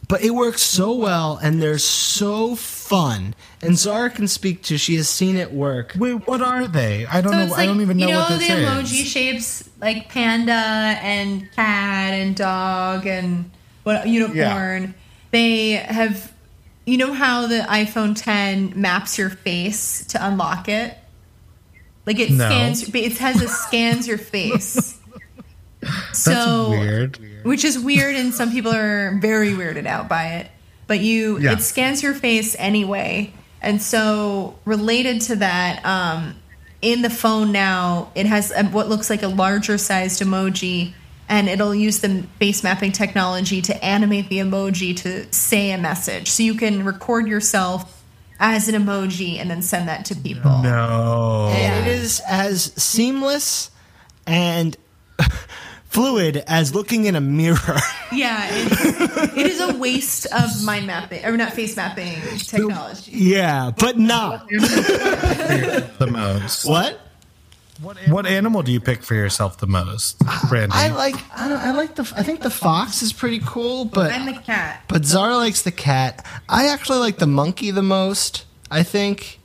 but 0.08 0.22
it 0.22 0.32
works 0.32 0.62
so 0.62 0.94
well, 0.94 1.40
and 1.42 1.62
they're 1.62 1.78
so 1.78 2.56
fun. 2.56 3.34
And 3.62 3.78
Zara 3.78 4.10
can 4.10 4.28
speak 4.28 4.62
to. 4.64 4.78
She 4.78 4.96
has 4.98 5.08
seen 5.08 5.38
it 5.38 5.52
work. 5.54 5.94
Wait, 5.98 6.28
what 6.28 6.42
are 6.42 6.68
they? 6.68 7.06
I 7.06 7.22
don't 7.22 7.32
So 7.32 7.38
know. 7.40 7.44
it's 7.46 7.54
I 7.58 7.66
don't 7.66 7.82
even 7.82 7.98
know, 7.98 8.08
you 8.08 8.14
know 8.14 8.20
what 8.20 8.40
the 8.40 8.46
emoji 8.46 9.02
is. 9.02 9.08
shapes 9.08 9.70
like 9.80 10.10
panda 10.10 10.52
and 10.52 11.50
cat 11.54 12.14
and 12.14 12.36
dog 12.36 13.08
and 13.08 13.50
what 13.84 14.08
unicorn. 14.08 14.94
They 15.32 15.72
have 15.72 16.32
you 16.86 16.98
know 16.98 17.14
how 17.14 17.48
the 17.48 17.60
iPhone 17.60 18.14
10 18.22 18.74
maps 18.76 19.18
your 19.18 19.30
face 19.30 20.06
to 20.08 20.26
unlock 20.28 20.68
it? 20.68 20.98
Like 22.06 22.20
it 22.20 22.32
No. 22.32 22.44
scans 22.46 22.94
it 22.94 23.18
has 23.20 23.42
a 23.42 23.48
scans 23.48 24.06
your 24.08 24.18
face. 24.18 25.00
so 26.14 26.70
weird. 26.70 27.18
which 27.44 27.64
is 27.64 27.78
weird 27.80 28.16
and 28.16 28.34
some 28.34 28.52
people 28.52 28.74
are 28.74 29.18
very 29.22 29.50
weirded 29.52 29.86
out 29.86 30.08
by 30.10 30.36
it 30.36 30.52
but 30.88 31.00
you 31.00 31.40
Yeah. 31.40 31.54
it 31.54 31.62
scans 31.62 32.02
your 32.04 32.14
face 32.14 32.56
anyway 32.60 33.34
and 33.62 33.82
so 33.82 34.60
related 34.66 35.22
to 35.22 35.36
that 35.38 35.86
um, 35.86 36.36
in 36.82 37.02
the 37.02 37.10
phone 37.10 37.52
now 37.52 38.12
it 38.16 38.26
has 38.26 38.52
a, 38.52 38.64
what 38.66 38.90
looks 38.90 39.10
like 39.10 39.24
a 39.24 39.28
larger 39.28 39.78
sized 39.78 40.22
emoji 40.22 40.94
and 41.30 41.48
it'll 41.48 41.74
use 41.74 42.00
the 42.00 42.24
face 42.40 42.64
mapping 42.64 42.92
technology 42.92 43.62
to 43.62 43.84
animate 43.86 44.28
the 44.30 44.40
emoji 44.40 44.96
to 44.98 45.32
say 45.34 45.72
a 45.72 45.78
message 45.78 46.30
so 46.30 46.44
you 46.44 46.54
can 46.56 46.84
record 46.84 47.28
yourself 47.28 48.04
as 48.40 48.68
an 48.68 48.76
emoji 48.76 49.40
and 49.40 49.50
then 49.50 49.62
send 49.62 49.88
that 49.88 50.04
to 50.06 50.16
people 50.16 50.62
No. 50.62 51.50
And 51.56 51.88
it 51.88 51.92
is 51.94 52.22
as 52.28 52.74
seamless 52.76 53.72
and 54.28 54.76
fluid 55.94 56.38
as 56.48 56.74
looking 56.76 57.06
in 57.06 57.16
a 57.16 57.22
mirror. 57.22 57.58
yeah 58.12 58.48
it's, 58.52 59.34
it 59.38 59.48
is 59.48 59.60
a 59.62 59.76
waste 59.78 60.26
of 60.28 60.64
mind 60.66 60.86
mapping 60.88 61.24
or 61.26 61.36
not 61.38 61.54
face 61.54 61.76
mapping 61.76 62.16
technology 62.40 63.12
yeah, 63.14 63.72
but 63.78 63.98
not. 63.98 64.48
the 64.50 66.08
most. 66.10 66.66
What? 66.66 67.00
What 68.08 68.26
animal 68.28 68.62
do 68.64 68.72
you 68.72 68.80
pick 68.80 69.04
for 69.04 69.14
yourself 69.16 69.58
the 69.58 69.68
most, 69.68 70.18
Brandon? 70.48 70.72
I 70.72 70.90
like. 70.90 71.16
I, 71.36 71.50
don't, 71.50 71.60
I 71.60 71.72
like 71.72 71.96
the. 71.96 72.04
I 72.16 72.24
think 72.24 72.40
the 72.42 72.50
fox 72.52 73.02
is 73.02 73.12
pretty 73.12 73.42
cool, 73.46 73.84
but 73.86 74.12
I'm 74.14 74.26
the 74.26 74.40
cat 74.40 74.84
but 74.88 75.04
Zara 75.04 75.36
likes 75.36 75.64
the 75.64 75.72
cat. 75.72 76.26
I 76.48 76.68
actually 76.68 77.00
like 77.00 77.18
the 77.18 77.28
monkey 77.28 77.72
the 77.72 77.82
most. 77.82 78.46
I 78.72 78.84
think. 78.84 79.40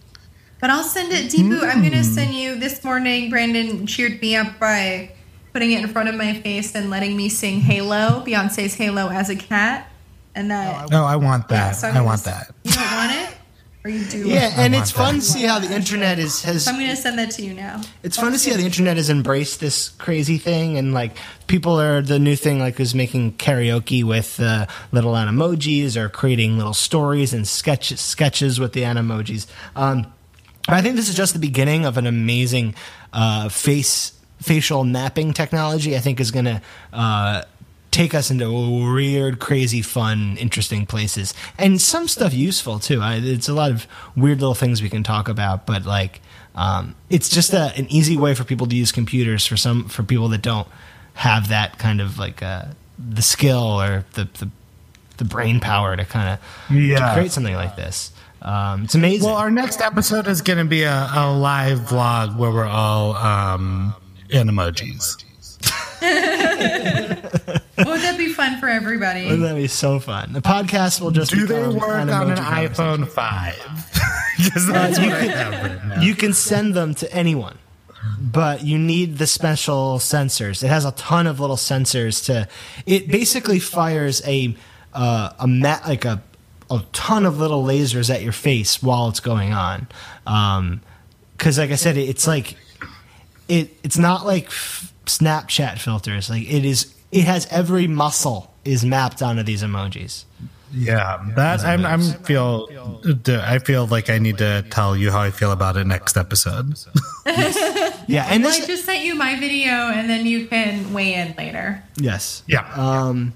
But 0.60 0.70
I'll 0.70 0.84
send 0.84 1.12
it, 1.12 1.30
Deepu. 1.32 1.62
I'm 1.62 1.78
Hmm. 1.78 1.80
going 1.80 1.92
to 1.92 2.04
send 2.04 2.34
you 2.34 2.54
this 2.56 2.84
morning. 2.84 3.30
Brandon 3.30 3.86
cheered 3.86 4.20
me 4.20 4.36
up 4.36 4.58
by 4.60 5.10
putting 5.52 5.72
it 5.72 5.82
in 5.82 5.88
front 5.88 6.08
of 6.08 6.14
my 6.14 6.34
face 6.34 6.74
and 6.74 6.90
letting 6.90 7.16
me 7.16 7.28
sing 7.28 7.60
Halo, 7.60 8.22
Beyonce's 8.26 8.74
Halo 8.74 9.08
as 9.08 9.30
a 9.30 9.36
cat. 9.36 9.90
And 10.34 10.50
that. 10.50 10.90
oh, 10.92 11.04
I 11.04 11.16
want 11.16 11.46
yeah, 11.50 11.70
that. 11.70 11.72
so 11.72 11.88
I'm 11.88 11.94
I 11.94 11.96
gonna 11.96 12.06
want 12.06 12.24
that. 12.24 12.54
You 12.64 12.72
don't 12.72 12.92
want 12.92 13.12
it? 13.12 13.38
Or 13.84 13.90
you 13.90 14.04
do? 14.04 14.28
Yeah, 14.28 14.52
and 14.56 14.74
it's 14.74 14.90
fun 14.90 15.16
that. 15.16 15.20
to 15.20 15.26
see 15.26 15.42
how 15.44 15.60
the 15.60 15.72
internet 15.72 16.18
is 16.18 16.42
has. 16.42 16.64
So 16.64 16.72
I'm 16.72 16.76
going 16.76 16.90
to 16.90 16.96
send 16.96 17.18
that 17.18 17.30
to 17.32 17.42
you 17.42 17.54
now. 17.54 17.80
It's 18.02 18.16
fun 18.16 18.32
to 18.32 18.38
see 18.38 18.50
how 18.50 18.56
the 18.56 18.64
internet 18.64 18.96
has 18.96 19.08
embraced 19.08 19.60
this 19.60 19.90
crazy 19.90 20.36
thing, 20.36 20.76
and 20.76 20.92
like 20.92 21.16
people 21.46 21.80
are 21.80 22.02
the 22.02 22.18
new 22.18 22.34
thing, 22.34 22.58
like 22.58 22.76
who's 22.76 22.94
making 22.94 23.34
karaoke 23.34 24.02
with 24.02 24.40
uh, 24.40 24.66
little 24.90 25.12
animojis 25.12 25.96
or 25.96 26.08
creating 26.08 26.58
little 26.58 26.74
stories 26.74 27.32
and 27.32 27.46
sketches 27.46 28.00
sketches 28.00 28.58
with 28.58 28.72
the 28.72 28.82
animojis. 28.82 29.46
Um, 29.76 30.12
but 30.66 30.74
I 30.74 30.82
think 30.82 30.96
this 30.96 31.08
is 31.08 31.14
just 31.14 31.32
the 31.32 31.38
beginning 31.38 31.86
of 31.86 31.96
an 31.98 32.06
amazing 32.06 32.74
uh, 33.12 33.48
face 33.48 34.12
facial 34.40 34.84
mapping 34.84 35.32
technology. 35.32 35.96
I 35.96 36.00
think 36.00 36.20
is 36.20 36.30
going 36.30 36.46
to. 36.46 36.62
Uh, 36.92 37.42
Take 37.90 38.14
us 38.14 38.30
into 38.30 38.52
weird, 38.94 39.40
crazy, 39.40 39.80
fun, 39.80 40.36
interesting 40.36 40.84
places, 40.84 41.32
and 41.58 41.80
some 41.80 42.06
stuff 42.06 42.34
useful 42.34 42.78
too. 42.78 43.00
I, 43.00 43.14
it's 43.14 43.48
a 43.48 43.54
lot 43.54 43.70
of 43.72 43.86
weird 44.14 44.40
little 44.40 44.54
things 44.54 44.82
we 44.82 44.90
can 44.90 45.02
talk 45.02 45.26
about, 45.26 45.64
but 45.66 45.86
like 45.86 46.20
um, 46.54 46.94
it's 47.08 47.30
just 47.30 47.54
a, 47.54 47.72
an 47.76 47.90
easy 47.90 48.16
way 48.18 48.34
for 48.34 48.44
people 48.44 48.66
to 48.68 48.76
use 48.76 48.92
computers 48.92 49.46
for 49.46 49.56
some 49.56 49.88
for 49.88 50.02
people 50.02 50.28
that 50.28 50.42
don't 50.42 50.68
have 51.14 51.48
that 51.48 51.78
kind 51.78 52.02
of 52.02 52.18
like 52.18 52.42
uh, 52.42 52.66
the 52.98 53.22
skill 53.22 53.80
or 53.80 54.04
the, 54.12 54.24
the 54.38 54.50
the 55.16 55.24
brain 55.24 55.58
power 55.58 55.96
to 55.96 56.04
kind 56.04 56.28
of 56.38 56.76
Yeah. 56.76 57.14
create 57.14 57.32
something 57.32 57.54
like 57.54 57.74
this. 57.74 58.12
Um, 58.42 58.84
it's 58.84 58.94
amazing. 58.94 59.26
Well, 59.28 59.38
our 59.38 59.50
next 59.50 59.80
episode 59.80 60.28
is 60.28 60.42
going 60.42 60.58
to 60.58 60.66
be 60.66 60.82
a, 60.82 61.08
a 61.14 61.32
live 61.36 61.78
vlog 61.80 62.36
where 62.36 62.50
we're 62.52 62.66
all 62.66 63.16
um, 63.16 63.94
animojis. 64.28 65.24
Would 66.00 66.10
that 68.00 68.14
be 68.16 68.32
fun 68.32 68.60
for 68.60 68.68
everybody? 68.68 69.24
Wouldn't 69.24 69.42
that 69.42 69.56
be 69.56 69.66
so 69.66 69.98
fun? 69.98 70.32
The 70.32 70.40
podcast 70.40 71.00
will 71.00 71.10
just 71.10 71.32
Do 71.32 71.46
they 71.46 71.58
become 71.58 71.76
work 71.76 71.90
on 71.90 72.30
an 72.30 72.38
iPhone 72.38 73.08
5? 73.08 74.34
Because 74.36 74.66
that's 74.68 74.98
what 74.98 75.08
I 75.12 75.24
have 75.24 75.90
right. 75.90 76.02
You 76.02 76.14
can 76.14 76.32
send 76.32 76.74
them 76.74 76.94
to 76.96 77.12
anyone, 77.12 77.58
but 78.20 78.64
you 78.64 78.78
need 78.78 79.18
the 79.18 79.26
special 79.26 79.98
sensors. 79.98 80.62
It 80.62 80.68
has 80.68 80.84
a 80.84 80.92
ton 80.92 81.26
of 81.26 81.40
little 81.40 81.56
sensors 81.56 82.24
to. 82.26 82.46
It 82.86 83.08
basically 83.08 83.58
fires 83.58 84.22
a 84.24 84.56
uh, 84.94 85.30
a 85.40 85.48
mat 85.48 85.86
like 85.88 86.04
a 86.04 86.22
a 86.70 86.82
ton 86.92 87.26
of 87.26 87.38
little 87.38 87.64
lasers 87.64 88.14
at 88.14 88.22
your 88.22 88.32
face 88.32 88.82
while 88.82 89.08
it's 89.08 89.20
going 89.20 89.52
on. 89.52 89.88
Um, 90.26 90.80
because 91.36 91.58
like 91.58 91.70
I 91.70 91.76
said, 91.76 91.96
it's 91.96 92.26
like 92.26 92.56
it. 93.48 93.76
It's 93.82 93.98
not 93.98 94.24
like 94.26 94.46
f- 94.46 94.92
Snapchat 95.06 95.78
filters. 95.78 96.30
Like 96.30 96.42
it 96.50 96.64
is. 96.64 96.94
It 97.10 97.24
has 97.24 97.46
every 97.50 97.86
muscle 97.86 98.52
is 98.64 98.84
mapped 98.84 99.22
onto 99.22 99.42
these 99.42 99.62
emojis. 99.62 100.24
Yeah, 100.70 101.24
that 101.36 101.60
I'm, 101.64 101.86
I'm 101.86 102.02
feel. 102.02 102.68
I 103.26 103.58
feel 103.58 103.86
like 103.86 104.10
I 104.10 104.18
need 104.18 104.36
to 104.38 104.62
tell 104.68 104.94
you 104.94 105.10
how 105.10 105.20
I 105.22 105.30
feel 105.30 105.50
about 105.52 105.78
it 105.78 105.86
next 105.86 106.16
episode. 106.18 106.74
Yeah, 108.06 108.26
and 108.30 108.42
Well, 108.42 108.62
I 108.62 108.66
just 108.66 108.84
sent 108.86 109.04
you 109.04 109.14
my 109.14 109.38
video, 109.38 109.70
and 109.70 110.08
then 110.08 110.24
you 110.24 110.46
can 110.46 110.94
weigh 110.94 111.14
in 111.14 111.34
later. 111.36 111.82
yes. 111.96 112.42
Yeah. 112.46 112.70
Um. 112.74 113.34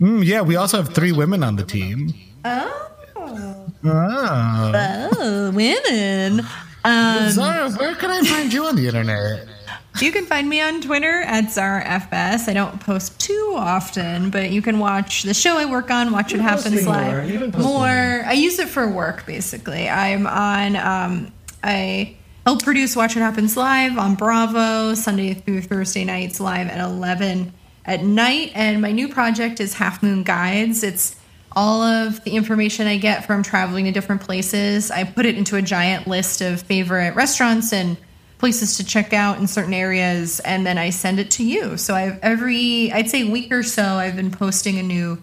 Mm, 0.00 0.24
yeah, 0.24 0.40
we 0.42 0.54
also 0.56 0.76
have 0.78 0.94
three 0.94 1.10
women 1.12 1.42
on 1.42 1.56
the 1.56 1.64
team. 1.64 2.14
Oh, 2.44 2.86
Oh. 3.16 3.66
oh 3.84 5.50
women. 5.54 6.40
Um, 6.84 7.30
Zara, 7.30 7.70
where 7.72 7.94
can 7.96 8.10
I 8.10 8.22
find 8.22 8.52
you 8.52 8.64
on 8.66 8.76
the 8.76 8.86
internet? 8.86 9.46
You 10.00 10.12
can 10.12 10.24
find 10.24 10.48
me 10.48 10.60
on 10.60 10.80
Twitter 10.80 11.20
at 11.22 11.46
ZaraFS. 11.46 12.48
I 12.48 12.52
don't 12.54 12.80
post 12.80 13.18
too 13.20 13.54
often, 13.56 14.30
but 14.30 14.50
you 14.50 14.62
can 14.62 14.78
watch 14.78 15.24
the 15.24 15.34
show 15.34 15.58
I 15.58 15.66
work 15.66 15.90
on, 15.90 16.12
Watch 16.12 16.32
What 16.32 16.40
Happens 16.40 16.84
posting 16.84 16.84
more. 16.84 16.94
Live. 16.94 17.52
Posting 17.52 17.62
More. 17.62 18.22
I 18.24 18.32
use 18.32 18.58
it 18.58 18.68
for 18.68 18.88
work, 18.88 19.26
basically. 19.26 19.88
I'm 19.88 20.26
on, 20.26 20.76
um, 20.76 21.32
I 21.62 22.16
help 22.46 22.62
produce 22.62 22.96
Watch 22.96 23.14
What 23.16 23.22
Happens 23.22 23.56
Live 23.56 23.98
on 23.98 24.14
Bravo, 24.14 24.94
Sunday 24.94 25.34
through 25.34 25.62
Thursday 25.62 26.04
nights, 26.04 26.40
live 26.40 26.68
at 26.68 26.78
11 26.78 27.52
at 27.84 28.02
night. 28.04 28.52
And 28.54 28.80
my 28.80 28.92
new 28.92 29.08
project 29.08 29.60
is 29.60 29.74
Half 29.74 30.02
Moon 30.02 30.22
Guides. 30.22 30.82
It's 30.82 31.16
all 31.52 31.82
of 31.82 32.22
the 32.24 32.30
information 32.32 32.86
I 32.86 32.96
get 32.96 33.26
from 33.26 33.42
traveling 33.42 33.86
to 33.86 33.92
different 33.92 34.22
places. 34.22 34.90
I 34.90 35.04
put 35.04 35.26
it 35.26 35.36
into 35.36 35.56
a 35.56 35.62
giant 35.62 36.06
list 36.06 36.40
of 36.40 36.62
favorite 36.62 37.16
restaurants 37.16 37.72
and 37.72 37.96
places 38.40 38.78
to 38.78 38.84
check 38.84 39.12
out 39.12 39.38
in 39.38 39.46
certain 39.46 39.74
areas 39.74 40.40
and 40.40 40.66
then 40.66 40.78
I 40.78 40.90
send 40.90 41.20
it 41.20 41.30
to 41.32 41.44
you. 41.44 41.76
So 41.76 41.94
I've 41.94 42.18
every 42.20 42.90
I'd 42.90 43.08
say 43.10 43.22
week 43.22 43.52
or 43.52 43.62
so 43.62 43.84
I've 43.84 44.16
been 44.16 44.30
posting 44.32 44.78
a 44.78 44.82
new 44.82 45.22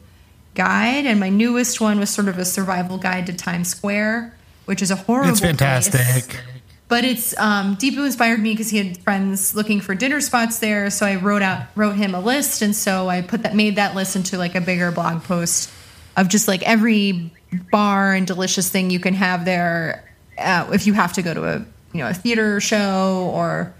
guide 0.53 1.05
and 1.05 1.19
my 1.19 1.29
newest 1.29 1.81
one 1.81 1.99
was 1.99 2.09
sort 2.09 2.27
of 2.27 2.37
a 2.37 2.45
survival 2.45 2.97
guide 2.97 3.25
to 3.27 3.33
Times 3.33 3.67
Square, 3.69 4.37
which 4.65 4.81
is 4.81 4.91
a 4.91 4.95
horrible 4.95 5.31
It's 5.31 5.39
fantastic. 5.41 6.29
place. 6.29 6.41
But 6.89 7.03
it's 7.03 7.37
um, 7.37 7.75
Deepu 7.75 8.05
inspired 8.05 8.39
me 8.39 8.53
because 8.53 8.69
he 8.69 8.77
had 8.77 8.97
friends 8.99 9.53
looking 9.53 9.81
for 9.81 9.93
dinner 9.93 10.21
spots 10.21 10.59
there. 10.59 10.89
So 10.89 11.05
I 11.05 11.15
wrote 11.15 11.41
out 11.41 11.63
wrote 11.75 11.97
him 11.97 12.15
a 12.15 12.21
list, 12.21 12.61
and 12.61 12.73
so 12.73 13.09
I 13.09 13.21
put 13.21 13.43
that 13.43 13.55
made 13.55 13.75
that 13.75 13.93
list 13.93 14.15
into 14.15 14.37
like 14.37 14.55
a 14.55 14.61
bigger 14.61 14.91
blog 14.91 15.23
post 15.23 15.69
of 16.15 16.29
just 16.29 16.47
like 16.47 16.63
every 16.63 17.33
bar 17.71 18.13
and 18.13 18.25
delicious 18.25 18.69
thing 18.69 18.89
you 18.89 18.99
can 18.99 19.15
have 19.15 19.43
there 19.43 20.09
uh, 20.37 20.69
if 20.71 20.87
you 20.87 20.93
have 20.93 21.13
to 21.13 21.21
go 21.21 21.33
to 21.33 21.45
a 21.45 21.65
you 21.93 21.99
know 22.01 22.09
a 22.09 22.13
theater 22.13 22.59
show 22.59 23.31
or 23.33 23.73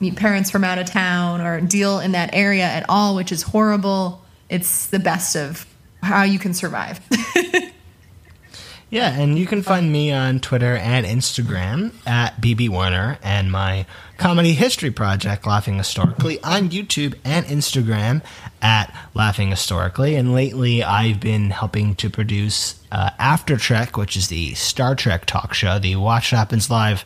meet 0.00 0.16
parents 0.16 0.50
from 0.50 0.64
out 0.64 0.78
of 0.78 0.86
town 0.86 1.40
or 1.40 1.60
deal 1.60 2.00
in 2.00 2.12
that 2.12 2.30
area 2.32 2.64
at 2.64 2.84
all, 2.88 3.14
which 3.16 3.32
is 3.32 3.42
horrible. 3.42 4.22
It's 4.48 4.86
the 4.88 4.98
best 4.98 5.36
of 5.36 5.66
how 6.02 6.22
you 6.22 6.38
can 6.38 6.52
survive. 6.52 7.00
Yeah, 8.94 9.12
and 9.12 9.36
you 9.36 9.44
can 9.44 9.62
find 9.62 9.90
me 9.90 10.12
on 10.12 10.38
Twitter 10.38 10.76
and 10.76 11.04
Instagram 11.04 11.90
at 12.06 12.40
BB 12.40 12.68
Warner 12.68 13.18
and 13.24 13.50
my 13.50 13.86
comedy 14.18 14.52
history 14.52 14.92
project, 14.92 15.48
Laughing 15.48 15.78
Historically, 15.78 16.40
on 16.44 16.68
YouTube 16.70 17.14
and 17.24 17.44
Instagram 17.46 18.22
at 18.62 18.96
Laughing 19.12 19.50
Historically. 19.50 20.14
And 20.14 20.32
lately, 20.32 20.84
I've 20.84 21.18
been 21.18 21.50
helping 21.50 21.96
to 21.96 22.08
produce 22.08 22.80
uh, 22.92 23.10
After 23.18 23.56
Trek, 23.56 23.96
which 23.96 24.16
is 24.16 24.28
the 24.28 24.54
Star 24.54 24.94
Trek 24.94 25.26
talk 25.26 25.54
show, 25.54 25.80
the 25.80 25.96
Watch 25.96 26.30
Happens 26.30 26.70
Live 26.70 27.04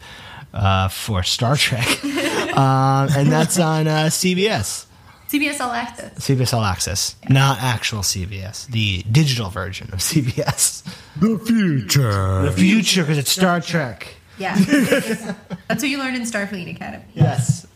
uh, 0.58 0.88
for 0.88 1.22
Star 1.22 1.56
Trek. 1.56 2.04
um, 2.04 3.08
and 3.16 3.30
that's 3.30 3.58
on 3.58 3.86
uh, 3.86 4.06
CBS. 4.06 4.86
CBS 5.28 5.60
All 5.60 5.72
Access. 5.72 6.14
CBS 6.18 6.54
All 6.54 6.64
Access, 6.64 7.16
not 7.28 7.58
actual 7.60 8.00
CBS, 8.00 8.66
the 8.68 9.02
digital 9.10 9.50
version 9.50 9.88
of 9.92 9.98
CBS. 10.00 10.82
The 11.16 11.38
future. 11.38 12.42
The 12.42 12.52
future, 12.52 13.02
because 13.02 13.18
it's 13.18 13.30
Star 13.30 13.60
Trek. 13.60 14.16
Yeah. 14.38 14.56
That's 15.68 15.82
what 15.82 15.88
you 15.88 15.98
learned 15.98 16.16
in 16.16 16.22
Starfleet 16.22 16.74
Academy. 16.74 17.04
Yes. 17.12 17.66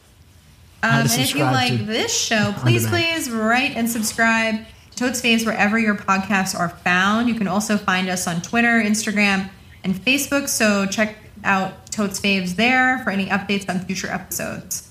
Um, 0.83 1.03
and 1.03 1.11
if 1.11 1.35
you 1.35 1.45
like 1.45 1.87
this 1.87 2.13
show, 2.17 2.55
please, 2.59 2.87
please 2.87 3.31
write 3.31 3.77
and 3.77 3.89
subscribe 3.89 4.65
to 4.91 4.97
Totes 4.97 5.21
Faves 5.21 5.45
wherever 5.45 5.79
your 5.79 5.95
podcasts 5.95 6.59
are 6.59 6.69
found. 6.69 7.29
You 7.29 7.35
can 7.35 7.49
also 7.49 7.77
find 7.77 8.09
us 8.09 8.27
on 8.27 8.43
Twitter, 8.43 8.83
Instagram, 8.83 9.51
and 9.85 9.95
Facebook. 9.95 10.49
So 10.49 10.87
check 10.87 11.17
out 11.45 11.87
Totes 11.91 12.21
Faves 12.21 12.57
there 12.57 12.99
for 13.05 13.11
any 13.11 13.27
updates 13.27 13.69
on 13.69 13.81
future 13.81 14.09
episodes. 14.09 14.89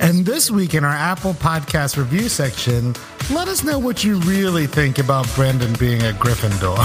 And 0.00 0.26
this 0.26 0.50
week 0.50 0.74
in 0.74 0.82
our 0.84 0.90
Apple 0.90 1.34
Podcast 1.34 1.96
review 1.96 2.28
section, 2.28 2.94
let 3.30 3.46
us 3.46 3.62
know 3.62 3.78
what 3.78 4.02
you 4.02 4.16
really 4.20 4.66
think 4.66 4.98
about 4.98 5.32
Brandon 5.36 5.72
being 5.78 6.00
a 6.02 6.12
Gryffindor. 6.12 6.82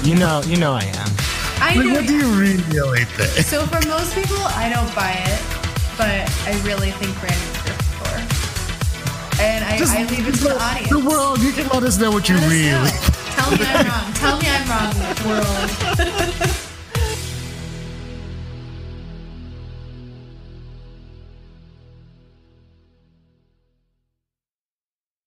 You 0.06 0.14
know, 0.14 0.40
you 0.46 0.56
know 0.56 0.72
I 0.72 0.84
am. 0.84 1.08
I 1.60 1.74
Like, 1.76 1.86
know. 1.86 1.92
what 1.92 2.06
do 2.06 2.16
you 2.16 2.26
really 2.40 3.04
think? 3.04 3.44
so 3.46 3.66
for 3.66 3.86
most 3.86 4.14
people, 4.14 4.38
I 4.38 4.70
don't 4.72 4.94
buy 4.94 5.12
it, 5.12 5.42
but 5.98 6.24
I 6.48 6.52
really 6.64 6.90
think 6.92 7.12
Brandon's 7.20 7.56
Gryffindor. 7.58 9.40
And 9.40 9.64
I, 9.64 9.76
I 9.76 10.04
leave 10.08 10.26
it 10.28 10.34
to 10.36 10.44
the 10.44 10.58
audience. 10.58 10.88
The 10.88 11.00
world, 11.00 11.40
you 11.40 11.52
can 11.52 11.68
let 11.68 11.82
us 11.82 11.98
know 11.98 12.10
what 12.10 12.28
you 12.30 12.36
really. 12.36 12.90
Tell 13.36 13.50
me 13.50 13.58
I'm 13.60 13.86
wrong. 13.86 14.12
Tell 14.14 14.38
me 14.38 14.46
I'm 14.48 14.68
wrong, 14.70 14.94
world. 15.26 16.46